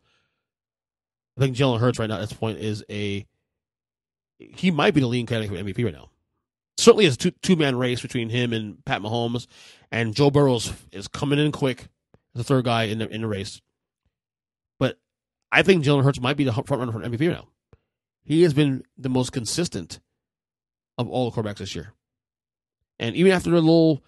I 1.36 1.40
think 1.40 1.56
Jalen 1.56 1.80
Hurts 1.80 1.98
right 1.98 2.08
now 2.08 2.16
at 2.16 2.28
this 2.28 2.32
point 2.32 2.58
is 2.58 2.84
a 2.90 3.26
he 4.38 4.70
might 4.70 4.94
be 4.94 5.00
the 5.00 5.06
leading 5.06 5.26
candidate 5.26 5.56
for 5.56 5.62
MVP 5.62 5.84
right 5.84 5.94
now. 5.94 6.10
Certainly, 6.78 7.06
it's 7.06 7.24
a 7.24 7.30
two 7.30 7.56
man 7.56 7.76
race 7.76 8.00
between 8.00 8.30
him 8.30 8.52
and 8.52 8.84
Pat 8.84 9.02
Mahomes, 9.02 9.46
and 9.90 10.14
Joe 10.14 10.30
Burrow 10.30 10.58
is 10.90 11.08
coming 11.08 11.38
in 11.38 11.52
quick 11.52 11.88
as 12.34 12.40
the 12.40 12.44
third 12.44 12.64
guy 12.64 12.84
in 12.84 12.98
the 12.98 13.08
in 13.08 13.22
the 13.22 13.26
race. 13.26 13.60
But 14.78 14.98
I 15.50 15.62
think 15.62 15.84
Jalen 15.84 16.04
Hurts 16.04 16.20
might 16.20 16.36
be 16.36 16.44
the 16.44 16.52
front 16.52 16.70
runner 16.70 16.92
for 16.92 17.00
MVP 17.00 17.30
now. 17.30 17.48
He 18.24 18.42
has 18.42 18.54
been 18.54 18.84
the 18.96 19.08
most 19.08 19.32
consistent 19.32 20.00
of 20.96 21.08
all 21.08 21.30
the 21.30 21.42
quarterbacks 21.42 21.58
this 21.58 21.74
year, 21.74 21.92
and 22.98 23.14
even 23.16 23.32
after 23.32 23.50
the 23.50 23.56
little 23.56 24.02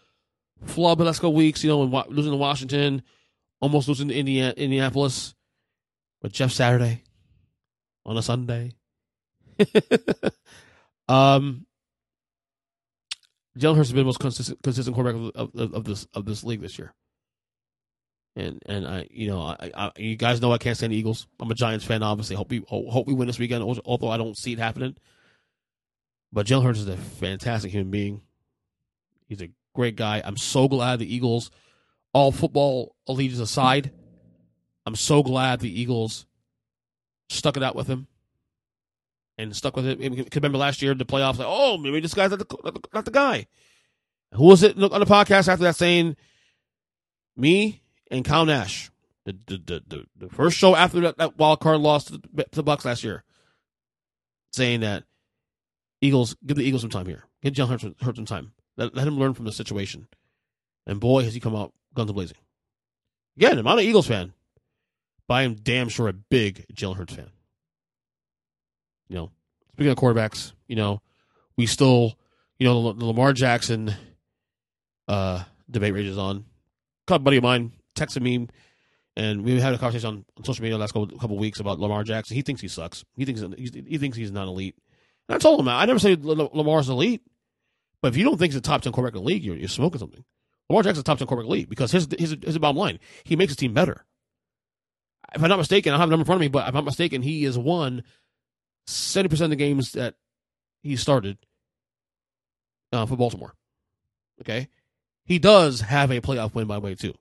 flub 0.65 0.99
the 0.99 1.05
last 1.05 1.19
couple 1.19 1.35
weeks, 1.35 1.63
you 1.63 1.71
know, 1.71 2.05
losing 2.09 2.33
to 2.33 2.39
Washington, 2.39 3.03
almost 3.61 3.89
losing 3.89 4.09
to 4.09 4.15
Indiana, 4.15 4.55
Indianapolis, 4.57 5.35
but 6.23 6.33
Jeff 6.33 6.53
Saturday 6.53 7.03
on 8.07 8.17
a 8.17 8.23
Sunday. 8.23 8.73
um, 11.09 11.67
Jalen 13.59 13.77
Hurts 13.77 13.89
has 13.89 13.93
been 13.93 14.01
the 14.01 14.07
most 14.07 14.19
consistent, 14.19 14.63
consistent 14.63 14.95
quarterback 14.95 15.33
of, 15.37 15.55
of, 15.55 15.75
of, 15.75 15.85
this 15.85 16.07
of 16.15 16.25
this 16.25 16.43
league 16.43 16.61
this 16.61 16.79
year. 16.79 16.93
And 18.37 18.61
and 18.67 18.87
I 18.87 19.07
you 19.11 19.29
know 19.29 19.41
I, 19.41 19.71
I, 19.75 19.93
you 19.97 20.17
guys 20.17 20.43
know 20.43 20.53
I 20.53 20.59
can't 20.59 20.77
stand 20.77 20.93
the 20.93 20.97
Eagles. 20.97 21.29
I'm 21.39 21.51
a 21.51 21.55
Giants 21.55 21.85
fan, 21.85 22.03
obviously. 22.03 22.35
Hope 22.35 22.51
we 22.51 22.65
hope 22.67 23.07
we 23.07 23.15
win 23.15 23.29
this 23.29 23.39
weekend, 23.39 23.63
although 23.85 24.11
I 24.11 24.17
don't 24.17 24.37
see 24.37 24.53
it 24.53 24.59
happening. 24.59 24.97
But 26.33 26.47
Jalen 26.47 26.65
Hurts 26.65 26.81
is 26.81 26.89
a 26.89 26.97
fantastic 26.97 27.71
human 27.71 27.93
being. 27.93 28.23
He's 29.29 29.41
a 29.41 29.51
great 29.73 29.95
guy. 29.95 30.21
I'm 30.25 30.37
so 30.37 30.67
glad 30.67 30.99
the 30.99 31.15
Eagles, 31.15 31.53
all 32.13 32.33
football 32.33 32.97
allegiance 33.07 33.41
aside, 33.41 33.93
I'm 34.85 34.97
so 34.97 35.23
glad 35.23 35.61
the 35.61 35.81
Eagles 35.81 36.27
stuck 37.29 37.57
it 37.57 37.63
out 37.63 37.77
with 37.77 37.87
him 37.87 38.09
and 39.39 39.55
stuck 39.55 39.77
with 39.77 39.87
it. 39.87 39.99
Because 39.99 40.37
remember 40.37 40.59
last 40.59 40.83
year 40.83 40.95
the 40.95 41.05
playoffs, 41.05 41.39
like, 41.39 41.49
oh, 41.49 41.77
maybe 41.79 42.01
this 42.01 42.15
guy's 42.15 42.31
not 42.31 42.39
the, 42.39 42.81
not 42.93 43.05
the 43.05 43.11
guy. 43.11 43.47
Who 44.33 44.45
was 44.45 44.63
it 44.63 44.77
on 44.77 45.01
the 45.01 45.07
podcast 45.07 45.49
after 45.49 45.65
that 45.65 45.77
saying, 45.77 46.17
me 47.37 47.83
and 48.11 48.25
Kyle 48.25 48.45
Nash, 48.45 48.91
the 49.25 49.37
the 49.47 49.83
the, 49.87 50.07
the, 50.17 50.29
first 50.29 50.57
show 50.57 50.75
after 50.75 51.01
that, 51.01 51.19
that 51.19 51.39
wild 51.39 51.61
card 51.61 51.81
loss 51.81 52.05
to 52.07 52.21
the, 52.33 52.65
Bucs 52.65 52.85
last 52.85 53.05
year, 53.05 53.25
saying 54.53 54.81
that 54.81 55.05
Eagles 56.01 56.37
give 56.45 56.57
the 56.57 56.65
Eagles 56.65 56.83
some 56.83 56.91
time 56.91 57.07
here, 57.07 57.25
give 57.43 57.55
John 57.55 57.69
Hurt, 57.69 57.83
Hurt 58.03 58.17
some 58.17 58.25
time, 58.25 58.53
let, 58.77 58.95
let 58.95 59.07
him 59.07 59.19
learn 59.19 59.35
from 59.35 59.45
the 59.45 59.53
situation, 59.53 60.09
and 60.87 61.01
boy 61.01 61.23
has 61.23 61.35
he 61.35 61.41
come 61.41 61.57
out 61.57 61.73
guns 61.95 62.13
blazing. 62.13 62.39
Again, 63.37 63.59
I'm 63.59 63.65
not 63.65 63.79
an 63.79 63.85
Eagles 63.85 64.07
fan, 64.07 64.33
but 65.27 65.35
I 65.35 65.43
am 65.43 65.55
damn 65.55 65.89
sure 65.89 66.09
a 66.09 66.13
big 66.13 66.67
Jalen 66.73 66.97
Hurts 66.97 67.15
fan 67.15 67.31
you 69.09 69.17
know, 69.17 69.31
speaking 69.73 69.91
of 69.91 69.99
quarterbacks, 69.99 70.53
you 70.67 70.77
know, 70.77 71.01
we 71.57 71.67
still, 71.67 72.19
you 72.59 72.67
know, 72.67 72.93
the 72.93 73.05
Lamar 73.05 73.33
Jackson 73.33 73.95
uh, 75.09 75.45
debate 75.71 75.95
rages 75.95 76.19
on. 76.19 76.45
A 77.09 77.19
buddy 77.19 77.37
of 77.37 77.43
mine 77.43 77.73
texted 77.95 78.23
me, 78.23 78.49
and 79.17 79.45
we 79.45 79.61
had 79.61 79.75
a 79.75 79.79
conversation 79.79 80.25
on, 80.39 80.45
social 80.45 80.63
media 80.63 80.79
last 80.79 80.93
couple, 80.93 81.19
couple 81.19 81.37
weeks 81.37 81.61
about 81.61 81.79
Lamar 81.79 82.03
Jackson. 82.03 82.35
He 82.35 82.43
thinks 82.43 82.61
he 82.61 82.69
sucks. 82.69 83.05
He 83.17 83.25
thinks 83.25 83.43
he 83.59 83.99
thinks 83.99 84.17
he's 84.17 84.33
not 84.33 84.49
elite. 84.49 84.77
And 85.29 85.37
I 85.37 85.39
told 85.39 85.61
him, 85.61 85.69
I 85.69 85.85
never 85.85 85.99
said 85.99 86.25
Lamar's 86.25 86.89
elite, 86.89 87.23
but 88.01 88.09
if 88.09 88.17
you 88.17 88.25
don't 88.25 88.39
think 88.39 88.53
he's 88.53 88.59
a 88.59 88.63
top 88.63 88.83
ten 88.83 88.93
quarterback 88.93 89.17
in 89.17 89.23
the 89.23 89.29
league, 89.29 89.45
you're, 89.45 89.57
you're 89.57 89.69
smoking 89.69 89.99
something. 89.99 90.25
Lamar 90.69 90.83
Jackson's 90.83 91.01
a 91.01 91.05
top 91.05 91.19
ten 91.19 91.27
quarterback 91.27 91.51
league 91.51 91.69
because 91.69 91.93
his 91.93 92.09
his 92.19 92.37
his 92.43 92.59
bottom 92.59 92.77
line, 92.77 92.99
he 93.25 93.37
makes 93.37 93.51
his 93.51 93.57
team 93.59 93.75
better. 93.75 94.05
If 95.35 95.43
I'm 95.43 95.49
not 95.49 95.59
mistaken, 95.59 95.93
I 95.93 95.99
have 95.99 96.09
a 96.09 96.11
number 96.11 96.23
in 96.23 96.27
front 96.27 96.39
of 96.39 96.41
me, 96.41 96.49
but 96.49 96.63
if 96.63 96.69
I'm 96.69 96.75
not 96.75 96.85
mistaken, 96.85 97.23
he 97.23 97.45
is 97.45 97.59
one 97.59 98.05
70% 98.87 99.41
of 99.41 99.51
the 99.51 99.57
games 99.57 99.93
that 99.93 100.15
he 100.83 100.97
started 100.97 101.39
uh, 102.93 103.07
for 103.07 103.17
Baltimore. 103.17 103.55
Okay. 104.41 104.69
He 105.25 105.39
does 105.39 105.81
have 105.81 106.11
a 106.11 106.21
playoff 106.21 106.55
win, 106.55 106.67
by 106.67 106.77
the 106.77 106.81
way, 106.81 106.95
too. 106.95 107.15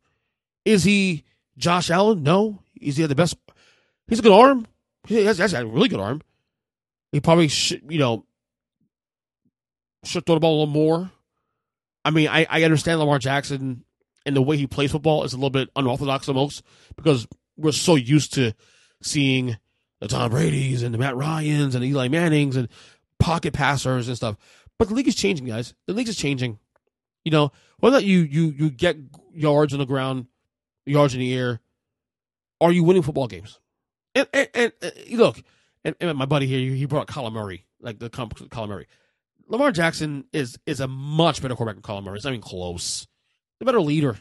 Is 0.65 0.83
he 0.83 1.23
Josh 1.57 1.89
Allen? 1.89 2.23
No. 2.23 2.59
Is 2.79 2.97
he 2.97 3.05
the 3.05 3.15
best? 3.15 3.37
He's 4.07 4.19
a 4.19 4.23
good 4.23 4.33
arm. 4.33 4.67
He 5.07 5.25
has, 5.25 5.37
has 5.37 5.53
a 5.53 5.65
really 5.65 5.89
good 5.89 5.99
arm. 5.99 6.21
He 7.11 7.19
probably 7.19 7.47
should, 7.47 7.83
you 7.89 7.99
know, 7.99 8.25
should 10.03 10.25
throw 10.25 10.35
the 10.35 10.39
ball 10.39 10.55
a 10.55 10.59
little 10.59 10.73
more. 10.73 11.11
I 12.03 12.11
mean, 12.11 12.27
I, 12.27 12.45
I 12.49 12.63
understand 12.63 12.99
Lamar 12.99 13.19
Jackson 13.19 13.85
and 14.25 14.35
the 14.35 14.41
way 14.41 14.57
he 14.57 14.67
plays 14.67 14.91
football 14.91 15.23
is 15.23 15.33
a 15.33 15.37
little 15.37 15.49
bit 15.49 15.69
unorthodox 15.75 16.25
to 16.25 16.33
most 16.33 16.63
because 16.95 17.27
we're 17.57 17.71
so 17.71 17.95
used 17.95 18.33
to 18.33 18.53
seeing 19.01 19.57
the 20.03 20.09
Tom 20.09 20.31
Brady's 20.31 20.83
and 20.83 20.93
the 20.93 20.97
Matt 20.97 21.15
Ryan's 21.15 21.75
and 21.75 21.83
Eli 21.83 22.09
Manning's 22.09 22.57
and 22.57 22.67
pocket 23.19 23.53
passers 23.53 24.09
and 24.09 24.17
stuff. 24.17 24.35
But 24.77 24.89
the 24.89 24.95
league 24.95 25.07
is 25.07 25.15
changing, 25.15 25.47
guys. 25.47 25.73
The 25.87 25.93
league 25.93 26.09
is 26.09 26.17
changing. 26.17 26.59
You 27.23 27.31
know, 27.31 27.51
whether 27.79 28.01
you 28.01 28.19
you 28.19 28.47
you 28.47 28.69
get 28.69 28.97
yards 29.33 29.71
on 29.71 29.79
the 29.79 29.85
ground, 29.85 30.27
yards 30.85 31.13
in 31.13 31.21
the 31.21 31.33
air, 31.33 31.61
are 32.59 32.71
you 32.71 32.83
winning 32.83 33.01
football 33.01 33.27
games? 33.27 33.61
And 34.13 34.27
and, 34.33 34.49
and, 34.53 34.73
and 34.81 34.93
look, 35.11 35.41
and, 35.85 35.95
and, 36.01 36.17
my 36.17 36.25
buddy 36.25 36.47
here, 36.47 36.59
he 36.59 36.85
brought 36.85 37.07
Colin 37.07 37.31
Murray, 37.31 37.65
like 37.79 37.99
the 37.99 38.09
Colin 38.09 38.69
Murray. 38.69 38.87
Lamar 39.47 39.71
Jackson 39.71 40.25
is 40.33 40.59
is 40.65 40.81
a 40.81 40.87
much 40.87 41.41
better 41.41 41.55
quarterback 41.55 41.77
than 41.77 41.81
Colin 41.83 42.03
Murray. 42.03 42.17
It's 42.17 42.25
not 42.25 42.31
even 42.31 42.41
close. 42.41 43.07
The 43.59 43.65
better 43.65 43.81
leader. 43.81 44.17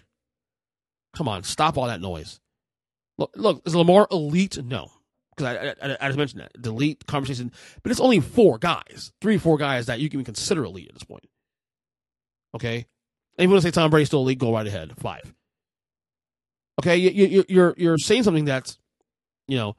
Come 1.13 1.27
on, 1.27 1.43
stop 1.43 1.77
all 1.77 1.89
that 1.89 2.01
noise. 2.01 2.39
Look, 3.19 3.33
look 3.35 3.63
is 3.67 3.75
Lamar 3.75 4.07
elite? 4.13 4.63
No, 4.63 4.93
because 5.43 5.77
I, 5.81 5.87
I, 5.87 5.97
I, 6.01 6.09
just 6.09 6.19
mentioned 6.19 6.43
that 6.43 6.51
the 6.63 6.71
elite 6.71 7.07
conversation, 7.07 7.53
but 7.83 7.91
it's 7.91 8.01
only 8.01 8.21
four 8.21 8.59
guys, 8.59 9.13
three, 9.21 9.39
four 9.39 9.59
guys 9.59 9.87
that 9.87 10.01
you 10.01 10.09
can 10.09 10.25
consider 10.25 10.65
elite 10.65 10.89
at 10.89 10.95
this 10.95 11.05
point. 11.05 11.29
Okay, 12.55 12.87
and 13.39 13.45
you 13.45 13.49
want 13.49 13.63
to 13.63 13.69
say 13.69 13.73
Tom 13.73 13.91
Brady's 13.91 14.09
still 14.09 14.21
elite? 14.21 14.39
Go 14.39 14.53
right 14.53 14.67
ahead. 14.67 14.93
Five. 14.99 15.35
Okay, 16.81 16.97
you, 16.97 17.27
you, 17.27 17.45
you're 17.49 17.75
you're 17.77 17.99
saying 17.99 18.23
something 18.23 18.45
that's, 18.45 18.79
you 19.47 19.57
know, 19.57 19.77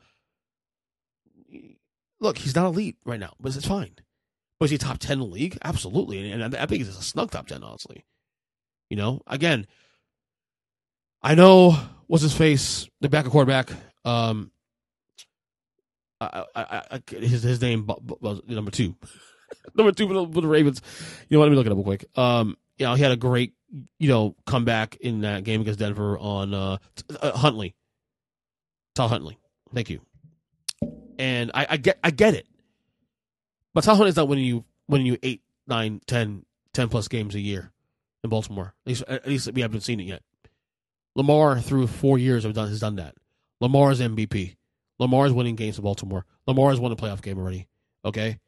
look, 2.19 2.37
he's 2.37 2.55
not 2.55 2.67
elite 2.67 2.97
right 3.05 3.19
now, 3.19 3.33
but 3.39 3.55
it's 3.55 3.67
fine. 3.67 3.95
Was 4.59 4.71
he 4.71 4.77
top 4.77 4.99
10 4.99 5.13
in 5.13 5.19
the 5.19 5.25
league? 5.25 5.57
Absolutely. 5.63 6.31
And 6.31 6.55
I 6.55 6.65
think 6.65 6.83
he's 6.83 6.87
a 6.87 7.01
snug 7.01 7.31
top 7.31 7.47
10, 7.47 7.63
honestly. 7.63 8.05
You 8.89 8.95
know, 8.95 9.21
again, 9.27 9.67
I 11.21 11.35
know 11.35 11.71
what's 12.07 12.23
his 12.23 12.35
face, 12.35 12.87
the 13.01 13.09
backup 13.09 13.31
quarterback. 13.31 13.71
Um, 14.05 14.51
I, 16.23 16.45
I, 16.55 16.83
I, 16.91 17.01
his 17.07 17.43
his 17.43 17.61
name 17.61 17.85
was 17.87 18.41
number 18.47 18.71
two, 18.71 18.95
number 19.75 19.91
two 19.91 20.07
for 20.07 20.13
the, 20.13 20.27
for 20.27 20.41
the, 20.41 20.47
Ravens. 20.47 20.81
You 21.29 21.35
know 21.35 21.39
what? 21.39 21.45
Let 21.45 21.51
me 21.51 21.57
look 21.57 21.65
it 21.65 21.71
up 21.71 21.77
real 21.77 21.83
quick. 21.83 22.05
Um, 22.15 22.57
you 22.77 22.85
know, 22.85 22.95
he 22.95 23.03
had 23.03 23.11
a 23.11 23.17
great, 23.17 23.53
you 23.99 24.09
know, 24.09 24.35
comeback 24.45 24.95
in 24.97 25.21
that 25.21 25.43
game 25.43 25.61
against 25.61 25.79
Denver 25.79 26.17
on 26.17 26.53
uh, 26.53 26.77
uh 27.21 27.37
Huntley. 27.37 27.75
Tyler 28.95 29.09
Huntley. 29.09 29.37
Thank 29.73 29.89
you. 29.89 30.01
And 31.17 31.51
I, 31.53 31.67
I 31.71 31.77
get 31.77 31.99
I 32.03 32.11
get 32.11 32.33
it. 32.33 32.47
But 33.73 33.83
Tyler 33.83 33.97
Huntley's 33.97 34.15
not 34.15 34.27
winning 34.27 34.45
you 34.45 34.65
winning 34.87 35.07
you 35.07 35.17
eight, 35.23 35.41
nine, 35.67 36.01
ten, 36.05 36.45
ten 36.73 36.89
plus 36.89 37.07
games 37.07 37.35
a 37.35 37.39
year 37.39 37.71
in 38.23 38.29
Baltimore. 38.29 38.73
At 38.85 38.87
least, 38.87 39.03
at 39.07 39.27
least 39.27 39.51
we 39.53 39.61
haven't 39.61 39.81
seen 39.81 39.99
it 39.99 40.03
yet. 40.03 40.21
Lamar 41.15 41.59
through 41.59 41.87
four 41.87 42.17
years 42.17 42.43
have 42.43 42.53
done 42.53 42.69
has 42.69 42.79
done 42.79 42.95
that. 42.95 43.15
Lamar's 43.59 43.99
MVP. 44.01 44.55
Lamar's 44.99 45.33
winning 45.33 45.55
games 45.55 45.77
in 45.77 45.83
Baltimore. 45.83 46.25
Lamar's 46.47 46.79
won 46.79 46.91
a 46.91 46.95
playoff 46.95 47.21
game 47.21 47.37
already. 47.37 47.67
Okay. 48.05 48.39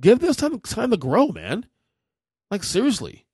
Give 0.00 0.18
this 0.18 0.36
time 0.36 0.58
time 0.60 0.90
to 0.90 0.96
grow, 0.96 1.28
man. 1.28 1.66
Like 2.50 2.64
seriously. 2.64 3.26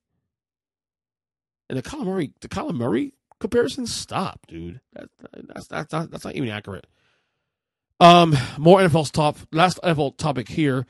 And 1.68 1.78
the 1.78 1.82
Colin 1.82 2.06
Murray, 2.06 2.32
the 2.40 2.48
Colin 2.48 2.76
Murray 2.76 3.14
comparison, 3.40 3.86
stop, 3.86 4.46
dude. 4.46 4.80
That, 4.94 5.08
that's 5.54 5.68
that's 5.68 5.92
not 5.92 6.10
that's 6.10 6.24
not 6.24 6.34
even 6.34 6.48
accurate. 6.48 6.86
Um, 8.00 8.36
more 8.58 8.80
NFL 8.80 9.10
top. 9.12 9.36
Last 9.52 9.78
NFL 9.82 10.16
topic 10.18 10.48
here. 10.48 10.86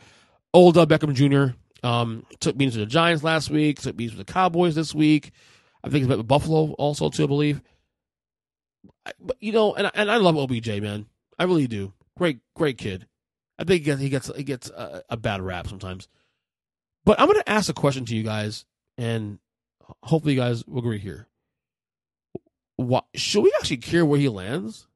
Odell 0.54 0.86
Beckham 0.86 1.14
Jr. 1.14 1.56
Um, 1.86 2.26
took 2.40 2.56
meetings 2.56 2.76
with 2.76 2.88
the 2.88 2.92
Giants 2.92 3.22
last 3.22 3.50
week. 3.50 3.80
Took 3.80 3.96
meetings 3.96 4.16
with 4.16 4.26
the 4.26 4.32
Cowboys 4.32 4.74
this 4.74 4.94
week. 4.94 5.32
I 5.84 5.88
think 5.88 6.00
he's 6.00 6.08
met 6.08 6.18
with 6.18 6.28
Buffalo 6.28 6.72
also 6.72 7.10
too. 7.10 7.24
I 7.24 7.26
believe. 7.26 7.60
But 9.20 9.36
you 9.40 9.52
know, 9.52 9.74
and 9.74 9.90
and 9.94 10.10
I 10.10 10.16
love 10.16 10.36
OBJ, 10.36 10.80
man. 10.80 11.06
I 11.38 11.44
really 11.44 11.66
do. 11.66 11.92
Great, 12.16 12.40
great 12.54 12.78
kid. 12.78 13.06
I 13.58 13.64
think 13.64 13.84
he 13.84 14.08
gets 14.08 14.30
he 14.36 14.44
gets, 14.44 14.70
a, 14.70 15.02
a 15.08 15.16
bad 15.16 15.40
rap 15.40 15.66
sometimes. 15.68 16.08
But 17.04 17.18
I'm 17.20 17.26
going 17.26 17.40
to 17.40 17.48
ask 17.48 17.70
a 17.70 17.74
question 17.74 18.04
to 18.06 18.16
you 18.16 18.22
guys, 18.22 18.64
and 18.96 19.38
hopefully 20.02 20.34
you 20.34 20.40
guys 20.40 20.64
will 20.66 20.80
agree 20.80 20.98
here. 20.98 21.26
What 22.76 23.06
should 23.14 23.42
we 23.42 23.52
actually 23.58 23.78
care 23.78 24.04
where 24.04 24.20
he 24.20 24.28
lands? 24.28 24.86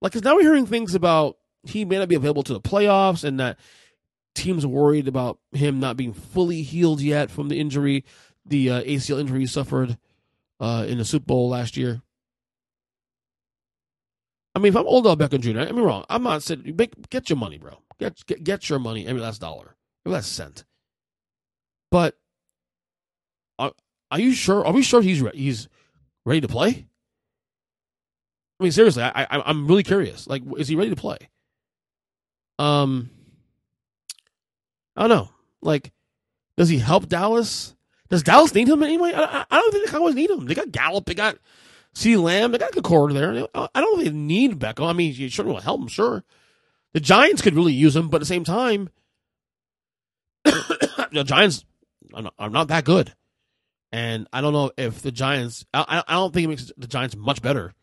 Like, 0.00 0.12
because 0.12 0.24
now 0.24 0.34
we're 0.34 0.42
hearing 0.42 0.66
things 0.66 0.94
about 0.94 1.38
he 1.64 1.84
may 1.84 1.98
not 1.98 2.08
be 2.08 2.14
available 2.14 2.42
to 2.44 2.52
the 2.52 2.60
playoffs, 2.60 3.24
and 3.24 3.40
that 3.40 3.58
teams 4.34 4.66
worried 4.66 5.08
about 5.08 5.38
him 5.52 5.80
not 5.80 5.96
being 5.96 6.12
fully 6.12 6.62
healed 6.62 7.00
yet 7.00 7.30
from 7.30 7.48
the 7.48 7.58
injury, 7.58 8.04
the 8.44 8.70
uh, 8.70 8.82
ACL 8.82 9.20
injury 9.20 9.40
he 9.40 9.46
suffered 9.46 9.98
uh, 10.60 10.84
in 10.88 10.98
the 10.98 11.04
Super 11.04 11.26
Bowl 11.26 11.48
last 11.48 11.76
year. 11.76 12.02
I 14.58 14.60
mean, 14.60 14.72
if 14.72 14.76
I'm 14.76 14.88
old 14.88 15.06
Odell 15.06 15.28
Beckham 15.28 15.40
Jr., 15.40 15.60
I 15.60 15.70
mean, 15.70 15.84
wrong. 15.84 16.04
I'm 16.10 16.24
not 16.24 16.42
saying 16.42 16.74
make, 16.76 17.10
get 17.10 17.30
your 17.30 17.36
money, 17.36 17.58
bro. 17.58 17.78
Get, 18.00 18.26
get 18.26 18.42
get 18.42 18.68
your 18.68 18.80
money 18.80 19.06
every 19.06 19.22
last 19.22 19.40
dollar, 19.40 19.76
every 20.04 20.14
last 20.14 20.32
cent. 20.32 20.64
But 21.92 22.18
are, 23.56 23.70
are 24.10 24.18
you 24.18 24.32
sure? 24.32 24.66
Are 24.66 24.72
we 24.72 24.82
sure 24.82 25.00
he's 25.00 25.22
re- 25.22 25.30
he's 25.32 25.68
ready 26.26 26.40
to 26.40 26.48
play? 26.48 26.88
I 28.58 28.64
mean, 28.64 28.72
seriously, 28.72 29.04
I, 29.04 29.10
I 29.30 29.42
I'm 29.46 29.68
really 29.68 29.84
curious. 29.84 30.26
Like, 30.26 30.42
is 30.56 30.66
he 30.66 30.74
ready 30.74 30.90
to 30.90 30.96
play? 30.96 31.18
Um, 32.58 33.10
I 34.96 35.02
don't 35.02 35.10
know. 35.10 35.30
Like, 35.62 35.92
does 36.56 36.68
he 36.68 36.78
help 36.78 37.08
Dallas? 37.08 37.76
Does 38.10 38.24
Dallas 38.24 38.52
need 38.56 38.68
him 38.68 38.82
anyway? 38.82 39.12
I, 39.14 39.44
I 39.48 39.60
don't 39.60 39.70
think 39.70 39.86
the 39.86 39.92
Cowboys 39.92 40.16
need 40.16 40.30
him. 40.30 40.46
They 40.46 40.56
got 40.56 40.72
Gallup, 40.72 41.04
they 41.04 41.14
got 41.14 41.38
C. 41.94 42.16
Lamb, 42.16 42.52
they 42.52 42.58
got 42.58 42.70
a 42.70 42.74
good 42.74 42.84
quarter 42.84 43.14
there. 43.14 43.48
I 43.54 43.80
don't 43.80 44.04
they 44.04 44.10
need 44.10 44.58
Beckham. 44.58 44.88
I 44.88 44.92
mean, 44.92 45.14
you 45.14 45.28
certainly 45.28 45.54
will 45.54 45.62
help 45.62 45.80
him, 45.80 45.88
sure. 45.88 46.24
The 46.92 47.00
Giants 47.00 47.42
could 47.42 47.54
really 47.54 47.72
use 47.72 47.94
him, 47.94 48.08
but 48.08 48.18
at 48.18 48.20
the 48.20 48.26
same 48.26 48.44
time, 48.44 48.90
the 50.44 51.24
Giants 51.24 51.64
are 52.14 52.22
not, 52.22 52.52
not, 52.52 52.68
that 52.68 52.84
good. 52.84 53.14
And 53.92 54.26
I 54.32 54.40
don't 54.40 54.52
know 54.52 54.70
if 54.76 55.02
the 55.02 55.12
Giants. 55.12 55.64
I, 55.74 56.02
I 56.06 56.14
don't 56.14 56.32
think 56.32 56.44
it 56.44 56.48
makes 56.48 56.72
the 56.76 56.86
Giants 56.86 57.16
much 57.16 57.42
better 57.42 57.74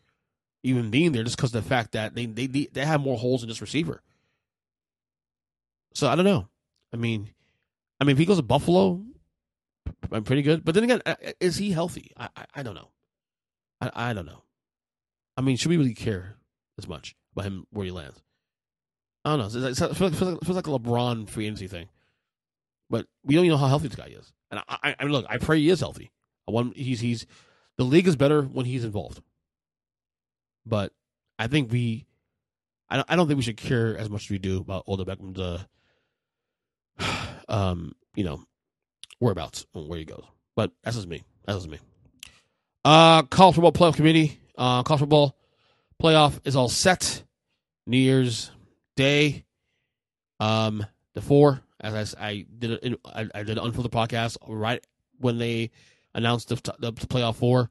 even 0.66 0.90
being 0.90 1.12
there 1.12 1.22
just 1.22 1.36
because 1.36 1.54
of 1.54 1.62
the 1.62 1.68
fact 1.68 1.92
that 1.92 2.14
they 2.14 2.26
they 2.26 2.46
they 2.46 2.84
have 2.84 3.00
more 3.00 3.16
holes 3.16 3.42
in 3.42 3.48
this 3.48 3.60
receiver. 3.60 4.02
So 5.94 6.08
I 6.08 6.16
don't 6.16 6.24
know. 6.24 6.48
I 6.92 6.96
mean, 6.96 7.30
I 8.00 8.04
mean, 8.04 8.14
if 8.14 8.18
he 8.18 8.26
goes 8.26 8.38
to 8.38 8.42
Buffalo, 8.42 9.02
I'm 10.10 10.24
pretty 10.24 10.42
good. 10.42 10.64
But 10.64 10.74
then 10.74 10.84
again, 10.84 11.02
uh, 11.06 11.14
is 11.40 11.56
he 11.56 11.70
healthy? 11.70 12.12
I 12.16 12.28
I, 12.36 12.46
I 12.56 12.62
don't 12.62 12.74
know. 12.74 12.90
I 13.80 14.10
I 14.10 14.12
don't 14.12 14.26
know. 14.26 14.42
I 15.36 15.42
mean, 15.42 15.56
should 15.56 15.68
we 15.68 15.76
really 15.76 15.94
care 15.94 16.36
as 16.78 16.88
much 16.88 17.14
about 17.32 17.44
him 17.46 17.66
where 17.70 17.84
he 17.84 17.90
lands? 17.90 18.22
I 19.24 19.36
don't 19.36 19.38
know. 19.40 19.68
It's, 19.68 19.80
it 19.80 19.96
feels, 19.96 20.00
like, 20.00 20.14
feels, 20.14 20.56
like, 20.56 20.66
like 20.66 20.66
a 20.66 20.70
LeBron 20.70 21.28
free 21.28 21.46
agency 21.46 21.66
thing, 21.66 21.88
but 22.88 23.06
we 23.24 23.34
don't 23.34 23.44
even 23.44 23.56
know 23.56 23.60
how 23.60 23.66
healthy 23.66 23.88
this 23.88 23.96
guy 23.96 24.06
is. 24.06 24.32
And 24.50 24.60
I, 24.60 24.78
I, 24.82 24.96
I 25.00 25.04
mean, 25.04 25.12
look, 25.12 25.26
I 25.28 25.38
pray 25.38 25.58
he 25.58 25.68
is 25.68 25.80
healthy. 25.80 26.12
I 26.48 26.52
want 26.52 26.76
he's 26.76 27.00
he's 27.00 27.26
the 27.76 27.84
league 27.84 28.06
is 28.06 28.16
better 28.16 28.42
when 28.42 28.66
he's 28.66 28.84
involved. 28.84 29.20
But 30.64 30.92
I 31.38 31.46
think 31.46 31.70
we, 31.70 32.06
I 32.88 32.96
don't, 32.96 33.10
I 33.10 33.16
don't 33.16 33.26
think 33.26 33.36
we 33.36 33.42
should 33.42 33.56
care 33.56 33.96
as 33.96 34.08
much 34.08 34.24
as 34.24 34.30
we 34.30 34.38
do 34.38 34.58
about 34.58 34.84
Odell 34.88 35.06
Beckham's, 35.06 35.38
uh, 35.38 35.62
um, 37.48 37.94
you 38.14 38.24
know, 38.24 38.42
whereabouts 39.20 39.66
and 39.74 39.88
where 39.88 39.98
he 39.98 40.04
goes. 40.04 40.24
But 40.54 40.72
that's 40.82 40.96
just 40.96 41.08
me. 41.08 41.22
That's 41.44 41.58
just 41.58 41.68
me. 41.68 41.78
Uh, 42.86 43.22
college 43.24 43.56
football 43.56 43.72
playoff 43.72 43.96
committee. 43.96 44.38
Uh, 44.56 44.84
college 44.84 45.00
football 45.00 45.36
playoff 46.00 46.38
is 46.44 46.54
all 46.54 46.68
set. 46.68 47.24
New 47.84 47.98
Year's 47.98 48.52
Day. 48.94 49.44
Um, 50.38 50.86
the 51.14 51.20
four, 51.20 51.62
as 51.80 52.14
I, 52.14 52.28
I 52.28 52.46
did, 52.56 52.96
I, 53.04 53.26
I 53.34 53.42
did 53.42 53.58
unfold 53.58 53.84
the 53.84 53.90
podcast 53.90 54.36
right 54.46 54.86
when 55.18 55.36
they 55.36 55.72
announced 56.14 56.48
the, 56.48 56.74
the 56.78 56.92
playoff 56.92 57.34
four. 57.34 57.70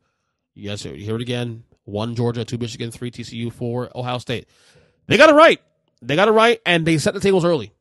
Yes, 0.53 0.83
You 0.83 0.95
hear 0.95 1.15
it 1.15 1.21
again 1.21 1.63
one 1.85 2.13
Georgia, 2.15 2.43
two 2.43 2.57
Michigan, 2.57 2.91
three 2.91 3.09
TCU, 3.09 3.53
four 3.53 3.89
Ohio 3.95 4.17
State. 4.17 4.49
They 5.07 5.15
got 5.15 5.29
it 5.29 5.35
right. 5.35 5.61
They 6.01 6.17
got 6.17 6.27
it 6.27 6.31
right, 6.31 6.59
and 6.65 6.85
they 6.85 6.97
set 6.97 7.13
the 7.13 7.21
tables 7.21 7.45
early. 7.45 7.71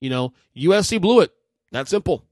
You 0.00 0.10
know, 0.10 0.32
USC 0.56 1.00
blew 1.00 1.20
it. 1.20 1.30
That 1.70 1.86
simple. 1.86 2.24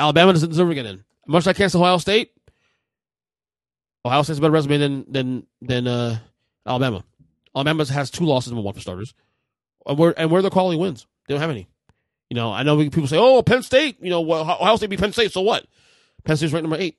Alabama 0.00 0.32
doesn't 0.32 0.48
deserve 0.48 0.68
to 0.70 0.74
get 0.74 0.86
in. 0.86 1.04
Much 1.28 1.46
like 1.46 1.54
Kansas, 1.54 1.80
Ohio 1.80 1.98
State. 1.98 2.32
Ohio 4.04 4.22
State's 4.22 4.28
has 4.28 4.38
a 4.38 4.40
better 4.40 4.52
resume 4.52 4.78
than 4.78 5.04
than 5.08 5.46
than 5.60 5.86
uh, 5.86 6.18
Alabama. 6.66 7.04
Alabama 7.54 7.84
has 7.86 8.10
two 8.10 8.24
losses 8.24 8.52
and 8.52 8.62
one 8.62 8.74
for 8.74 8.80
starters, 8.80 9.14
and 9.86 9.98
where 9.98 10.18
and 10.18 10.30
where 10.30 10.42
the 10.42 10.50
quality 10.50 10.78
wins. 10.78 11.06
They 11.26 11.34
don't 11.34 11.40
have 11.40 11.50
any. 11.50 11.68
You 12.30 12.34
know, 12.34 12.52
I 12.52 12.62
know 12.62 12.78
people 12.78 13.06
say, 13.06 13.18
"Oh, 13.18 13.42
Penn 13.42 13.62
State." 13.62 13.98
You 14.00 14.10
know, 14.10 14.32
Ohio 14.32 14.76
State 14.76 14.90
beat 14.90 15.00
Penn 15.00 15.12
State. 15.12 15.32
So 15.32 15.42
what? 15.42 15.66
Penn 16.24 16.36
State's 16.36 16.52
ranked 16.52 16.68
number 16.68 16.82
eight. 16.82 16.96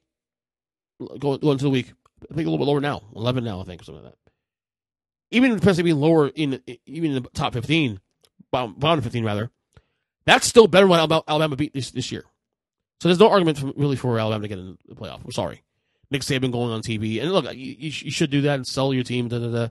Going 1.00 1.40
going 1.40 1.54
into 1.54 1.64
the 1.64 1.70
week. 1.70 1.92
I 2.32 2.36
think 2.36 2.48
a 2.48 2.50
little 2.50 2.64
bit 2.64 2.72
lower 2.72 2.80
now, 2.80 3.02
eleven 3.16 3.44
now, 3.44 3.60
I 3.60 3.64
think, 3.64 3.82
or 3.82 3.86
something 3.86 4.04
like 4.04 4.14
that. 4.14 4.20
Even 5.32 5.52
if 5.52 5.62
Penn 5.62 5.74
State 5.74 5.84
being 5.84 6.00
lower 6.00 6.30
in 6.30 6.62
even 6.86 7.12
in 7.12 7.24
the 7.24 7.30
top 7.32 7.54
fifteen, 7.54 8.00
bottom, 8.52 9.02
fifteen 9.02 9.26
rather, 9.26 9.50
that's 10.26 10.48
still 10.48 10.68
better 10.68 10.88
than 10.88 11.12
Alabama 11.28 11.56
beat 11.56 11.74
this 11.74 11.92
this 11.92 12.12
year. 12.12 12.24
So 13.02 13.10
there's 13.10 13.20
no 13.20 13.30
argument 13.30 13.62
really 13.76 13.98
for 13.98 14.18
Alabama 14.18 14.44
to 14.44 14.48
get 14.48 14.60
in 14.60 14.78
the 14.88 14.96
playoff. 14.96 15.26
I'm 15.26 15.32
sorry. 15.32 15.64
Nick 16.14 16.22
Saban 16.22 16.52
going 16.52 16.72
on 16.72 16.82
TV. 16.82 17.22
And 17.22 17.32
look, 17.32 17.46
you, 17.54 17.76
you, 17.78 18.12
should 18.12 18.30
do 18.30 18.42
that 18.42 18.56
and 18.56 18.68
sell 18.68 18.94
your 18.94 19.04
team. 19.04 19.28
Da, 19.28 19.40
da, 19.40 19.48
da. 19.48 19.68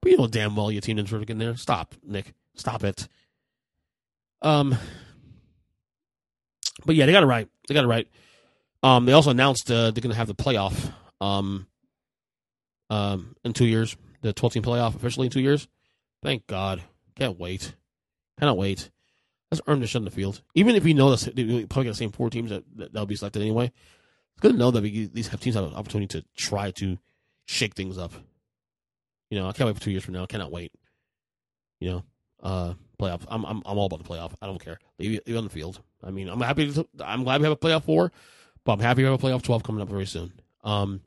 But 0.00 0.12
you 0.12 0.18
know 0.18 0.28
damn 0.28 0.54
well 0.54 0.70
your 0.70 0.82
team 0.82 0.96
didn't 0.96 1.26
get 1.26 1.38
there. 1.38 1.56
Stop, 1.56 1.94
Nick. 2.04 2.34
Stop 2.54 2.84
it. 2.84 3.08
Um, 4.42 4.76
but 6.84 6.94
yeah, 6.94 7.06
they 7.06 7.12
got 7.12 7.22
it 7.24 7.26
right. 7.26 7.48
They 7.66 7.74
got 7.74 7.84
it 7.84 7.88
right. 7.88 8.06
Um, 8.82 9.06
they 9.06 9.12
also 9.12 9.30
announced 9.30 9.70
uh, 9.70 9.90
they're 9.90 10.02
going 10.02 10.12
to 10.12 10.16
have 10.16 10.28
the 10.28 10.34
playoff 10.34 10.92
um, 11.20 11.66
um, 12.90 13.34
in 13.44 13.52
two 13.52 13.66
years. 13.66 13.96
The 14.20 14.32
12 14.32 14.52
team 14.52 14.62
playoff 14.62 14.94
officially 14.94 15.26
in 15.26 15.32
two 15.32 15.40
years. 15.40 15.66
Thank 16.22 16.46
God. 16.46 16.82
Can't 17.16 17.38
wait. 17.38 17.74
Cannot 18.38 18.56
wait. 18.56 18.90
Let's 19.50 19.62
earn 19.66 19.80
the 19.80 19.86
shit 19.86 20.00
in 20.00 20.04
the 20.04 20.10
field. 20.10 20.42
Even 20.54 20.76
if 20.76 20.84
we 20.84 20.92
know 20.92 21.14
that 21.14 21.34
they 21.34 21.64
probably 21.64 21.84
got 21.84 21.92
the 21.92 21.94
same 21.94 22.12
four 22.12 22.30
teams 22.30 22.50
that, 22.50 22.64
that 22.76 22.92
will 22.92 23.06
be 23.06 23.16
selected 23.16 23.40
anyway, 23.40 23.72
it's 24.38 24.42
good 24.42 24.52
to 24.52 24.58
know 24.58 24.70
that 24.70 24.84
we, 24.84 25.06
these 25.12 25.26
have 25.28 25.40
teams 25.40 25.56
have 25.56 25.64
an 25.64 25.74
opportunity 25.74 26.06
to 26.20 26.24
try 26.36 26.70
to 26.70 26.96
shake 27.46 27.74
things 27.74 27.98
up. 27.98 28.12
You 29.30 29.40
know, 29.40 29.48
I 29.48 29.52
can't 29.52 29.66
wait 29.66 29.74
for 29.74 29.82
two 29.82 29.90
years 29.90 30.04
from 30.04 30.14
now. 30.14 30.22
I 30.22 30.26
cannot 30.26 30.52
wait. 30.52 30.70
You 31.80 31.90
know, 31.90 32.02
uh, 32.40 32.74
playoff. 33.00 33.22
I'm 33.28 33.44
I'm 33.44 33.62
I'm 33.66 33.78
all 33.78 33.86
about 33.86 34.00
the 34.00 34.08
playoff. 34.08 34.34
I 34.40 34.46
don't 34.46 34.62
care. 34.64 34.78
Leave 35.00 35.20
it 35.26 35.36
on 35.36 35.42
the 35.42 35.50
field. 35.50 35.80
I 36.04 36.12
mean, 36.12 36.28
I'm 36.28 36.40
happy. 36.40 36.72
To, 36.72 36.86
I'm 37.04 37.24
glad 37.24 37.40
we 37.40 37.48
have 37.48 37.52
a 37.52 37.56
playoff 37.56 37.82
four, 37.82 38.12
but 38.64 38.74
I'm 38.74 38.78
happy 38.78 39.02
we 39.02 39.10
have 39.10 39.20
a 39.20 39.26
playoff 39.26 39.42
twelve 39.42 39.64
coming 39.64 39.82
up 39.82 39.88
very 39.88 40.06
soon. 40.06 40.32
Um, 40.62 41.00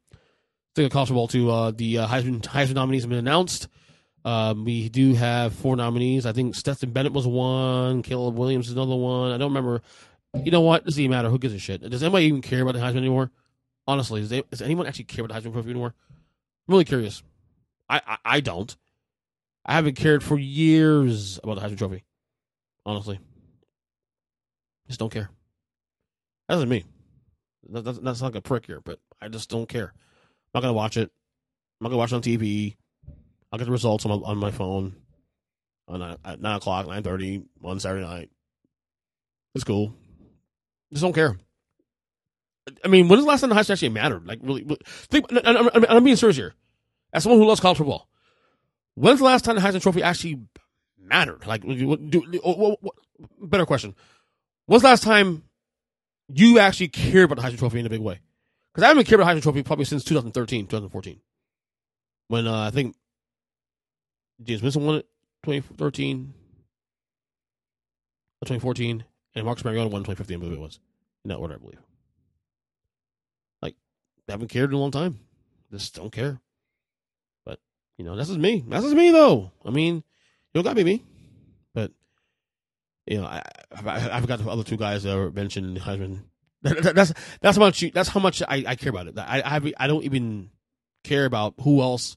think 0.75 0.88
of 0.88 0.91
college 0.91 1.07
football 1.07 1.29
too. 1.29 1.49
Uh, 1.49 1.71
the 1.71 1.99
uh, 1.99 2.07
Heisman 2.07 2.41
Heisman 2.41 2.73
nominees 2.73 3.03
have 3.03 3.09
been 3.09 3.19
announced. 3.19 3.69
Um, 4.25 4.65
we 4.65 4.89
do 4.89 5.13
have 5.13 5.53
four 5.53 5.77
nominees. 5.77 6.25
I 6.25 6.34
think 6.34 6.55
Stetson 6.55 6.91
Bennett 6.91 7.13
was 7.13 7.25
one. 7.25 8.03
Caleb 8.03 8.36
Williams 8.36 8.67
is 8.67 8.73
another 8.73 8.95
one. 8.95 9.32
I 9.32 9.38
don't 9.38 9.51
remember. 9.51 9.82
You 10.34 10.51
know 10.51 10.61
what? 10.61 10.82
It 10.82 10.86
doesn't 10.86 11.01
even 11.01 11.11
matter. 11.11 11.29
Who 11.29 11.39
gives 11.39 11.53
a 11.53 11.59
shit? 11.59 11.82
Does 11.89 12.03
anybody 12.03 12.25
even 12.25 12.41
care 12.41 12.61
about 12.61 12.73
the 12.73 12.79
Heisman 12.79 12.97
anymore? 12.97 13.32
Honestly, 13.88 14.21
does, 14.21 14.29
they, 14.29 14.41
does 14.43 14.61
anyone 14.61 14.88
actually 14.88 15.05
care 15.05 15.25
about 15.25 15.41
the 15.41 15.49
Heisman 15.49 15.53
Trophy 15.53 15.71
anymore? 15.71 15.93
I'm 16.67 16.73
really 16.73 16.86
curious. 16.86 17.23
I, 17.89 18.01
I, 18.07 18.17
I 18.23 18.39
don't. 18.39 18.75
I 19.65 19.73
haven't 19.73 19.95
cared 19.95 20.23
for 20.23 20.39
years 20.39 21.39
about 21.43 21.55
the 21.55 21.61
Heisman 21.61 21.77
Trophy. 21.77 22.03
Honestly, 22.86 23.19
just 24.88 24.99
don't 24.99 25.11
care. 25.11 25.29
That 26.47 26.55
doesn't 26.55 26.69
me. 26.69 26.86
That, 27.69 27.84
that's, 27.84 27.99
that's 27.99 28.21
like 28.21 28.36
a 28.36 28.41
prick 28.41 28.65
here, 28.65 28.82
but 28.82 28.99
I 29.21 29.27
just 29.27 29.49
don't 29.49 29.69
care. 29.69 29.93
I'm 29.93 30.55
not 30.55 30.61
gonna 30.61 30.73
watch 30.73 30.97
it. 30.97 31.11
I'm 31.79 31.86
not 31.86 31.89
gonna 31.89 31.97
watch 31.97 32.11
it 32.11 32.15
on 32.15 32.21
TV. 32.21 32.75
I'll 33.51 33.59
get 33.59 33.65
the 33.65 33.71
results 33.71 34.05
on 34.05 34.19
my, 34.19 34.27
on 34.27 34.38
my 34.38 34.51
phone 34.51 34.95
on 35.88 36.01
uh, 36.01 36.17
at 36.23 36.41
nine 36.41 36.55
o'clock, 36.55 36.88
nine 36.88 37.03
thirty 37.03 37.43
on 37.63 37.79
Saturday 37.79 38.05
night. 38.05 38.29
It's 39.53 39.63
cool. 39.63 39.93
Just 40.91 41.03
don't 41.03 41.13
care. 41.13 41.37
I 42.83 42.87
mean, 42.87 43.07
when 43.07 43.17
was 43.17 43.25
the 43.25 43.29
last 43.29 43.41
time 43.41 43.49
the 43.49 43.55
Heisman 43.55 43.71
actually 43.71 43.89
mattered? 43.89 44.25
Like, 44.25 44.39
really? 44.41 44.65
Think, 44.85 45.25
I'm, 45.45 45.69
I'm, 45.73 45.85
I'm 45.89 46.03
being 46.03 46.15
serious 46.15 46.37
here. 46.37 46.53
As 47.13 47.23
someone 47.23 47.39
who 47.39 47.47
loves 47.47 47.59
college 47.59 47.77
football, 47.77 48.09
when's 48.95 49.19
the 49.19 49.25
last 49.25 49.43
time 49.43 49.55
the 49.55 49.61
Heisman 49.61 49.81
Trophy 49.81 50.03
actually 50.03 50.41
mattered? 50.99 51.45
Like, 51.45 51.63
do, 51.63 51.97
do, 51.97 52.75
better 53.41 53.65
question. 53.65 53.95
When's 54.65 54.83
the 54.83 54.89
last 54.89 55.03
time 55.03 55.43
you 56.27 56.59
actually 56.59 56.89
cared 56.89 57.31
about 57.31 57.41
the 57.41 57.47
Heisman 57.47 57.59
Trophy 57.59 57.79
in 57.79 57.85
a 57.85 57.89
big 57.89 58.01
way? 58.01 58.19
Because 58.73 58.85
I 58.85 58.89
haven't 58.89 59.05
cared 59.05 59.19
about 59.19 59.33
the 59.33 59.39
Heisman 59.39 59.43
Trophy 59.43 59.63
probably 59.63 59.85
since 59.85 60.03
2013, 60.03 60.67
2014. 60.67 61.19
When 62.27 62.47
uh, 62.47 62.67
I 62.67 62.69
think 62.69 62.95
Jameis 64.41 64.61
Winston 64.61 64.85
won 64.85 64.95
it 64.95 65.07
2013, 65.43 66.33
2014, 68.45 69.03
and 69.36 69.45
Marcus 69.45 69.63
Mariota 69.63 69.89
won 69.89 70.01
2015, 70.01 70.36
I 70.36 70.39
believe 70.39 70.57
it 70.57 70.61
was. 70.61 70.79
In 71.23 71.29
that 71.29 71.38
order, 71.38 71.55
I 71.55 71.57
believe. 71.57 71.79
Like, 73.61 73.75
haven't 74.27 74.49
cared 74.49 74.71
in 74.71 74.75
a 74.75 74.79
long 74.79 74.91
time. 74.91 75.19
Just 75.71 75.95
don't 75.95 76.11
care. 76.11 76.39
But, 77.45 77.59
you 77.97 78.05
know, 78.05 78.15
that's 78.15 78.29
just 78.29 78.39
me. 78.39 78.63
That's 78.67 78.84
just 78.84 78.95
me, 78.95 79.11
though. 79.11 79.51
I 79.65 79.69
mean, 79.69 79.95
you 79.95 80.03
don't 80.53 80.63
got 80.63 80.71
to 80.71 80.84
be 80.84 80.84
me. 80.84 81.03
But, 81.73 81.91
you 83.05 83.19
know, 83.19 83.25
I, 83.25 83.41
I, 83.86 84.17
I 84.17 84.21
forgot 84.21 84.39
the 84.39 84.49
other 84.49 84.63
two 84.63 84.77
guys 84.77 85.03
that 85.03 85.15
were 85.15 85.32
mentioned 85.32 85.77
Heisman. 85.77 86.23
that's 86.61 87.11
that's 87.41 87.57
how 87.57 87.63
much 87.63 87.84
that's 87.91 88.09
how 88.09 88.19
much 88.19 88.43
I, 88.47 88.63
I 88.67 88.75
care 88.75 88.91
about 88.91 89.07
it. 89.07 89.17
I, 89.17 89.41
I 89.43 89.73
I 89.79 89.88
don't 89.88 90.03
even 90.03 90.51
care 91.03 91.25
about 91.25 91.55
who 91.61 91.82
else 91.82 92.15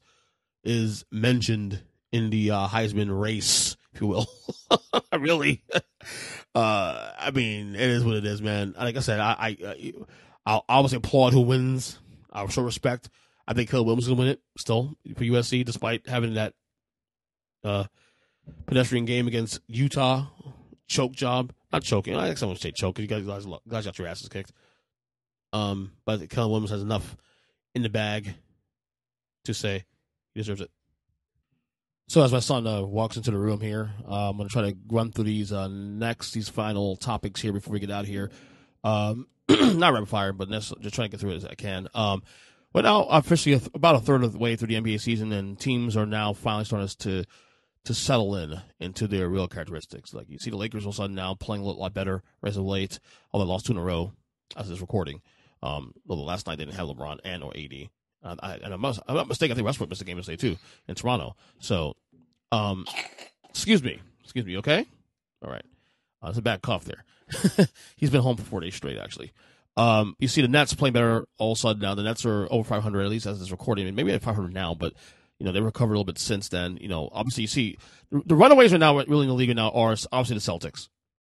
is 0.63 1.03
mentioned 1.11 1.81
in 2.11 2.29
the 2.29 2.51
uh, 2.51 2.67
Heisman 2.67 3.19
race, 3.19 3.75
if 3.95 4.01
you 4.01 4.07
will. 4.07 4.27
really, 5.19 5.63
uh, 6.55 7.11
I 7.17 7.31
mean, 7.31 7.75
it 7.75 7.81
is 7.81 8.03
what 8.03 8.15
it 8.15 8.25
is, 8.25 8.41
man. 8.41 8.75
Like 8.77 8.97
I 8.97 8.99
said, 8.99 9.19
I, 9.19 9.57
I 9.65 9.93
I'll 10.45 10.65
obviously 10.69 10.97
applaud 10.97 11.33
who 11.33 11.41
wins. 11.41 11.97
I'll 12.31 12.49
show 12.49 12.61
respect. 12.61 13.09
I 13.47 13.53
think 13.53 13.69
Caleb 13.69 13.87
Williams 13.87 14.03
is 14.03 14.09
gonna 14.09 14.19
win 14.19 14.29
it 14.29 14.41
still 14.57 14.95
for 15.15 15.23
USC, 15.23 15.65
despite 15.65 16.07
having 16.07 16.35
that 16.35 16.53
uh, 17.63 17.85
pedestrian 18.65 19.05
game 19.05 19.27
against 19.27 19.59
Utah 19.67 20.27
choke 20.87 21.13
job. 21.13 21.53
Not 21.71 21.83
choking. 21.83 22.15
I 22.15 22.25
think 22.25 22.37
someone 22.37 22.57
say 22.57 22.71
choke 22.71 22.95
because 22.95 23.21
you 23.21 23.27
guys, 23.27 23.45
guys 23.67 23.85
got 23.85 23.97
your 23.97 24.07
asses 24.07 24.29
kicked. 24.29 24.51
Um, 25.53 25.91
but 26.05 26.29
Caleb 26.29 26.51
Williams 26.51 26.71
has 26.71 26.81
enough 26.81 27.15
in 27.73 27.81
the 27.81 27.89
bag 27.89 28.33
to 29.45 29.53
say 29.53 29.85
he 30.33 30.41
deserves 30.41 30.61
it. 30.61 30.71
So 32.07 32.23
as 32.23 32.31
my 32.31 32.39
son 32.39 32.67
uh, 32.67 32.81
walks 32.81 33.17
into 33.17 33.31
the 33.31 33.37
room 33.37 33.59
here, 33.59 33.91
uh, 34.07 34.29
I'm 34.29 34.37
going 34.37 34.47
to 34.47 34.53
try 34.53 34.69
to 34.69 34.77
run 34.89 35.11
through 35.11 35.23
these 35.23 35.51
uh, 35.51 35.67
next, 35.67 36.31
these 36.33 36.49
final 36.49 36.95
topics 36.95 37.41
here 37.41 37.51
before 37.51 37.73
we 37.73 37.79
get 37.79 37.89
out 37.89 38.05
here. 38.05 38.29
Um, 38.83 39.27
not 39.49 39.93
rapid 39.93 40.09
fire, 40.09 40.31
but 40.31 40.49
just 40.49 40.73
trying 40.93 41.09
to 41.09 41.09
get 41.09 41.19
through 41.19 41.31
it 41.31 41.37
as 41.37 41.45
I 41.45 41.55
can. 41.55 41.87
Um, 41.95 42.21
but 42.73 42.83
now 42.83 43.05
officially 43.05 43.59
about 43.73 43.95
a 43.95 43.99
third 43.99 44.23
of 44.23 44.33
the 44.33 44.37
way 44.37 44.55
through 44.55 44.67
the 44.67 44.75
NBA 44.75 44.99
season, 44.99 45.31
and 45.31 45.59
teams 45.59 45.97
are 45.97 46.05
now 46.05 46.33
finally 46.33 46.65
starting 46.65 46.87
to 46.87 47.23
to 47.85 47.93
settle 47.93 48.35
in 48.35 48.59
into 48.79 49.07
their 49.07 49.29
real 49.29 49.47
characteristics. 49.47 50.13
Like 50.13 50.29
you 50.29 50.39
see 50.39 50.49
the 50.49 50.57
Lakers 50.57 50.85
all 50.85 50.89
of 50.89 50.95
a 50.95 50.97
sudden 50.97 51.15
now 51.15 51.35
playing 51.35 51.63
a 51.63 51.67
lot 51.67 51.93
better 51.93 52.23
as 52.43 52.57
of 52.57 52.65
late, 52.65 52.99
although 53.31 53.45
they 53.45 53.51
lost 53.51 53.67
two 53.67 53.73
in 53.73 53.77
a 53.77 53.83
row 53.83 54.11
as 54.57 54.67
this 54.67 54.81
recording. 54.81 55.21
Um, 55.61 55.93
although 56.09 56.23
last 56.23 56.47
night 56.47 56.57
they 56.57 56.65
didn't 56.65 56.77
have 56.77 56.87
LeBron 56.87 57.19
and 57.23 57.43
or 57.43 57.55
AD. 57.55 57.89
Uh, 58.25 58.35
I, 58.41 58.55
and 58.55 58.73
I'm, 58.73 58.83
I'm 58.83 58.95
not 59.07 59.27
mistaken. 59.27 59.53
I 59.53 59.55
think 59.55 59.65
Westbrook 59.65 59.89
missed 59.89 59.99
the 59.99 60.05
game 60.05 60.17
yesterday 60.17 60.37
too 60.37 60.57
in 60.87 60.95
Toronto. 60.95 61.35
So, 61.59 61.95
um, 62.51 62.85
excuse 63.49 63.83
me, 63.83 64.01
excuse 64.23 64.45
me. 64.45 64.57
Okay, 64.57 64.85
all 65.43 65.51
right. 65.51 65.65
Uh, 66.23 66.29
it's 66.29 66.37
a 66.39 66.41
bad 66.41 66.61
cough 66.61 66.85
there. 66.85 67.05
He's 67.95 68.09
been 68.09 68.21
home 68.21 68.37
for 68.37 68.43
four 68.43 68.59
days 68.61 68.75
straight, 68.75 68.97
actually. 68.97 69.31
Um, 69.77 70.15
you 70.19 70.27
see 70.27 70.41
the 70.41 70.47
Nets 70.47 70.73
playing 70.73 70.93
better 70.93 71.25
all 71.37 71.51
of 71.51 71.57
a 71.57 71.59
sudden 71.59 71.81
now. 71.81 71.95
The 71.95 72.03
Nets 72.03 72.25
are 72.25 72.47
over 72.49 72.67
500 72.67 73.01
at 73.01 73.09
least 73.09 73.25
as 73.25 73.39
this 73.39 73.51
recording. 73.51 73.85
I 73.85 73.87
mean, 73.87 73.95
maybe 73.95 74.13
at 74.13 74.21
500 74.21 74.53
now, 74.53 74.73
but 74.73 74.93
you 75.39 75.45
know 75.45 75.51
they 75.51 75.61
recovered 75.61 75.93
a 75.93 75.97
little 75.97 76.05
bit 76.05 76.17
since 76.17 76.49
then. 76.49 76.77
You 76.77 76.87
know, 76.87 77.09
obviously 77.11 77.41
you 77.41 77.47
see 77.47 77.77
the, 78.09 78.21
the 78.25 78.35
runaways 78.35 78.73
are 78.73 78.77
now 78.77 78.97
really 78.97 79.23
in 79.23 79.27
the 79.27 79.33
league 79.33 79.53
now 79.55 79.69
are 79.71 79.95
obviously 80.11 80.35
the 80.35 80.39
Celtics. 80.69 80.87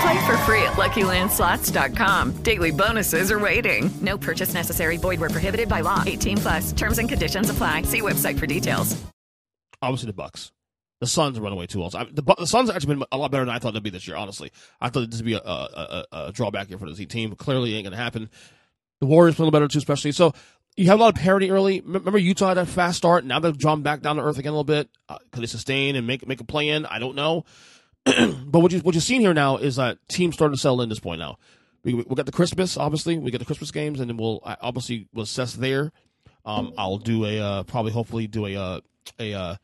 Play 0.00 0.26
for 0.26 0.36
free 0.38 0.62
at 0.62 0.74
LuckyLandSlots.com. 0.74 2.42
Daily 2.42 2.70
bonuses 2.70 3.32
are 3.32 3.38
waiting. 3.38 3.90
No 4.00 4.16
purchase 4.18 4.54
necessary. 4.54 4.96
Void 4.96 5.20
where 5.20 5.30
prohibited 5.30 5.68
by 5.68 5.80
law. 5.80 6.02
18 6.06 6.36
plus. 6.38 6.72
Terms 6.72 6.98
and 6.98 7.08
conditions 7.08 7.50
apply. 7.50 7.82
See 7.82 8.00
website 8.00 8.38
for 8.38 8.46
details. 8.46 9.00
Obviously, 9.82 10.08
the 10.08 10.12
Bucks. 10.12 10.52
The 11.00 11.06
Suns 11.06 11.38
run 11.38 11.52
away 11.52 11.66
too. 11.66 11.82
Also, 11.82 12.04
the, 12.10 12.22
the 12.22 12.46
Suns 12.46 12.68
have 12.68 12.76
actually 12.76 12.96
been 12.96 13.04
a 13.12 13.16
lot 13.16 13.30
better 13.30 13.44
than 13.44 13.54
I 13.54 13.60
thought 13.60 13.72
they'd 13.74 13.82
be 13.82 13.90
this 13.90 14.08
year. 14.08 14.16
Honestly, 14.16 14.50
I 14.80 14.88
thought 14.88 15.08
this 15.10 15.20
would 15.20 15.26
be 15.26 15.34
a, 15.34 15.38
a, 15.38 16.04
a, 16.12 16.26
a 16.26 16.32
drawback 16.32 16.68
here 16.68 16.78
for 16.78 16.88
the 16.88 16.94
Z 16.94 17.06
team. 17.06 17.30
But 17.30 17.38
clearly, 17.38 17.74
ain't 17.74 17.84
gonna 17.84 17.96
happen. 17.96 18.28
The 19.00 19.06
Warriors 19.06 19.36
play 19.36 19.44
a 19.44 19.46
little 19.46 19.58
better 19.58 19.68
too, 19.68 19.78
especially. 19.78 20.10
So 20.10 20.32
you 20.76 20.86
have 20.86 20.98
a 20.98 21.02
lot 21.02 21.14
of 21.14 21.20
parity 21.20 21.50
early. 21.52 21.80
Remember 21.82 22.18
Utah 22.18 22.48
had 22.48 22.58
a 22.58 22.66
fast 22.66 22.98
start. 22.98 23.24
Now 23.24 23.38
they've 23.38 23.56
drawn 23.56 23.82
back 23.82 24.00
down 24.00 24.16
to 24.16 24.22
earth 24.22 24.38
again 24.38 24.50
a 24.50 24.52
little 24.52 24.64
bit. 24.64 24.88
Uh, 25.08 25.18
could 25.30 25.42
they 25.42 25.46
sustain 25.46 25.94
and 25.94 26.06
make 26.06 26.26
make 26.26 26.40
a 26.40 26.44
play 26.44 26.68
in? 26.68 26.84
I 26.86 26.98
don't 26.98 27.14
know. 27.14 27.44
but 28.46 28.60
what 28.60 28.72
you 28.72 28.80
what 28.80 28.94
you're 28.94 29.02
seeing 29.02 29.20
here 29.20 29.34
now 29.34 29.56
is 29.56 29.76
that 29.76 29.98
teams 30.08 30.34
starting 30.34 30.54
to 30.56 30.60
settle 30.60 30.82
in 30.82 30.88
this 30.88 31.00
point 31.00 31.18
now. 31.18 31.38
We 31.84 31.94
we 31.94 32.14
got 32.14 32.26
the 32.26 32.32
Christmas, 32.32 32.76
obviously. 32.76 33.18
We 33.18 33.30
get 33.30 33.38
the 33.38 33.44
Christmas 33.44 33.70
games, 33.70 34.00
and 34.00 34.08
then 34.10 34.16
we'll 34.16 34.40
obviously 34.44 35.08
we'll 35.12 35.24
assess 35.24 35.54
there. 35.54 35.92
Um, 36.44 36.72
I'll 36.78 36.98
do 36.98 37.24
a 37.24 37.40
uh, 37.40 37.62
probably 37.64 37.92
hopefully 37.92 38.26
do 38.26 38.46
a 38.46 38.56
uh, 38.56 38.80
a 39.18 39.34
uh, 39.34 39.56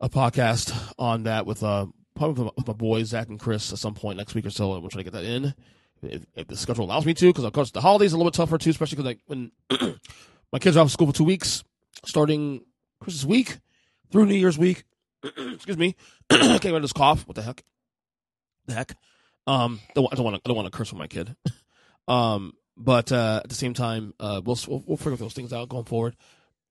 a 0.00 0.08
podcast 0.08 0.94
on 0.98 1.24
that 1.24 1.46
with 1.46 1.62
uh 1.62 1.86
probably 2.14 2.50
with 2.56 2.66
my 2.66 2.72
boys 2.72 3.08
Zach 3.08 3.28
and 3.28 3.38
Chris 3.38 3.72
at 3.72 3.78
some 3.78 3.94
point 3.94 4.18
next 4.18 4.34
week 4.34 4.46
or 4.46 4.50
so. 4.50 4.70
We'll 4.78 4.88
try 4.88 5.00
to 5.00 5.04
get 5.04 5.12
that 5.12 5.24
in 5.24 5.54
if, 6.02 6.26
if 6.34 6.46
the 6.46 6.56
schedule 6.56 6.84
allows 6.84 7.06
me 7.06 7.14
to, 7.14 7.26
because 7.26 7.44
of 7.44 7.52
course 7.52 7.70
the 7.70 7.80
holidays 7.80 8.12
are 8.12 8.16
a 8.16 8.18
little 8.18 8.30
bit 8.30 8.36
tougher 8.36 8.58
too, 8.58 8.70
especially 8.70 8.96
because 8.96 9.06
like 9.06 9.20
when 9.26 9.52
my 10.52 10.58
kids 10.58 10.76
are 10.76 10.80
off 10.80 10.90
school 10.90 11.06
for 11.08 11.12
two 11.12 11.24
weeks, 11.24 11.64
starting 12.04 12.62
Christmas 13.00 13.24
week 13.24 13.58
through 14.10 14.26
New 14.26 14.34
Year's 14.34 14.58
week. 14.58 14.84
Excuse 15.54 15.78
me. 15.78 15.96
Can't 16.30 16.60
get 16.60 16.82
this 16.82 16.92
cough. 16.92 17.26
What 17.26 17.34
the 17.34 17.42
heck? 17.42 17.64
The 18.66 18.74
heck. 18.74 18.96
Um, 19.46 19.80
don't, 19.94 20.12
I 20.12 20.16
don't 20.16 20.24
want 20.24 20.36
to. 20.36 20.42
I 20.44 20.48
don't 20.48 20.56
want 20.56 20.70
to 20.70 20.76
curse 20.76 20.92
with 20.92 20.98
my 20.98 21.06
kid. 21.06 21.36
um, 22.08 22.52
but 22.76 23.10
uh, 23.12 23.40
at 23.44 23.48
the 23.48 23.54
same 23.54 23.74
time, 23.74 24.14
uh, 24.20 24.40
we'll, 24.44 24.58
we'll 24.68 24.84
we'll 24.86 24.96
figure 24.96 25.16
those 25.16 25.34
things 25.34 25.52
out 25.52 25.68
going 25.68 25.84
forward, 25.84 26.16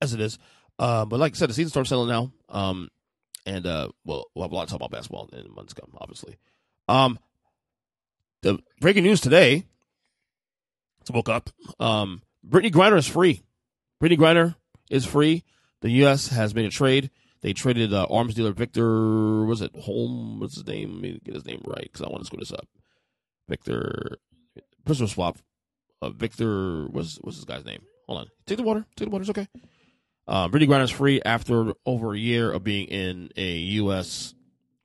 as 0.01 0.13
it 0.13 0.19
is. 0.19 0.37
Uh, 0.77 1.05
but 1.05 1.19
like 1.19 1.33
I 1.33 1.35
said, 1.35 1.49
the 1.49 1.53
season 1.53 1.69
starts 1.69 1.89
selling 1.89 2.09
now. 2.09 2.31
Um, 2.49 2.89
and 3.45 3.65
uh, 3.65 3.89
well, 4.03 4.25
we'll 4.33 4.43
have 4.43 4.51
a 4.51 4.55
lot 4.55 4.67
to 4.67 4.71
talk 4.71 4.79
about 4.79 4.91
basketball 4.91 5.29
in 5.31 5.53
months 5.53 5.73
come, 5.73 5.91
obviously. 5.97 6.37
Um, 6.87 7.19
the 8.41 8.59
breaking 8.79 9.03
news 9.03 9.21
today. 9.21 9.65
To 11.05 11.13
woke 11.13 11.29
up. 11.29 11.51
Um, 11.79 12.23
Brittney 12.47 12.71
Griner 12.71 12.97
is 12.97 13.07
free. 13.07 13.41
Brittney 14.01 14.17
Griner 14.17 14.55
is 14.89 15.05
free. 15.05 15.43
The 15.81 15.89
U.S. 15.91 16.29
has 16.29 16.55
made 16.55 16.65
a 16.65 16.69
trade. 16.69 17.11
They 17.45 17.53
traded 17.53 17.93
uh, 17.93 18.07
arms 18.09 18.33
dealer 18.33 18.53
Victor. 18.53 19.45
Was 19.45 19.61
it 19.61 19.69
Holm? 19.75 20.39
What's 20.39 20.55
his 20.55 20.65
name? 20.65 20.93
Let 20.93 21.01
me 21.03 21.21
get 21.23 21.35
his 21.35 21.45
name 21.45 21.61
right 21.63 21.83
because 21.83 22.01
I 22.01 22.09
want 22.09 22.21
to 22.21 22.25
screw 22.25 22.39
this 22.39 22.51
up. 22.51 22.67
Victor. 23.47 24.17
Prisoner 24.83 25.07
swap. 25.07 25.37
Uh, 26.01 26.09
Victor. 26.09 26.87
What's 26.87 27.17
what's 27.17 27.37
this 27.37 27.45
guy's 27.45 27.63
name? 27.63 27.83
Hold 28.07 28.21
on. 28.21 28.27
Take 28.47 28.57
the 28.57 28.63
water. 28.63 28.87
Take 28.95 29.09
the 29.09 29.11
water. 29.11 29.21
It's 29.21 29.29
okay. 29.29 29.47
Uh, 30.27 30.47
Brittney 30.47 30.67
Griner 30.67 30.85
is 30.85 30.89
free 30.89 31.21
after 31.23 31.73
over 31.85 32.15
a 32.15 32.17
year 32.17 32.51
of 32.51 32.63
being 32.63 32.87
in 32.87 33.29
a 33.37 33.57
U.S. 33.57 34.33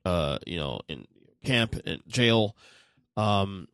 Uh, 0.05 0.37
you 0.45 0.57
know, 0.57 0.81
in 0.87 1.07
camp 1.43 1.77
and 1.83 2.03
jail. 2.07 2.55
Um, 3.17 3.69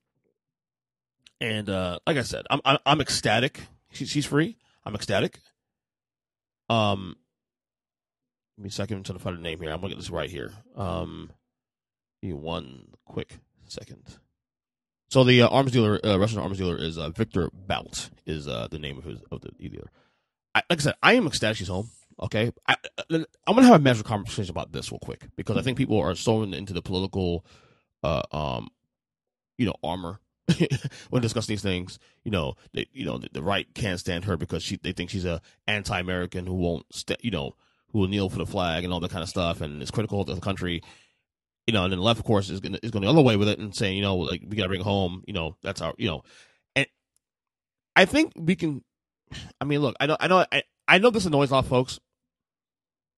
and 1.41 1.69
uh, 1.69 1.99
like 2.07 2.15
I 2.15 2.21
said, 2.21 2.45
I'm 2.49 2.61
I'm, 2.63 2.77
I'm 2.85 3.01
ecstatic. 3.01 3.59
She's 3.91 4.07
she's 4.07 4.25
free. 4.25 4.55
I'm 4.85 4.95
ecstatic. 4.95 5.41
Um, 6.69 7.17
give 8.58 8.64
me 8.64 8.70
a 8.70 8.72
second 8.72 9.10
I 9.10 9.18
find 9.20 9.38
a 9.38 9.41
name 9.41 9.62
here. 9.62 9.72
I'm 9.72 9.80
gonna 9.80 9.89
get 9.89 9.99
this 9.99 10.10
right 10.10 10.30
here. 10.30 10.51
Um, 10.76 11.32
give 12.22 12.32
me 12.32 12.34
one 12.34 12.88
quick 13.05 13.38
second. 13.66 14.03
So 15.10 15.24
the 15.24 15.43
uh, 15.43 15.47
arms 15.47 15.72
dealer, 15.72 15.99
uh, 16.03 16.18
Russian 16.18 16.39
arms 16.39 16.58
dealer, 16.58 16.76
is 16.76 16.97
uh, 16.97 17.10
Victor 17.10 17.49
Bout. 17.53 18.10
Is 18.26 18.47
uh, 18.47 18.68
the 18.70 18.80
name 18.80 18.97
of 18.97 19.03
his 19.03 19.20
of 19.32 19.41
the 19.41 19.51
dealer. 19.51 19.91
I, 20.55 20.64
like 20.70 20.80
I 20.80 20.84
said, 20.84 20.95
I 21.01 21.14
am 21.14 21.28
ecstatic 21.28 21.58
she's 21.58 21.68
home. 21.68 21.89
Okay, 22.20 22.51
I, 22.68 22.76
am 23.12 23.26
gonna 23.45 23.64
have 23.64 23.76
a 23.76 23.80
measured 23.80 24.05
conversation 24.05 24.49
about 24.49 24.72
this 24.72 24.91
real 24.91 24.99
quick 24.99 25.28
because 25.36 25.55
I 25.55 25.62
think 25.62 25.78
people 25.78 25.99
are 25.99 26.16
so 26.16 26.41
into 26.41 26.74
the 26.74 26.82
political, 26.82 27.45
uh, 28.01 28.24
um, 28.32 28.70
you 29.60 29.68
know, 29.68 29.76
armor 29.84 30.20
when 31.12 31.22
discussing 31.22 31.53
these 31.53 31.62
things. 31.62 31.99
You 32.24 32.32
know, 32.32 32.55
they, 32.74 32.88
you 32.91 33.05
know, 33.05 33.20
the, 33.20 33.30
the, 33.32 33.43
right 33.43 33.68
can't 33.76 33.99
stand 33.99 34.26
her 34.26 34.36
because 34.36 34.64
she 34.64 34.78
they 34.78 34.93
think 34.93 35.12
she's 35.12 35.26
a 35.26 35.41
anti-American 35.68 36.47
who 36.47 36.55
won't, 36.55 36.88
st- 36.91 37.24
you 37.24 37.30
know, 37.30 37.53
who 37.98 38.02
will 38.02 38.08
kneel 38.08 38.30
for 38.30 38.38
the 38.38 38.45
flag 38.45 38.84
and 38.84 38.93
all 38.93 39.00
that 39.00 39.10
kind 39.10 39.24
of 39.24 39.30
stuff, 39.30 39.62
and 39.62 39.82
is 39.82 39.89
critical 39.89 40.22
of 40.22 40.28
the 40.28 40.39
country. 40.39 40.84
You 41.66 41.74
know, 41.74 41.84
and 41.84 41.91
then 41.91 41.98
the 41.98 42.06
left, 42.06 42.20
of 42.20 42.26
course, 42.26 42.50
is 42.50 42.60
going 42.60 42.78
is 42.84 42.91
going 42.91 43.04
the 43.04 43.10
other 43.10 43.22
way 43.22 43.36
with 43.36 43.50
it 43.50 43.60
and 43.60 43.76
saying, 43.76 43.98
you 43.98 44.04
know, 44.04 44.16
like 44.18 44.43
we 44.48 44.56
got 44.56 44.64
to 44.64 44.70
bring 44.70 44.82
home. 44.82 45.24
You 45.26 45.34
know, 45.34 45.58
that's 45.64 45.82
our, 45.82 45.93
you 45.98 46.08
know, 46.08 46.22
and 46.76 46.86
I 47.95 48.06
think 48.06 48.34
we 48.38 48.56
can. 48.56 48.84
I 49.60 49.66
mean, 49.66 49.80
look, 49.80 49.95
I 50.00 50.06
know, 50.06 50.18
I 50.20 50.28
know, 50.28 50.45
I, 50.52 50.64
I 50.88 51.00
know 51.00 51.10
this 51.10 51.26
annoys 51.26 51.50
a 51.50 51.56
lot 51.56 51.66
of 51.66 51.70
folks. 51.70 52.00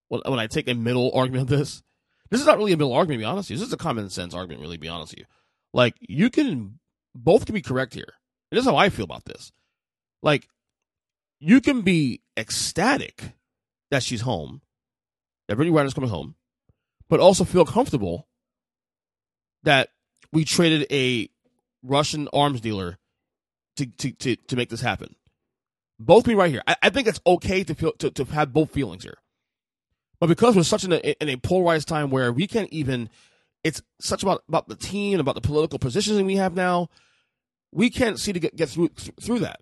When, 0.07 0.21
when 0.25 0.39
I 0.39 0.47
take 0.47 0.67
a 0.67 0.73
middle 0.73 1.11
argument 1.13 1.43
of 1.43 1.59
this, 1.59 1.83
this 2.31 2.39
is 2.39 2.47
not 2.47 2.57
really 2.57 2.71
a 2.71 2.77
middle 2.77 2.93
argument. 2.93 3.19
To 3.19 3.23
be 3.23 3.29
honest, 3.29 3.49
with 3.49 3.57
you. 3.57 3.59
this 3.59 3.67
is 3.67 3.73
a 3.73 3.77
common 3.77 4.09
sense 4.09 4.33
argument. 4.33 4.61
Really, 4.61 4.77
to 4.77 4.81
be 4.81 4.87
honest 4.87 5.11
with 5.11 5.19
you, 5.19 5.25
like 5.73 5.95
you 5.99 6.29
can 6.29 6.79
both 7.13 7.45
can 7.45 7.53
be 7.53 7.61
correct 7.61 7.93
here. 7.93 8.13
And 8.51 8.57
this 8.57 8.65
is 8.65 8.69
how 8.69 8.77
I 8.77 8.89
feel 8.89 9.05
about 9.05 9.25
this. 9.25 9.51
Like, 10.21 10.47
you 11.39 11.61
can 11.61 11.81
be 11.81 12.21
ecstatic 12.35 13.33
that 13.91 14.03
she's 14.03 14.21
home, 14.21 14.61
that 15.49 15.57
Brittney 15.57 15.71
Griner's 15.71 15.95
coming 15.95 16.11
home, 16.11 16.35
but 17.09 17.19
also 17.19 17.43
feel 17.43 17.65
comfortable 17.65 18.27
that 19.63 19.89
we 20.31 20.45
traded 20.45 20.85
a 20.91 21.27
Russian 21.81 22.29
arms 22.31 22.61
dealer 22.61 22.99
to 23.77 23.87
to 23.87 24.11
to, 24.11 24.35
to 24.35 24.55
make 24.55 24.69
this 24.69 24.81
happen. 24.81 25.15
Both 25.99 26.25
be 26.25 26.35
right 26.35 26.51
here. 26.51 26.61
I, 26.67 26.75
I, 26.83 26.89
think 26.91 27.07
it's 27.07 27.19
okay 27.27 27.63
to 27.63 27.75
feel 27.75 27.93
to, 27.93 28.11
to 28.11 28.23
have 28.25 28.53
both 28.53 28.71
feelings 28.71 29.03
here. 29.03 29.17
But 30.19 30.27
because 30.27 30.55
we're 30.55 30.63
such 30.63 30.83
in 30.83 30.93
a, 30.93 30.97
in 30.97 31.29
a 31.29 31.35
polarized 31.37 31.87
time 31.87 32.09
where 32.09 32.31
we 32.31 32.47
can't 32.47 32.69
even 32.69 33.09
it's 33.63 33.81
such 33.99 34.21
about 34.21 34.43
about 34.47 34.69
the 34.69 34.75
team 34.75 35.19
about 35.19 35.35
the 35.35 35.41
political 35.41 35.79
positioning 35.79 36.27
we 36.27 36.35
have 36.35 36.53
now. 36.53 36.89
We 37.71 37.89
can't 37.89 38.19
see 38.19 38.33
to 38.33 38.39
get, 38.39 38.55
get 38.55 38.69
through 38.69 38.89
through 39.19 39.39
that. 39.39 39.61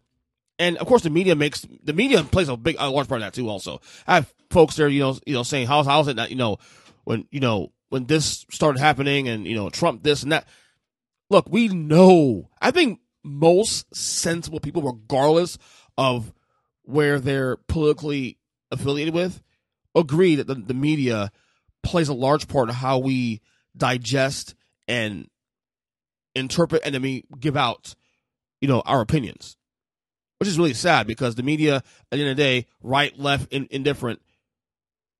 And 0.59 0.77
of 0.77 0.87
course, 0.87 1.03
the 1.03 1.09
media 1.09 1.35
makes 1.35 1.65
the 1.81 1.93
media 1.93 2.23
plays 2.23 2.49
a 2.49 2.57
big, 2.57 2.75
a 2.77 2.89
large 2.89 3.07
part 3.07 3.21
of 3.21 3.25
that 3.25 3.33
too. 3.33 3.49
Also, 3.49 3.79
I 4.05 4.15
have 4.15 4.33
folks 4.49 4.75
there, 4.75 4.87
you 4.87 5.01
know, 5.01 5.17
you 5.25 5.33
know, 5.33 5.43
saying 5.43 5.67
how's 5.67 5.85
how's 5.85 6.07
it 6.07 6.15
that 6.17 6.29
you 6.29 6.35
know 6.35 6.57
when 7.03 7.27
you 7.31 7.39
know 7.39 7.71
when 7.89 8.05
this 8.05 8.45
started 8.51 8.79
happening 8.79 9.27
and 9.27 9.45
you 9.47 9.55
know 9.55 9.69
Trump 9.69 10.03
this 10.03 10.23
and 10.23 10.31
that. 10.31 10.47
Look, 11.29 11.47
we 11.49 11.67
know. 11.67 12.49
I 12.61 12.71
think 12.71 13.01
most 13.23 13.93
sensible 13.93 14.61
people, 14.61 14.81
regardless 14.81 15.57
of 15.97 16.33
where 16.83 17.19
they're 17.19 17.57
politically 17.67 18.37
affiliated 18.71 19.13
with, 19.13 19.41
agree 19.93 20.35
that 20.35 20.47
the, 20.47 20.55
the 20.55 20.73
media 20.73 21.31
plays 21.83 22.07
a 22.07 22.13
large 22.13 22.47
part 22.47 22.69
of 22.69 22.75
how 22.75 22.97
we 22.97 23.41
digest 23.75 24.55
and 24.87 25.29
interpret 26.35 26.81
and 26.85 26.95
then 26.95 27.01
we 27.01 27.25
give 27.39 27.57
out, 27.57 27.95
you 28.61 28.67
know, 28.67 28.81
our 28.85 29.01
opinions. 29.01 29.57
Which 30.39 30.47
is 30.47 30.57
really 30.57 30.75
sad 30.75 31.07
because 31.07 31.33
the 31.33 31.43
media, 31.43 31.77
at 31.77 31.83
the 32.11 32.19
end 32.19 32.29
of 32.29 32.37
the 32.37 32.43
day, 32.43 32.67
right, 32.83 33.17
left, 33.17 33.51
in, 33.51 33.67
indifferent, 33.71 34.21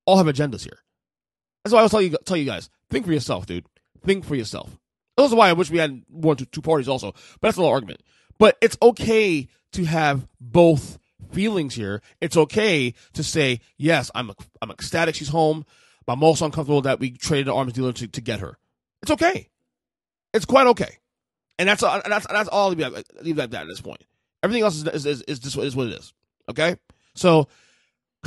all 0.07 0.17
have 0.17 0.25
agendas 0.25 0.63
here. 0.63 0.79
That's 1.63 1.73
why 1.73 1.81
I 1.81 1.83
was 1.83 1.91
tell 1.91 2.01
you 2.01 2.17
tell 2.25 2.37
you 2.37 2.45
guys, 2.45 2.69
think 2.89 3.05
for 3.05 3.13
yourself, 3.13 3.45
dude. 3.45 3.65
Think 4.03 4.25
for 4.25 4.35
yourself. 4.35 4.75
That's 5.17 5.33
why 5.33 5.49
I 5.49 5.53
wish 5.53 5.69
we 5.69 5.79
had 5.79 6.03
one 6.07 6.37
to 6.37 6.45
two 6.45 6.61
parties 6.61 6.87
also. 6.87 7.11
But 7.11 7.41
that's 7.41 7.57
a 7.57 7.59
little 7.59 7.73
argument. 7.73 8.01
But 8.39 8.57
it's 8.61 8.77
okay 8.81 9.47
to 9.73 9.85
have 9.85 10.27
both 10.39 10.97
feelings 11.31 11.75
here. 11.75 12.01
It's 12.21 12.37
okay 12.37 12.93
to 13.13 13.23
say, 13.23 13.59
yes, 13.77 14.09
I'm 14.15 14.31
I'm 14.61 14.71
ecstatic 14.71 15.15
she's 15.15 15.29
home. 15.29 15.65
But 16.05 16.13
I'm 16.13 16.23
also 16.23 16.45
uncomfortable 16.45 16.81
that 16.83 16.99
we 17.01 17.11
traded 17.11 17.49
an 17.49 17.53
arms 17.53 17.73
dealer 17.73 17.91
to, 17.93 18.07
to 18.07 18.21
get 18.21 18.39
her. 18.39 18.57
It's 19.01 19.11
okay. 19.11 19.49
It's 20.33 20.45
quite 20.45 20.67
okay. 20.67 20.99
And 21.59 21.67
that's 21.67 21.83
uh, 21.83 22.01
that's 22.05 22.27
that's 22.27 22.49
all 22.49 22.69
leave 22.69 22.77
that, 23.35 23.51
that 23.51 23.53
at 23.61 23.67
this 23.67 23.81
point. 23.81 24.05
Everything 24.41 24.63
else 24.63 24.75
is 24.75 24.87
is, 24.87 25.05
is, 25.05 25.21
is 25.23 25.57
is 25.57 25.75
what 25.75 25.87
it 25.87 25.93
is. 25.93 26.13
Okay? 26.47 26.77
So 27.15 27.49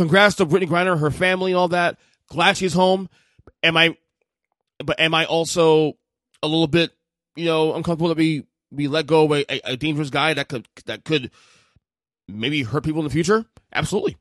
congrats 0.01 0.37
to 0.37 0.47
Brittney 0.47 0.67
Griner, 0.67 0.99
her 0.99 1.11
family 1.11 1.53
and 1.53 1.59
all 1.59 1.69
that. 1.69 1.99
Glad 2.29 2.57
she's 2.57 2.73
home. 2.73 3.11
Am 3.63 3.77
I 3.77 3.97
but 4.83 4.99
am 4.99 5.15
I 5.15 5.27
also 5.27 5.99
a 6.43 6.49
little 6.49 6.67
bit, 6.67 6.91
you 7.37 7.45
know, 7.45 7.75
uncomfortable 7.75 8.09
that 8.09 8.17
we 8.17 8.47
we 8.71 8.89
let 8.89 9.07
go 9.07 9.25
of 9.25 9.33
a, 9.33 9.53
a, 9.53 9.73
a 9.73 9.77
dangerous 9.77 10.09
guy 10.09 10.33
that 10.33 10.49
could 10.49 10.67
that 10.87 11.05
could 11.05 11.31
maybe 12.27 12.63
hurt 12.63 12.83
people 12.83 13.01
in 13.01 13.05
the 13.05 13.13
future? 13.13 13.45
Absolutely. 13.75 14.17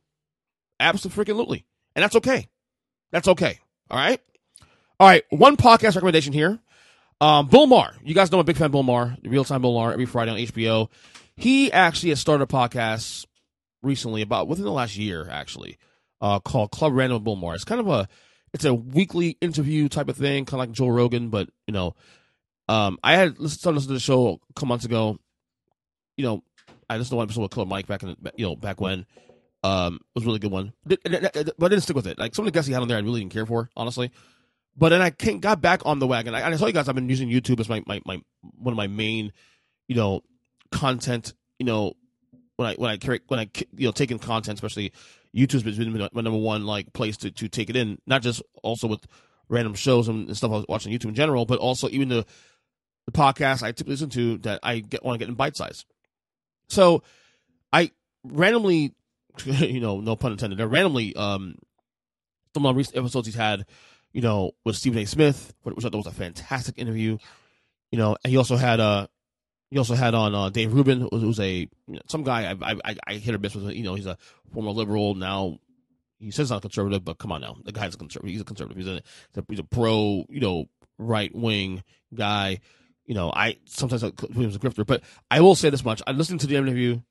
Absolutely. 0.82 1.66
And 1.96 2.04
that's 2.04 2.18
okay. 2.18 2.50
That's 3.12 3.30
okay. 3.30 3.60
All 3.90 3.98
right. 3.98 4.20
All 5.00 5.08
right. 5.08 5.24
One 5.30 5.56
podcast 5.56 5.96
recommendation 5.96 6.34
here. 6.34 6.60
Um, 7.22 7.48
Bill 7.48 7.68
Maher. 7.68 7.96
You 8.04 8.14
guys 8.14 8.32
know 8.32 8.38
I'm 8.38 8.42
a 8.42 8.46
big 8.46 8.58
fan 8.58 8.68
of 8.68 8.72
Bill 8.74 8.84
Maher, 8.84 9.18
real 9.24 9.46
time 9.46 9.62
Bill 9.62 9.74
Maher, 9.74 9.94
every 9.94 10.06
Friday 10.06 10.32
on 10.32 10.38
HBO. 10.38 10.90
He 11.36 11.72
actually 11.72 12.10
has 12.10 12.20
started 12.20 12.44
a 12.44 12.48
podcast 12.48 13.26
recently 13.82 14.22
about 14.22 14.48
within 14.48 14.66
the 14.66 14.72
last 14.72 14.98
year, 14.98 15.28
actually, 15.30 15.78
uh, 16.22 16.40
called 16.40 16.72
Club 16.72 16.94
Random 16.94 17.24
Maher. 17.24 17.56
It's 17.56 17.64
kind 17.64 17.82
of 17.82 17.88
a 17.88 18.08
it's 18.54 18.66
a 18.66 18.74
weekly 18.74 19.38
interview 19.42 19.90
type 19.90 20.10
of 20.10 20.18
thing, 20.18 20.46
kind 20.46 20.62
of 20.62 20.68
like 20.68 20.72
Joe 20.72 20.88
Rogan, 20.88 21.30
but 21.30 21.50
you 21.68 21.74
know, 21.74 21.96
um, 22.68 23.00
I 23.04 23.16
had 23.16 23.40
listened, 23.40 23.76
listened 23.76 23.90
to 23.90 23.94
the 23.94 24.00
show 24.00 24.40
a 24.50 24.54
couple 24.54 24.68
months 24.68 24.86
ago. 24.86 25.18
You 26.18 26.26
know, 26.26 26.44
I 26.90 26.98
listened 26.98 27.12
to 27.12 27.16
one 27.18 27.26
episode 27.26 27.42
with 27.42 27.52
Killer 27.52 27.66
Mike 27.66 27.88
back 27.88 28.04
in 28.04 28.16
the, 28.22 28.34
you 28.36 28.46
know 28.46 28.56
back 28.56 28.82
when. 28.82 29.06
Um, 29.62 29.96
it 29.96 30.02
was 30.16 30.24
a 30.24 30.28
really 30.28 30.40
good 30.40 30.52
one, 30.52 30.72
but 30.86 31.00
I 31.06 31.68
didn't 31.68 31.82
stick 31.82 31.96
with 31.96 32.08
it. 32.08 32.18
Like 32.18 32.34
some 32.34 32.46
of 32.46 32.52
the 32.52 32.56
guests 32.56 32.68
he 32.68 32.74
had 32.74 32.82
on 32.82 32.88
there, 32.88 32.98
I 32.98 33.02
really 33.02 33.20
didn't 33.20 33.34
care 33.34 33.46
for, 33.46 33.70
honestly. 33.76 34.10
But 34.78 34.90
then 34.90 35.02
I 35.02 35.10
came, 35.10 35.40
got 35.40 35.60
back 35.60 35.82
on 35.86 36.00
the 36.00 36.08
wagon. 36.08 36.34
I, 36.34 36.48
I 36.48 36.56
tell 36.56 36.70
you 36.70 36.74
guys, 36.74 36.88
I've 36.88 36.96
been 36.96 37.10
using 37.10 37.30
YouTube 37.30 37.60
as 37.60 37.68
my, 37.68 37.84
my, 37.86 38.02
my 38.06 38.22
one 38.42 38.72
of 38.72 38.78
my 38.78 38.88
main, 38.88 39.34
you 39.90 39.96
know, 39.96 40.22
content. 40.72 41.34
You 41.58 41.66
know, 41.66 41.94
when 42.60 42.68
I 42.68 42.74
when 42.74 42.92
I 42.92 42.98
carry 42.98 43.22
when 43.30 43.40
I 43.40 43.50
you 43.78 43.88
know 43.88 43.94
taking 43.94 44.20
content, 44.20 44.58
especially 44.58 44.92
YouTube's 45.34 45.64
been 45.64 46.10
my 46.12 46.22
number 46.22 46.38
one 46.38 46.66
like 46.66 46.92
place 46.92 47.16
to 47.18 47.32
to 47.32 47.48
take 47.48 47.70
it 47.70 47.78
in. 47.78 48.00
Not 48.06 48.22
just 48.22 48.44
also 48.64 48.86
with 48.86 49.08
random 49.48 49.76
shows 49.76 50.10
and 50.10 50.36
stuff 50.36 50.52
I 50.52 50.56
was 50.56 50.66
watching 50.68 50.92
YouTube 50.92 51.06
in 51.06 51.16
general, 51.16 51.46
but 51.46 51.60
also 51.60 51.88
even 51.88 52.10
the 52.10 52.26
the 53.06 53.14
podcast 53.14 53.64
I 53.64 53.72
typically 53.72 53.94
listen 53.94 54.10
to 54.10 54.40
that 54.40 54.60
I 54.62 54.80
get 54.80 55.06
want 55.06 55.16
to 55.16 55.20
get 55.20 55.30
in 55.30 55.36
bite 55.36 55.56
size. 55.56 55.86
So 56.68 57.02
I 57.72 57.92
randomly 58.26 58.94
you 59.46 59.80
know, 59.80 60.02
no 60.02 60.18
pun 60.18 60.34
intended. 60.34 60.60
They're 60.60 60.68
randomly 60.68 61.16
um 61.16 61.56
some 62.54 62.66
of 62.66 62.76
the 62.76 62.78
recent 62.78 62.98
episodes 62.98 63.26
he's 63.26 63.36
had, 63.36 63.68
you 64.12 64.22
know, 64.22 64.52
with 64.66 64.76
Stephen 64.76 65.00
A. 65.00 65.06
Smith, 65.06 65.54
which 65.64 65.78
I 65.78 65.88
thought 65.88 65.96
was 65.96 66.08
a 66.08 66.12
fantastic 66.12 66.78
interview. 66.78 67.20
You 67.90 68.00
know, 68.00 68.18
and 68.22 68.32
he 68.32 68.36
also 68.36 68.58
had 68.58 68.82
uh 68.82 69.08
he 69.70 69.78
also 69.78 69.96
had 69.96 70.16
on 70.16 70.34
uh, 70.34 70.50
Dave 70.50 70.74
Rubin, 70.74 71.08
who's 71.12 71.40
a 71.40 71.70
some 72.08 72.24
guy 72.24 72.52
I, 72.62 72.76
I 72.84 72.96
I 73.08 73.14
hit 73.16 73.36
or 73.36 73.38
miss 73.38 73.56
with. 73.56 73.74
You 73.76 73.84
know, 73.84 73.96
he's 73.96 74.08
a 74.08 74.18
former 74.54 74.72
liberal 74.72 75.16
now. 75.16 75.60
he 76.20 76.32
says 76.32 76.48
he's 76.48 76.52
not 76.52 76.62
conservative, 76.62 77.06
but 77.06 77.20
come 77.20 77.32
on 77.32 77.42
now, 77.42 77.58
the 77.64 77.72
guy's 77.72 77.94
a 77.94 77.98
conservative. 77.98 78.32
He's 78.32 78.42
a 78.42 78.46
conservative. 78.46 78.78
He's 78.78 78.88
a 78.88 79.02
he's 79.48 79.60
a 79.60 79.64
pro, 79.64 80.26
you 80.30 80.40
know, 80.40 80.66
right 80.98 81.34
wing 81.34 81.84
guy. 82.14 82.60
You 83.06 83.16
know, 83.16 83.32
I 83.32 83.58
sometimes 83.66 84.04
I 84.04 84.12
put 84.12 84.32
him 84.32 84.46
as 84.46 84.56
a 84.56 84.60
grifter, 84.60 84.86
but 84.86 85.04
I 85.30 85.42
will 85.42 85.56
say 85.56 85.70
this 85.70 85.86
much: 85.86 86.02
I 86.08 86.12
listened 86.12 86.40
to 86.42 86.48
the 86.48 86.56
interview, 86.56 87.02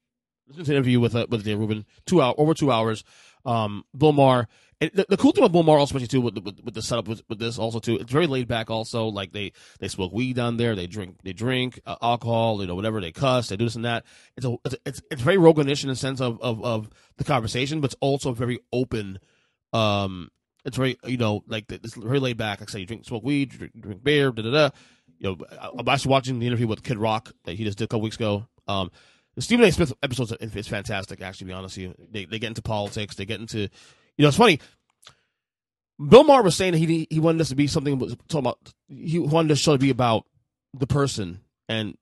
listened 0.48 0.66
to 0.66 0.70
the 0.70 0.76
interview 0.76 1.00
with 1.00 1.14
uh, 1.14 1.26
with 1.28 1.44
Dave 1.44 1.58
Rubin, 1.58 1.84
two 2.06 2.20
hour 2.20 2.34
over 2.38 2.54
two 2.54 2.70
hours. 2.72 3.04
Um, 3.44 3.84
Bill 3.96 4.12
Maher. 4.12 4.48
And 4.80 4.90
the, 4.94 5.06
the 5.08 5.16
cool 5.16 5.32
thing 5.32 5.42
about 5.42 5.52
Bill 5.52 5.64
Maher, 5.64 5.80
especially 5.80 6.06
too, 6.06 6.20
with, 6.20 6.38
with, 6.38 6.60
with 6.64 6.74
the 6.74 6.82
setup 6.82 7.08
with, 7.08 7.22
with 7.28 7.40
this, 7.40 7.58
also 7.58 7.80
too, 7.80 7.96
it's 7.96 8.12
very 8.12 8.28
laid 8.28 8.46
back. 8.46 8.70
Also, 8.70 9.06
like 9.06 9.32
they 9.32 9.52
they 9.80 9.88
smoke 9.88 10.12
weed 10.12 10.36
down 10.36 10.56
there, 10.56 10.76
they 10.76 10.86
drink 10.86 11.16
they 11.24 11.32
drink 11.32 11.80
uh, 11.84 11.96
alcohol, 12.00 12.60
you 12.60 12.66
know, 12.66 12.76
whatever 12.76 13.00
they 13.00 13.10
cuss, 13.10 13.48
they 13.48 13.56
do 13.56 13.64
this 13.64 13.74
and 13.74 13.84
that. 13.84 14.04
It's 14.36 14.46
a 14.46 14.56
it's 14.64 14.76
it's, 14.86 15.02
it's 15.10 15.22
very 15.22 15.36
Roganish 15.36 15.82
in 15.82 15.88
the 15.88 15.96
sense 15.96 16.20
of, 16.20 16.40
of 16.40 16.62
of 16.64 16.90
the 17.16 17.24
conversation, 17.24 17.80
but 17.80 17.92
it's 17.92 18.00
also 18.00 18.32
very 18.32 18.60
open. 18.72 19.18
Um, 19.72 20.30
it's 20.64 20.76
very 20.76 20.96
you 21.04 21.16
know 21.16 21.42
like 21.48 21.70
it's 21.72 21.94
very 21.94 22.20
laid 22.20 22.36
back. 22.36 22.60
Like 22.60 22.70
I 22.70 22.72
say, 22.72 22.80
you 22.80 22.86
drink 22.86 23.04
smoke 23.04 23.24
weed, 23.24 23.50
drink, 23.50 23.72
drink 23.80 24.04
beer, 24.04 24.30
da 24.30 24.42
da 24.42 24.50
da. 24.50 24.70
You 25.18 25.30
know, 25.30 25.70
I'm 25.76 25.88
actually 25.88 26.10
watching 26.10 26.38
the 26.38 26.46
interview 26.46 26.68
with 26.68 26.84
Kid 26.84 26.98
Rock 26.98 27.32
that 27.44 27.54
he 27.54 27.64
just 27.64 27.78
did 27.78 27.84
a 27.84 27.88
couple 27.88 28.02
weeks 28.02 28.14
ago. 28.16 28.46
Um, 28.68 28.92
the 29.34 29.42
Stephen 29.42 29.64
A. 29.64 29.72
Smith 29.72 29.92
episodes 30.02 30.32
is 30.40 30.68
fantastic. 30.68 31.20
Actually, 31.20 31.46
to 31.46 31.52
be 31.52 31.52
honest 31.52 31.76
with 31.76 31.86
you, 31.86 31.94
they 32.10 32.24
they 32.24 32.38
get 32.38 32.48
into 32.48 32.62
politics, 32.62 33.16
they 33.16 33.24
get 33.24 33.40
into 33.40 33.68
you 34.18 34.24
know, 34.24 34.28
it's 34.28 34.36
funny. 34.36 34.60
Bill 36.06 36.24
Maher 36.24 36.42
was 36.42 36.56
saying 36.56 36.74
he 36.74 37.06
he 37.10 37.18
wanted 37.18 37.38
this 37.38 37.48
to 37.48 37.56
be 37.56 37.66
something 37.66 37.98
talking 38.28 38.38
about. 38.38 38.58
He 38.88 39.18
wanted 39.18 39.48
the 39.48 39.56
show 39.56 39.72
to 39.72 39.78
be 39.78 39.90
about 39.90 40.26
the 40.74 40.86
person, 40.86 41.40
and 41.68 41.96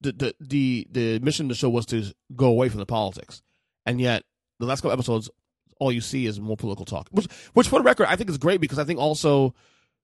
the 0.00 0.12
the 0.12 0.34
the 0.40 0.86
the 0.90 1.18
mission 1.20 1.46
of 1.46 1.48
the 1.50 1.54
show 1.54 1.68
was 1.68 1.86
to 1.86 2.14
go 2.34 2.46
away 2.46 2.68
from 2.68 2.80
the 2.80 2.86
politics. 2.86 3.42
And 3.84 4.00
yet, 4.00 4.24
the 4.58 4.66
last 4.66 4.80
couple 4.80 4.92
episodes, 4.92 5.30
all 5.78 5.92
you 5.92 6.00
see 6.00 6.26
is 6.26 6.40
more 6.40 6.56
political 6.56 6.84
talk. 6.84 7.08
Which, 7.10 7.26
which 7.52 7.68
for 7.68 7.78
the 7.78 7.84
record, 7.84 8.06
I 8.08 8.16
think 8.16 8.30
is 8.30 8.38
great 8.38 8.60
because 8.60 8.78
I 8.78 8.84
think 8.84 8.98
also, 8.98 9.54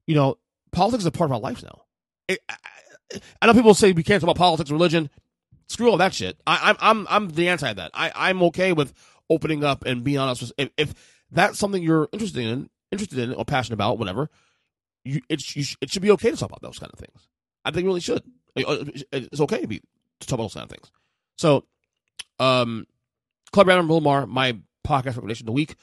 you 0.06 0.14
know, 0.14 0.38
politics 0.70 1.02
is 1.02 1.06
a 1.06 1.10
part 1.10 1.28
of 1.28 1.32
our 1.32 1.40
lives 1.40 1.62
now. 1.62 1.82
It, 2.28 2.40
I, 2.48 2.56
I 3.40 3.46
know 3.46 3.54
people 3.54 3.74
say 3.74 3.92
we 3.92 4.02
can't 4.02 4.20
talk 4.20 4.30
about 4.30 4.38
politics, 4.38 4.70
religion. 4.70 5.10
Screw 5.68 5.90
all 5.90 5.96
that 5.96 6.12
shit. 6.12 6.38
I, 6.46 6.70
I'm 6.70 6.76
I'm 6.80 7.06
I'm 7.08 7.28
the 7.30 7.48
anti 7.48 7.72
that. 7.72 7.90
I 7.94 8.12
I'm 8.14 8.42
okay 8.44 8.72
with 8.72 8.92
opening 9.30 9.64
up 9.64 9.84
and 9.84 10.04
being 10.04 10.18
honest. 10.18 10.52
If, 10.58 10.70
if 10.76 10.94
that's 11.30 11.58
something 11.58 11.82
you're 11.82 12.08
interested 12.12 12.44
in, 12.44 12.70
interested 12.90 13.18
in 13.18 13.34
or 13.34 13.44
passionate 13.44 13.74
about, 13.74 13.98
whatever, 13.98 14.30
you, 15.04 15.20
it, 15.28 15.56
you, 15.56 15.64
it 15.80 15.90
should 15.90 16.02
be 16.02 16.10
okay 16.12 16.30
to 16.30 16.36
talk 16.36 16.50
about 16.50 16.62
those 16.62 16.78
kind 16.78 16.92
of 16.92 16.98
things. 16.98 17.28
I 17.64 17.70
think 17.70 17.86
really 17.86 18.00
should. 18.00 18.22
It's 18.54 19.40
okay 19.40 19.60
to 19.60 19.66
be 19.66 19.80
to 20.20 20.26
talk 20.26 20.34
about 20.34 20.44
those 20.44 20.54
kind 20.54 20.64
of 20.64 20.70
things. 20.70 20.90
So, 21.38 21.64
um, 22.38 22.86
Club 23.52 23.66
Random 23.66 24.02
Maher, 24.02 24.26
my 24.26 24.58
podcast 24.86 25.06
recommendation 25.06 25.44
of 25.44 25.46
the 25.46 25.52
week. 25.52 25.76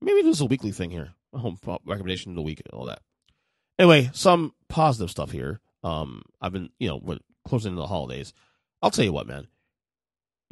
Maybe 0.00 0.22
this 0.22 0.36
is 0.36 0.40
a 0.40 0.46
weekly 0.46 0.72
thing 0.72 0.90
here. 0.90 1.12
Home 1.34 1.58
recommendation 1.86 2.32
of 2.32 2.36
the 2.36 2.42
week 2.42 2.60
and 2.64 2.78
all 2.78 2.86
that. 2.86 3.00
Anyway, 3.78 4.10
some 4.12 4.54
positive 4.68 5.10
stuff 5.10 5.30
here. 5.30 5.60
Um, 5.82 6.22
I've 6.40 6.52
been, 6.52 6.70
you 6.78 6.88
know, 6.88 6.98
when 6.98 7.20
closing 7.46 7.70
into 7.70 7.80
the 7.80 7.88
holidays. 7.88 8.32
I'll 8.82 8.90
tell 8.90 9.04
you 9.04 9.12
what, 9.12 9.26
man. 9.26 9.46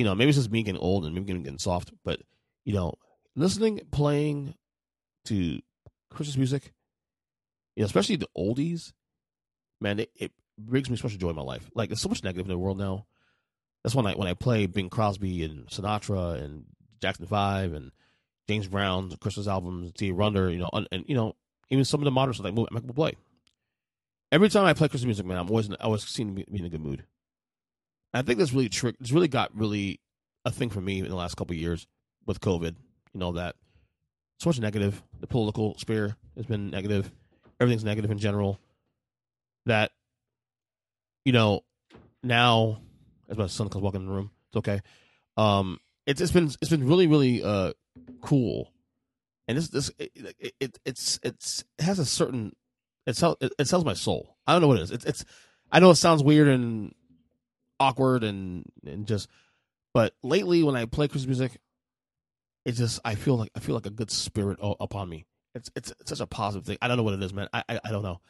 You 0.00 0.06
know, 0.06 0.14
maybe 0.14 0.30
it's 0.30 0.38
just 0.38 0.50
me 0.50 0.62
getting 0.62 0.80
old 0.80 1.04
and 1.04 1.14
maybe 1.14 1.26
getting, 1.26 1.42
getting 1.42 1.58
soft, 1.58 1.92
but 2.06 2.22
you 2.64 2.72
know, 2.72 2.94
listening, 3.36 3.82
playing 3.90 4.54
to 5.26 5.60
Christmas 6.08 6.38
music, 6.38 6.72
you 7.76 7.82
know, 7.82 7.84
especially 7.84 8.16
the 8.16 8.26
oldies, 8.34 8.94
man, 9.78 10.00
it, 10.00 10.10
it 10.16 10.32
brings 10.58 10.88
me 10.88 10.96
special 10.96 11.18
joy 11.18 11.28
in 11.28 11.36
my 11.36 11.42
life. 11.42 11.68
Like, 11.74 11.90
there's 11.90 12.00
so 12.00 12.08
much 12.08 12.24
negative 12.24 12.46
in 12.46 12.50
the 12.50 12.56
world 12.56 12.78
now. 12.78 13.04
That's 13.84 13.94
when 13.94 14.06
I 14.06 14.14
when 14.14 14.26
I 14.26 14.32
play 14.32 14.64
Bing 14.64 14.88
Crosby 14.88 15.44
and 15.44 15.66
Sinatra 15.66 16.42
and 16.42 16.64
Jackson 17.02 17.26
Five 17.26 17.74
and 17.74 17.90
James 18.48 18.68
Brown's 18.68 19.14
Christmas 19.16 19.48
albums, 19.48 19.92
T. 19.92 20.12
Runder, 20.12 20.50
you 20.50 20.60
know, 20.60 20.70
and, 20.72 20.88
and, 20.90 21.04
you 21.08 21.14
know, 21.14 21.36
even 21.68 21.84
some 21.84 22.00
of 22.00 22.06
the 22.06 22.10
modern 22.10 22.32
stuff 22.32 22.46
like 22.46 22.54
I 22.54 22.80
will 22.86 22.94
play. 22.94 23.16
Every 24.32 24.48
time 24.48 24.64
I 24.64 24.72
play 24.72 24.88
Christmas 24.88 25.08
music, 25.08 25.26
man, 25.26 25.36
I'm 25.36 25.50
always 25.50 25.70
I 25.70 25.84
always 25.84 26.04
seem 26.04 26.36
to 26.36 26.42
be 26.50 26.58
in 26.58 26.64
a 26.64 26.70
good 26.70 26.80
mood. 26.80 27.04
I 28.12 28.22
think 28.22 28.38
that's 28.38 28.52
really 28.52 28.68
trick. 28.68 28.96
It's 29.00 29.12
really 29.12 29.28
got 29.28 29.56
really 29.56 30.00
a 30.44 30.50
thing 30.50 30.70
for 30.70 30.80
me 30.80 31.00
in 31.00 31.08
the 31.08 31.14
last 31.14 31.36
couple 31.36 31.54
years 31.54 31.86
with 32.26 32.40
COVID. 32.40 32.74
You 33.12 33.20
know 33.20 33.32
that 33.32 33.56
so 34.38 34.48
much 34.48 34.58
negative. 34.58 35.02
The 35.20 35.26
political 35.26 35.76
sphere 35.78 36.16
has 36.36 36.46
been 36.46 36.70
negative. 36.70 37.10
Everything's 37.60 37.84
negative 37.84 38.10
in 38.10 38.18
general. 38.18 38.58
That 39.66 39.92
you 41.24 41.32
know 41.32 41.64
now, 42.22 42.80
as 43.28 43.36
my 43.36 43.46
son 43.46 43.68
comes 43.68 43.82
walking 43.82 44.00
in 44.00 44.06
the 44.06 44.12
room, 44.12 44.30
it's 44.48 44.56
okay. 44.56 44.80
Um, 45.36 45.78
it's 46.06 46.20
it's 46.20 46.32
been 46.32 46.50
it's 46.60 46.70
been 46.70 46.86
really 46.88 47.06
really 47.06 47.42
uh 47.42 47.72
cool, 48.22 48.72
and 49.46 49.58
this 49.58 49.68
this 49.68 49.90
it, 49.98 50.10
it, 50.38 50.54
it 50.58 50.78
it's 50.84 51.20
it's 51.22 51.64
it 51.78 51.82
has 51.84 51.98
a 51.98 52.06
certain 52.06 52.56
it 53.06 53.16
sells 53.16 53.36
it, 53.40 53.52
it 53.58 53.68
sells 53.68 53.84
my 53.84 53.94
soul. 53.94 54.36
I 54.46 54.52
don't 54.52 54.62
know 54.62 54.68
what 54.68 54.78
it 54.78 54.82
is. 54.82 54.90
It's 54.90 55.04
it's 55.04 55.24
I 55.70 55.80
know 55.80 55.90
it 55.90 55.96
sounds 55.96 56.22
weird 56.22 56.48
and 56.48 56.94
awkward 57.80 58.22
and 58.22 58.64
and 58.86 59.06
just, 59.06 59.28
but 59.92 60.14
lately 60.22 60.62
when 60.62 60.76
I 60.76 60.84
play 60.84 61.08
Christmas 61.08 61.26
music, 61.38 61.58
it's 62.64 62.78
just 62.78 63.00
I 63.04 63.14
feel 63.16 63.36
like 63.36 63.50
I 63.56 63.60
feel 63.60 63.74
like 63.74 63.86
a 63.86 63.90
good 63.90 64.10
spirit 64.10 64.58
upon 64.62 65.08
me. 65.08 65.26
It's 65.54 65.70
it's, 65.74 65.90
it's 65.98 66.10
such 66.10 66.20
a 66.20 66.26
positive 66.26 66.66
thing. 66.66 66.78
I 66.80 66.88
don't 66.88 66.96
know 66.96 67.02
what 67.02 67.14
it 67.14 67.22
is, 67.22 67.34
man. 67.34 67.48
I 67.52 67.64
I, 67.68 67.80
I 67.86 67.90
don't 67.90 68.02
know. 68.02 68.20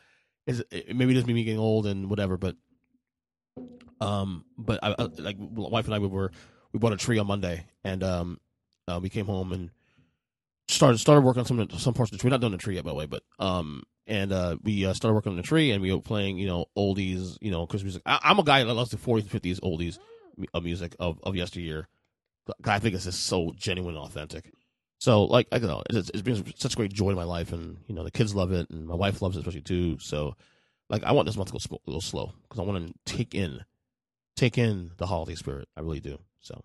Is 0.46 0.64
it, 0.70 0.96
maybe 0.96 1.12
just 1.12 1.26
me 1.26 1.44
getting 1.44 1.60
old 1.60 1.86
and 1.86 2.08
whatever, 2.08 2.38
but 2.38 2.56
um, 4.00 4.44
but 4.56 4.80
I, 4.82 4.94
I 4.98 5.02
like 5.18 5.36
wife 5.38 5.84
and 5.84 5.94
I 5.94 5.98
we 5.98 6.06
were 6.06 6.32
we 6.72 6.78
bought 6.78 6.92
a 6.92 6.96
tree 6.96 7.18
on 7.18 7.26
Monday 7.26 7.66
and 7.84 8.02
um, 8.02 8.40
uh, 8.88 9.00
we 9.02 9.10
came 9.10 9.26
home 9.26 9.52
and 9.52 9.70
started 10.68 10.98
started 10.98 11.22
working 11.22 11.40
on 11.40 11.46
some 11.46 11.68
some 11.78 11.94
parts 11.94 12.12
of 12.12 12.18
the 12.18 12.22
tree. 12.22 12.30
Not 12.30 12.40
done 12.40 12.52
the 12.52 12.58
tree 12.58 12.76
yet, 12.76 12.84
by 12.84 12.90
the 12.90 12.96
way, 12.96 13.06
but 13.06 13.22
um, 13.38 13.82
and 14.10 14.32
uh, 14.32 14.56
we 14.62 14.84
uh, 14.84 14.92
started 14.92 15.14
working 15.14 15.30
on 15.30 15.36
the 15.36 15.42
tree 15.42 15.70
and 15.70 15.80
we 15.80 15.92
were 15.92 16.00
playing 16.00 16.36
you 16.36 16.46
know 16.46 16.66
oldies, 16.76 17.38
you 17.40 17.50
know 17.50 17.66
Christmas 17.66 17.94
music. 17.94 18.02
I, 18.04 18.18
am 18.24 18.38
a 18.38 18.44
guy 18.44 18.62
that 18.62 18.74
loves 18.74 18.90
the 18.90 18.98
40s, 18.98 19.24
50s 19.24 19.60
oldies 19.60 19.98
of 20.52 20.64
music 20.64 20.96
of 20.98 21.18
of 21.22 21.36
yesteryear. 21.36 21.88
I 22.64 22.80
think 22.80 22.94
it's 22.94 23.04
just 23.04 23.26
so 23.26 23.52
genuine 23.56 23.94
and 23.94 24.04
authentic. 24.04 24.52
So, 24.98 25.24
like, 25.24 25.46
I 25.50 25.58
don't 25.58 25.68
know, 25.68 25.82
it's, 25.88 26.10
it 26.10 26.24
brings 26.24 26.42
such 26.56 26.76
great 26.76 26.92
joy 26.92 27.10
in 27.10 27.16
my 27.16 27.24
life, 27.24 27.52
and 27.52 27.78
you 27.86 27.94
know, 27.94 28.04
the 28.04 28.10
kids 28.10 28.34
love 28.34 28.52
it, 28.52 28.68
and 28.68 28.86
my 28.86 28.94
wife 28.94 29.22
loves 29.22 29.36
it 29.36 29.40
especially 29.40 29.62
too. 29.62 29.98
So, 29.98 30.36
like, 30.90 31.04
I 31.04 31.12
want 31.12 31.26
this 31.26 31.36
month 31.36 31.52
to 31.52 31.68
go 31.68 31.76
a 31.76 31.90
little 31.90 32.02
slow 32.02 32.34
because 32.42 32.58
I 32.58 32.64
want 32.64 32.86
to 32.86 33.14
take 33.14 33.34
in, 33.34 33.60
take 34.36 34.58
in 34.58 34.90
the 34.98 35.06
holiday 35.06 35.36
spirit. 35.36 35.68
I 35.74 35.80
really 35.80 36.00
do. 36.00 36.18
So, 36.40 36.64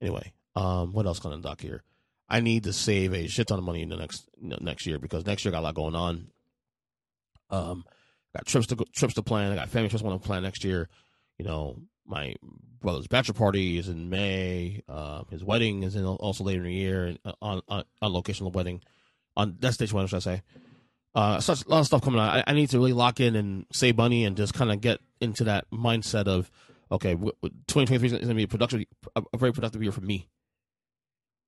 anyway, 0.00 0.32
um, 0.56 0.92
what 0.92 1.06
else 1.06 1.24
on 1.24 1.30
the 1.30 1.48
dock 1.48 1.60
here? 1.60 1.84
I 2.28 2.40
need 2.40 2.64
to 2.64 2.72
save 2.72 3.14
a 3.14 3.28
shit 3.28 3.46
ton 3.46 3.58
of 3.58 3.64
money 3.64 3.82
in 3.82 3.90
the 3.90 3.96
next 3.96 4.28
you 4.40 4.48
know, 4.48 4.58
next 4.60 4.86
year 4.86 4.98
because 4.98 5.26
next 5.26 5.44
year 5.44 5.52
got 5.52 5.60
a 5.60 5.62
lot 5.62 5.74
going 5.74 5.94
on. 5.94 6.28
Um, 7.50 7.84
got 8.34 8.46
trips 8.46 8.66
to 8.68 8.76
trips 8.94 9.14
to 9.14 9.22
plan. 9.22 9.52
I 9.52 9.56
got 9.56 9.68
family 9.68 9.88
trips 9.88 10.02
I 10.02 10.06
want 10.06 10.22
to 10.22 10.26
plan 10.26 10.42
next 10.42 10.64
year. 10.64 10.88
You 11.38 11.44
know, 11.44 11.78
my 12.06 12.34
brother's 12.80 13.06
bachelor 13.06 13.34
party 13.34 13.78
is 13.78 13.88
in 13.88 14.10
May. 14.10 14.82
Uh, 14.88 15.24
his 15.30 15.42
wedding 15.44 15.82
is 15.82 15.96
in 15.96 16.04
also 16.04 16.44
later 16.44 16.60
in 16.60 16.66
the 16.66 16.74
year 16.74 17.16
uh, 17.24 17.32
on 17.40 17.60
on, 17.68 17.84
on 18.02 18.12
location 18.12 18.46
of 18.46 18.52
the 18.52 18.56
wedding 18.56 18.82
on 19.36 19.56
destination 19.58 19.96
wedding, 19.96 20.08
should 20.08 20.16
I 20.16 20.20
say? 20.20 20.42
Uh, 21.14 21.40
such 21.40 21.64
a 21.64 21.68
lot 21.68 21.80
of 21.80 21.86
stuff 21.86 22.02
coming 22.02 22.18
on. 22.18 22.28
I, 22.28 22.44
I, 22.46 22.54
need 22.54 22.70
to 22.70 22.78
really 22.78 22.92
lock 22.92 23.20
in 23.20 23.36
and 23.36 23.66
save 23.72 23.96
money 23.96 24.24
and 24.24 24.36
just 24.36 24.52
kind 24.52 24.72
of 24.72 24.80
get 24.80 24.98
into 25.20 25.44
that 25.44 25.64
mindset 25.70 26.26
of 26.26 26.50
okay, 26.90 27.14
2023 27.14 28.06
is 28.06 28.12
going 28.12 28.28
to 28.28 28.34
be 28.34 28.42
a 28.42 28.48
productive, 28.48 28.84
a, 29.14 29.22
a, 29.32 29.38
very 29.38 29.52
productive 29.52 29.80
year 29.80 29.92
for 29.92 30.00
me. 30.00 30.28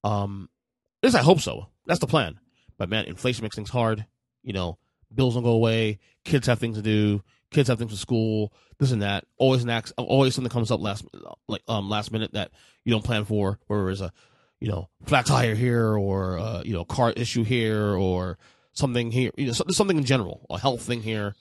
Um, 0.04 0.48
at 1.02 1.08
least 1.08 1.16
I 1.16 1.22
hope 1.22 1.40
so. 1.40 1.66
That's 1.84 1.98
the 1.98 2.06
plan. 2.06 2.38
But 2.78 2.88
man, 2.88 3.06
inflation 3.06 3.42
makes 3.42 3.56
things 3.56 3.70
hard. 3.70 4.06
You 4.44 4.52
know, 4.52 4.78
bills 5.14 5.34
don't 5.34 5.42
go 5.42 5.50
away. 5.50 5.98
Kids 6.24 6.46
have 6.46 6.58
things 6.58 6.76
to 6.76 6.82
do 6.82 7.22
kids 7.50 7.68
have 7.68 7.78
things 7.78 7.90
for 7.90 7.96
school, 7.96 8.52
this 8.78 8.92
and 8.92 9.02
that. 9.02 9.24
Always 9.38 9.62
an 9.62 9.70
act, 9.70 9.92
always 9.96 10.34
something 10.34 10.50
comes 10.50 10.70
up 10.70 10.80
last 10.80 11.04
like 11.48 11.62
um 11.68 11.88
last 11.88 12.12
minute 12.12 12.32
that 12.32 12.50
you 12.84 12.92
don't 12.92 13.04
plan 13.04 13.24
for, 13.24 13.58
or 13.68 13.86
there's 13.86 14.00
a 14.00 14.12
you 14.60 14.68
know 14.68 14.88
flat 15.04 15.26
tire 15.26 15.54
here, 15.54 15.96
or 15.96 16.38
uh, 16.38 16.62
you 16.64 16.72
know 16.72 16.84
car 16.84 17.12
issue 17.16 17.44
here, 17.44 17.94
or 17.94 18.38
something 18.72 19.10
here, 19.10 19.30
you 19.36 19.46
know 19.46 19.52
something 19.52 19.96
in 19.96 20.04
general, 20.04 20.46
a 20.50 20.58
health 20.58 20.82
thing 20.82 21.02
here. 21.02 21.34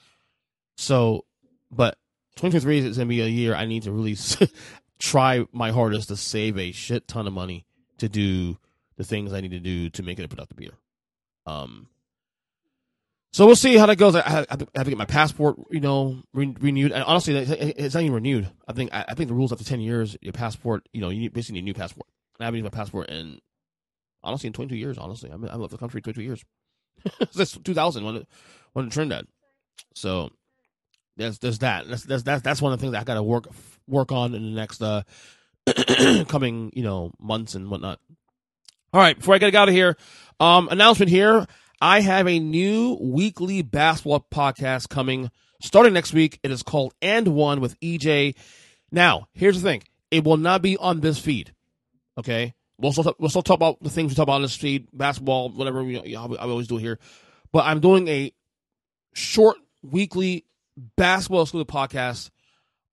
So, 0.77 1.25
but 1.71 1.97
2023 2.37 2.79
is 2.79 2.97
to 2.97 3.05
be 3.05 3.21
a 3.21 3.27
year 3.27 3.55
I 3.55 3.65
need 3.65 3.83
to 3.83 3.91
really 3.91 4.17
try 4.99 5.45
my 5.51 5.71
hardest 5.71 6.09
to 6.09 6.17
save 6.17 6.57
a 6.57 6.71
shit 6.71 7.07
ton 7.07 7.27
of 7.27 7.33
money 7.33 7.65
to 7.97 8.09
do 8.09 8.57
the 8.97 9.03
things 9.03 9.33
I 9.33 9.41
need 9.41 9.51
to 9.51 9.59
do 9.59 9.89
to 9.91 10.03
make 10.03 10.19
it 10.19 10.25
a 10.25 10.27
productive 10.27 10.59
year. 10.59 10.73
Um, 11.45 11.87
so 13.35 13.45
we'll 13.45 13.57
see 13.57 13.75
how 13.75 13.85
that 13.87 13.97
goes. 13.97 14.15
I 14.15 14.21
have, 14.21 14.45
I 14.49 14.57
have 14.77 14.85
to 14.85 14.91
get 14.91 14.97
my 14.97 15.03
passport, 15.03 15.57
you 15.69 15.81
know, 15.81 16.23
re- 16.33 16.55
renewed. 16.57 16.93
And 16.93 17.03
honestly, 17.03 17.35
it's 17.35 17.93
not 17.93 18.01
even 18.01 18.13
renewed. 18.13 18.49
I 18.65 18.71
think 18.71 18.91
I, 18.93 19.13
think 19.13 19.27
the 19.27 19.33
rules 19.33 19.51
after 19.51 19.65
ten 19.65 19.81
years, 19.81 20.15
your 20.21 20.31
passport, 20.31 20.87
you 20.93 21.01
know, 21.01 21.09
you 21.09 21.29
basically 21.29 21.55
need 21.55 21.63
a 21.63 21.65
new 21.65 21.73
passport. 21.73 22.07
I 22.39 22.45
haven't 22.45 22.59
used 22.59 22.73
my 22.73 22.77
passport 22.77 23.09
in 23.09 23.41
honestly 24.23 24.47
in 24.47 24.53
22 24.53 24.77
years. 24.77 24.97
Honestly, 24.97 25.33
I 25.33 25.35
mean, 25.35 25.49
I've 25.49 25.59
left 25.59 25.71
the 25.71 25.77
country 25.77 26.01
22 26.01 26.21
years. 26.21 26.45
Since 27.31 27.57
2000 27.57 28.05
when 28.05 28.15
it 28.15 28.27
when 28.71 28.87
it 28.87 28.93
Trinidad. 28.93 29.27
So 29.95 30.29
there's 31.17 31.37
there's 31.39 31.59
that. 31.59 31.89
That's 31.89 32.03
that's 32.03 32.23
that's, 32.23 32.41
that's 32.41 32.61
one 32.61 32.71
of 32.71 32.79
the 32.79 32.83
things 32.83 32.93
that 32.93 33.01
I 33.01 33.03
got 33.03 33.15
to 33.15 33.23
work 33.23 33.49
work 33.85 34.13
on 34.13 34.33
in 34.33 34.43
the 34.43 34.51
next 34.51 34.81
uh 34.81 35.03
coming 36.29 36.71
you 36.73 36.83
know 36.83 37.11
months 37.19 37.53
and 37.53 37.69
whatnot. 37.69 37.99
All 38.93 39.01
right, 39.01 39.17
before 39.17 39.35
I 39.35 39.39
get 39.39 39.53
out 39.55 39.67
of 39.67 39.75
here, 39.75 39.97
um, 40.39 40.69
announcement 40.69 41.09
here. 41.09 41.45
I 41.81 42.01
have 42.01 42.27
a 42.27 42.39
new 42.39 42.97
weekly 43.01 43.61
basketball 43.61 44.25
podcast 44.31 44.89
coming 44.89 45.29
starting 45.61 45.93
next 45.93 46.13
week. 46.13 46.39
It 46.43 46.51
is 46.51 46.63
called 46.63 46.93
And 47.01 47.29
One 47.29 47.59
with 47.59 47.79
EJ. 47.79 48.35
Now, 48.91 49.27
here's 49.33 49.61
the 49.61 49.69
thing. 49.69 49.83
It 50.11 50.23
will 50.23 50.37
not 50.37 50.61
be 50.61 50.77
on 50.77 51.01
this 51.01 51.19
feed. 51.19 51.53
Okay? 52.17 52.53
We'll 52.77 52.91
still, 52.91 53.15
we'll 53.19 53.29
still 53.29 53.41
talk 53.41 53.55
about 53.55 53.81
the 53.81 53.89
things 53.89 54.11
we 54.11 54.15
talk 54.15 54.23
about 54.23 54.35
on 54.35 54.41
this 54.41 54.55
feed, 54.55 54.87
basketball, 54.93 55.49
whatever 55.49 55.83
we, 55.83 56.15
I 56.15 56.21
always 56.21 56.67
do 56.67 56.77
here. 56.77 56.99
But 57.51 57.65
I'm 57.65 57.79
doing 57.79 58.07
a 58.07 58.33
short 59.13 59.57
weekly 59.81 60.45
basketball 60.97 61.43
exclusive 61.43 61.67
podcast 61.67 62.29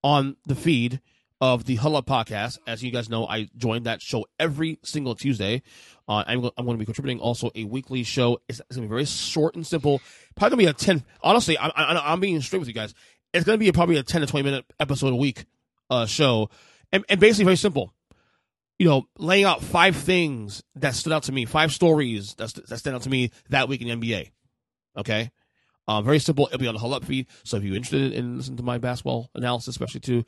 on 0.05 0.37
the 0.47 0.55
feed 0.55 1.01
of 1.43 1.65
the 1.65 1.77
Up 1.77 2.07
podcast. 2.07 2.61
As 2.69 2.85
you 2.85 2.93
guys 2.93 3.11
know, 3.11 3.27
I 3.27 3.49
joined 3.57 3.87
that 3.87 4.01
show 4.01 4.27
every 4.39 4.79
single 4.85 5.17
Tuesday. 5.17 5.63
Uh, 6.09 6.23
I'm, 6.25 6.45
I'm 6.57 6.65
going 6.65 6.77
to 6.77 6.79
be 6.79 6.85
contributing 6.85 7.19
also 7.19 7.51
a 7.57 7.65
weekly 7.65 8.05
show. 8.05 8.41
It's, 8.49 8.61
it's 8.61 8.77
going 8.77 8.87
to 8.87 8.89
be 8.89 8.95
very 8.95 9.05
short 9.07 9.57
and 9.57 9.67
simple. 9.67 10.01
Probably 10.37 10.65
going 10.65 10.75
to 10.77 10.81
be 10.85 10.93
a 10.93 10.95
10. 10.95 11.05
Honestly, 11.21 11.59
I, 11.59 11.67
I, 11.67 12.13
I'm 12.13 12.21
being 12.21 12.41
straight 12.43 12.61
with 12.61 12.69
you 12.69 12.75
guys. 12.75 12.95
It's 13.35 13.45
going 13.45 13.57
to 13.57 13.61
be 13.61 13.69
a, 13.69 13.73
probably 13.73 13.97
a 13.97 14.05
10 14.05 14.21
to 14.21 14.27
20 14.29 14.45
minute 14.45 14.65
episode 14.79 15.13
a 15.13 15.17
week 15.17 15.45
uh, 15.91 16.07
show. 16.07 16.49
And, 16.93 17.05
and 17.09 17.19
basically, 17.19 17.47
very 17.47 17.57
simple. 17.57 17.93
You 18.79 18.87
know, 18.87 19.09
laying 19.19 19.45
out 19.45 19.65
five 19.65 19.97
things 19.97 20.63
that 20.77 20.95
stood 20.95 21.13
out 21.13 21.25
to 21.25 21.33
me, 21.33 21.45
five 21.45 21.73
stories 21.73 22.37
that, 22.37 22.55
that 22.69 22.79
stand 22.79 22.95
out 22.95 23.03
to 23.03 23.11
me 23.11 23.33
that 23.49 23.69
week 23.69 23.83
in 23.83 23.89
the 23.89 23.97
NBA. 23.97 24.31
Okay? 24.97 25.33
Um, 25.89 26.05
very 26.05 26.21
simple. 26.21 26.47
It'll 26.47 26.59
be 26.59 26.69
on 26.69 26.75
the 26.75 26.81
Huddle 26.81 26.95
Up 26.95 27.05
feed. 27.05 27.27
So 27.43 27.57
if 27.57 27.65
you're 27.65 27.75
interested 27.75 28.13
in 28.13 28.37
listening 28.37 28.59
to 28.59 28.63
my 28.63 28.79
basketball 28.79 29.31
analysis, 29.35 29.69
especially 29.69 30.01
to 30.03 30.25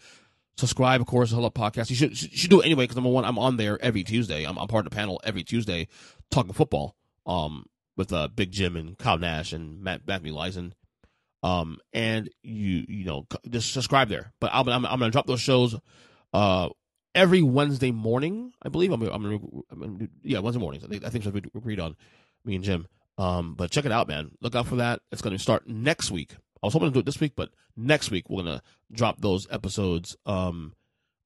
subscribe, 0.56 1.00
of 1.00 1.06
course, 1.06 1.30
Huddle 1.30 1.46
Up 1.46 1.54
podcast. 1.54 1.90
You 1.90 1.96
should 1.96 2.16
should 2.16 2.50
do 2.50 2.60
it 2.60 2.66
anyway 2.66 2.84
because 2.84 2.96
number 2.96 3.10
one, 3.10 3.24
I'm 3.24 3.38
on 3.38 3.56
there 3.56 3.82
every 3.82 4.04
Tuesday. 4.04 4.44
I'm, 4.44 4.58
I'm 4.58 4.68
part 4.68 4.86
of 4.86 4.90
the 4.90 4.96
panel 4.96 5.20
every 5.24 5.44
Tuesday 5.44 5.88
talking 6.30 6.52
football. 6.52 6.96
Um, 7.26 7.64
with 7.96 8.12
uh, 8.12 8.28
Big 8.28 8.50
Jim 8.50 8.76
and 8.76 8.98
Kyle 8.98 9.18
Nash 9.18 9.52
and 9.52 9.82
Matt 9.82 10.06
Matthew 10.06 10.34
Leisen. 10.34 10.72
Um, 11.42 11.78
and 11.92 12.30
you 12.42 12.84
you 12.88 13.04
know 13.04 13.26
just 13.48 13.72
subscribe 13.72 14.08
there. 14.08 14.32
But 14.40 14.50
I'm 14.52 14.68
I'm, 14.68 14.86
I'm 14.86 14.98
gonna 14.98 15.10
drop 15.10 15.26
those 15.26 15.40
shows 15.40 15.76
uh 16.32 16.70
every 17.14 17.42
Wednesday 17.42 17.92
morning. 17.92 18.52
I 18.62 18.68
believe 18.68 18.92
I'm 18.92 19.02
I'm 19.02 19.22
gonna, 19.22 19.38
I'm 19.70 19.80
gonna 19.80 20.08
yeah 20.22 20.38
Wednesday 20.38 20.60
mornings. 20.60 20.84
I 20.84 20.88
think 20.88 21.04
I 21.04 21.10
think 21.10 21.24
that's 21.24 21.34
what 21.34 21.44
we 21.44 21.58
agreed 21.58 21.80
on 21.80 21.96
me 22.44 22.54
and 22.56 22.64
Jim. 22.64 22.86
Um, 23.16 23.54
but 23.54 23.70
check 23.70 23.84
it 23.84 23.92
out, 23.92 24.08
man. 24.08 24.32
Look 24.40 24.54
out 24.54 24.66
for 24.66 24.76
that. 24.76 25.00
It's 25.12 25.22
gonna 25.22 25.38
start 25.38 25.68
next 25.68 26.10
week. 26.10 26.34
I 26.64 26.66
was 26.66 26.72
hoping 26.72 26.88
to 26.88 26.94
do 26.94 27.00
it 27.00 27.04
this 27.04 27.20
week, 27.20 27.32
but 27.36 27.50
next 27.76 28.10
week 28.10 28.30
we're 28.30 28.42
gonna 28.42 28.62
drop 28.90 29.20
those 29.20 29.46
episodes 29.50 30.16
um, 30.24 30.72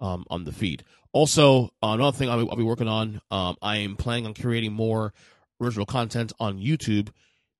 um, 0.01 0.24
on 0.30 0.43
the 0.43 0.51
feed. 0.51 0.82
Also, 1.12 1.70
another 1.80 2.16
thing 2.16 2.28
I'll 2.28 2.45
be, 2.45 2.51
I'll 2.51 2.57
be 2.57 2.64
working 2.64 2.89
on, 2.89 3.20
um, 3.30 3.55
I 3.62 3.76
am 3.76 3.95
planning 3.95 4.26
on 4.26 4.34
creating 4.34 4.72
more 4.72 5.14
original 5.61 5.86
content 5.86 6.32
on 6.41 6.59
YouTube 6.59 7.11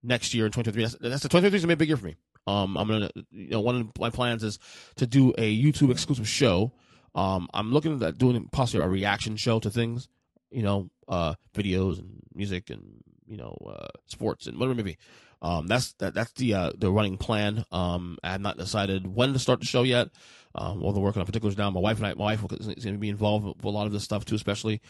next 0.03 0.35
year 0.35 0.45
in 0.45 0.51
2023. 0.51 0.83
That's, 0.83 0.95
that's 0.95 1.22
the 1.22 1.29
2023 1.29 1.57
is 1.57 1.62
gonna 1.62 1.68
be 1.68 1.74
a 1.74 1.76
big 1.76 1.89
year 1.89 1.97
for 1.97 2.07
me. 2.07 2.16
Um, 2.49 2.76
I'm 2.76 2.89
gonna, 2.89 3.11
you 3.31 3.51
know, 3.51 3.61
one 3.61 3.76
of 3.76 3.91
my 4.01 4.11
plans 4.11 4.43
is 4.43 4.59
to 4.97 5.07
do 5.07 5.33
a 5.39 5.57
YouTube 5.57 5.93
exclusive 5.93 6.26
show. 6.26 6.72
Um, 7.14 7.49
I'm 7.55 7.72
looking 7.72 8.03
at 8.03 8.18
doing 8.18 8.49
possibly 8.51 8.85
a 8.85 8.89
reaction 8.89 9.37
show 9.37 9.61
to 9.61 9.70
things, 9.70 10.09
you 10.51 10.64
know, 10.64 10.91
uh, 11.07 11.35
videos 11.55 12.01
and 12.01 12.24
music 12.35 12.70
and 12.70 13.05
you 13.29 13.37
know, 13.37 13.57
uh, 13.68 13.89
sports 14.07 14.47
and 14.47 14.59
whatever 14.59 14.72
it 14.72 14.76
may 14.76 14.83
be. 14.83 14.99
Um, 15.41 15.66
that's 15.66 15.93
that, 15.95 16.14
that's 16.14 16.32
the 16.32 16.55
uh, 16.55 16.72
the 16.76 16.91
running 16.91 17.16
plan. 17.16 17.64
Um, 17.70 18.18
I 18.22 18.32
have 18.32 18.41
not 18.41 18.57
decided 18.57 19.07
when 19.07 19.32
to 19.32 19.39
start 19.39 19.61
the 19.61 19.66
show 19.66 19.82
yet. 19.82 20.09
Um, 20.55 20.82
all 20.82 20.93
the 20.93 21.01
working 21.01 21.20
on 21.20 21.26
particulars 21.26 21.57
now. 21.57 21.70
My 21.70 21.80
wife 21.80 21.99
and 21.99 22.07
I, 22.07 22.14
my 22.14 22.24
wife 22.24 22.45
is 22.53 22.66
going 22.66 22.95
to 22.95 22.99
be 22.99 23.09
involved 23.09 23.47
with 23.47 23.64
a 23.64 23.68
lot 23.68 23.86
of 23.86 23.93
this 23.93 24.03
stuff 24.05 24.24
too, 24.24 24.34
especially. 24.34 24.80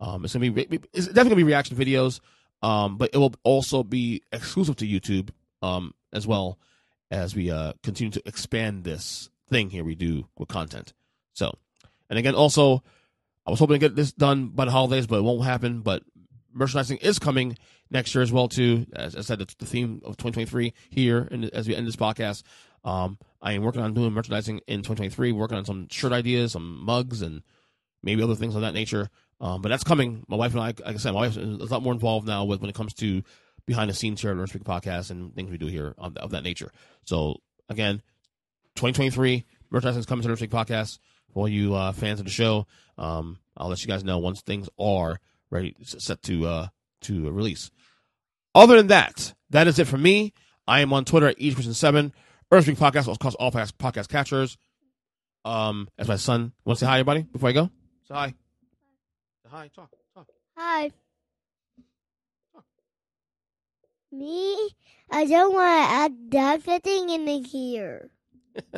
Um, 0.00 0.24
it's 0.24 0.34
going 0.34 0.54
to 0.54 0.66
be 0.66 0.80
it's 0.92 1.06
definitely 1.06 1.14
going 1.14 1.28
to 1.30 1.36
be 1.36 1.42
reaction 1.44 1.76
videos. 1.76 2.20
Um, 2.62 2.96
but 2.96 3.10
it 3.12 3.18
will 3.18 3.34
also 3.44 3.82
be 3.82 4.22
exclusive 4.32 4.76
to 4.76 4.86
YouTube. 4.86 5.30
Um, 5.60 5.92
as 6.12 6.26
well 6.26 6.58
as 7.10 7.34
we 7.34 7.50
uh 7.50 7.72
continue 7.82 8.10
to 8.12 8.22
expand 8.26 8.84
this 8.84 9.30
thing 9.48 9.70
here 9.70 9.84
we 9.84 9.94
do 9.94 10.28
with 10.38 10.48
content. 10.48 10.92
So, 11.32 11.52
and 12.10 12.18
again, 12.18 12.34
also, 12.34 12.82
I 13.46 13.50
was 13.50 13.58
hoping 13.58 13.74
to 13.74 13.78
get 13.78 13.96
this 13.96 14.12
done 14.12 14.48
by 14.48 14.64
the 14.64 14.70
holidays, 14.70 15.06
but 15.06 15.18
it 15.18 15.22
won't 15.22 15.44
happen. 15.44 15.80
But 15.80 16.02
merchandising 16.52 16.98
is 16.98 17.18
coming 17.18 17.56
next 17.90 18.14
year 18.14 18.22
as 18.22 18.32
well 18.32 18.48
too. 18.48 18.86
As 18.92 19.16
I 19.16 19.20
said, 19.22 19.38
the 19.38 19.66
theme 19.66 20.00
of 20.04 20.16
2023 20.16 20.72
here, 20.90 21.28
and 21.30 21.46
as 21.50 21.68
we 21.68 21.74
end 21.74 21.86
this 21.86 21.96
podcast, 21.96 22.42
um, 22.84 23.18
I 23.40 23.52
am 23.52 23.62
working 23.62 23.82
on 23.82 23.94
doing 23.94 24.12
merchandising 24.12 24.60
in 24.66 24.80
2023. 24.80 25.32
Working 25.32 25.58
on 25.58 25.64
some 25.64 25.88
shirt 25.90 26.12
ideas, 26.12 26.52
some 26.52 26.84
mugs, 26.84 27.22
and 27.22 27.42
maybe 28.02 28.22
other 28.22 28.34
things 28.34 28.54
of 28.54 28.62
that 28.62 28.74
nature. 28.74 29.08
Um, 29.40 29.62
but 29.62 29.68
that's 29.68 29.84
coming. 29.84 30.24
My 30.28 30.36
wife 30.36 30.52
and 30.52 30.60
I, 30.60 30.66
like 30.66 30.82
I 30.86 30.96
said, 30.96 31.12
my 31.12 31.20
wife 31.20 31.36
is 31.36 31.70
a 31.70 31.72
lot 31.72 31.82
more 31.82 31.92
involved 31.92 32.26
now 32.26 32.44
with 32.44 32.60
when 32.60 32.70
it 32.70 32.76
comes 32.76 32.94
to 32.94 33.22
behind 33.66 33.90
the 33.90 33.94
scenes 33.94 34.20
here 34.20 34.30
at 34.30 34.36
Nerd 34.36 34.48
Speak 34.48 34.64
Podcast 34.64 35.10
and 35.10 35.34
things 35.34 35.50
we 35.50 35.58
do 35.58 35.66
here 35.66 35.94
of, 35.98 36.16
of 36.16 36.30
that 36.30 36.42
nature. 36.42 36.72
So 37.04 37.40
again, 37.68 38.02
2023 38.76 39.44
merchandising 39.70 40.00
is 40.00 40.06
coming 40.06 40.22
to 40.22 40.28
Nerd 40.28 40.38
Speak 40.38 40.50
Podcast 40.50 40.98
for 41.32 41.48
you 41.48 41.74
uh, 41.74 41.92
fans 41.92 42.18
of 42.18 42.26
the 42.26 42.32
show. 42.32 42.66
Um, 42.96 43.38
I'll 43.56 43.68
let 43.68 43.82
you 43.82 43.88
guys 43.88 44.02
know 44.02 44.18
once 44.18 44.40
things 44.40 44.68
are 44.78 45.20
ready, 45.50 45.76
set 45.82 46.22
to 46.22 46.46
uh, 46.46 46.68
to 47.02 47.30
release. 47.30 47.70
Other 48.54 48.76
than 48.76 48.88
that, 48.88 49.34
that 49.50 49.66
is 49.66 49.78
it 49.78 49.86
for 49.86 49.98
me. 49.98 50.32
I 50.66 50.80
am 50.80 50.92
on 50.92 51.04
Twitter 51.04 51.26
at 51.26 51.38
eachperson7. 51.38 52.12
Nerd 52.50 52.62
Speak 52.62 52.78
Podcast, 52.78 53.12
across 53.12 53.34
all 53.34 53.50
podcast 53.50 54.08
catchers. 54.08 54.56
Um, 55.44 55.88
as 55.98 56.08
my 56.08 56.16
son, 56.16 56.52
want 56.64 56.78
to 56.78 56.84
say 56.84 56.88
hi, 56.88 56.98
everybody, 56.98 57.22
before 57.22 57.48
I 57.48 57.52
go? 57.52 57.70
Say 58.06 58.14
hi. 58.14 58.26
Say 59.42 59.50
hi, 59.50 59.70
talk, 59.74 59.90
talk. 60.14 60.26
Hi. 60.56 60.90
Me? 64.10 64.70
I 65.10 65.26
don't 65.26 65.52
want 65.52 65.88
to 65.88 65.94
add 65.94 66.30
that 66.30 66.62
fitting 66.62 67.10
in 67.10 67.24
the 67.26 67.40
here. 67.40 68.10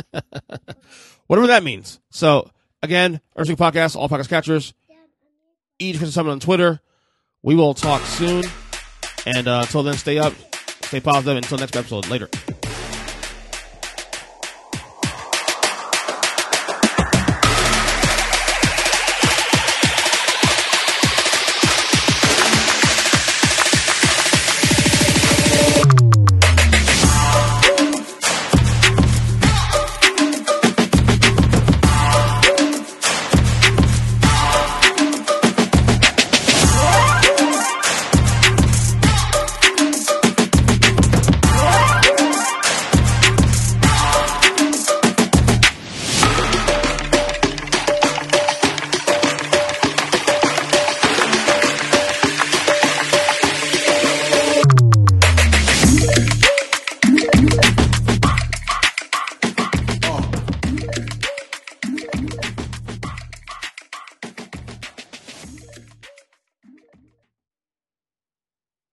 Whatever 1.27 1.47
that 1.49 1.63
means. 1.63 2.01
So, 2.11 2.51
again, 2.83 3.21
Nerd 3.37 3.47
Speak 3.47 3.59
Podcast, 3.59 3.97
all 3.97 4.09
podcast 4.09 4.29
catchers. 4.29 4.75
Each 5.79 5.97
person 5.97 6.13
summon 6.13 6.33
on 6.33 6.41
Twitter. 6.41 6.81
We 7.43 7.55
will 7.55 7.75
talk 7.75 8.03
soon. 8.03 8.45
And 9.27 9.49
uh, 9.49 9.61
until 9.63 9.83
then, 9.83 9.95
stay 9.95 10.19
up, 10.19 10.35
stay 10.83 11.01
positive. 11.01 11.37
Until 11.37 11.59
next 11.59 11.77
episode. 11.77 12.09
Later. 12.09 12.29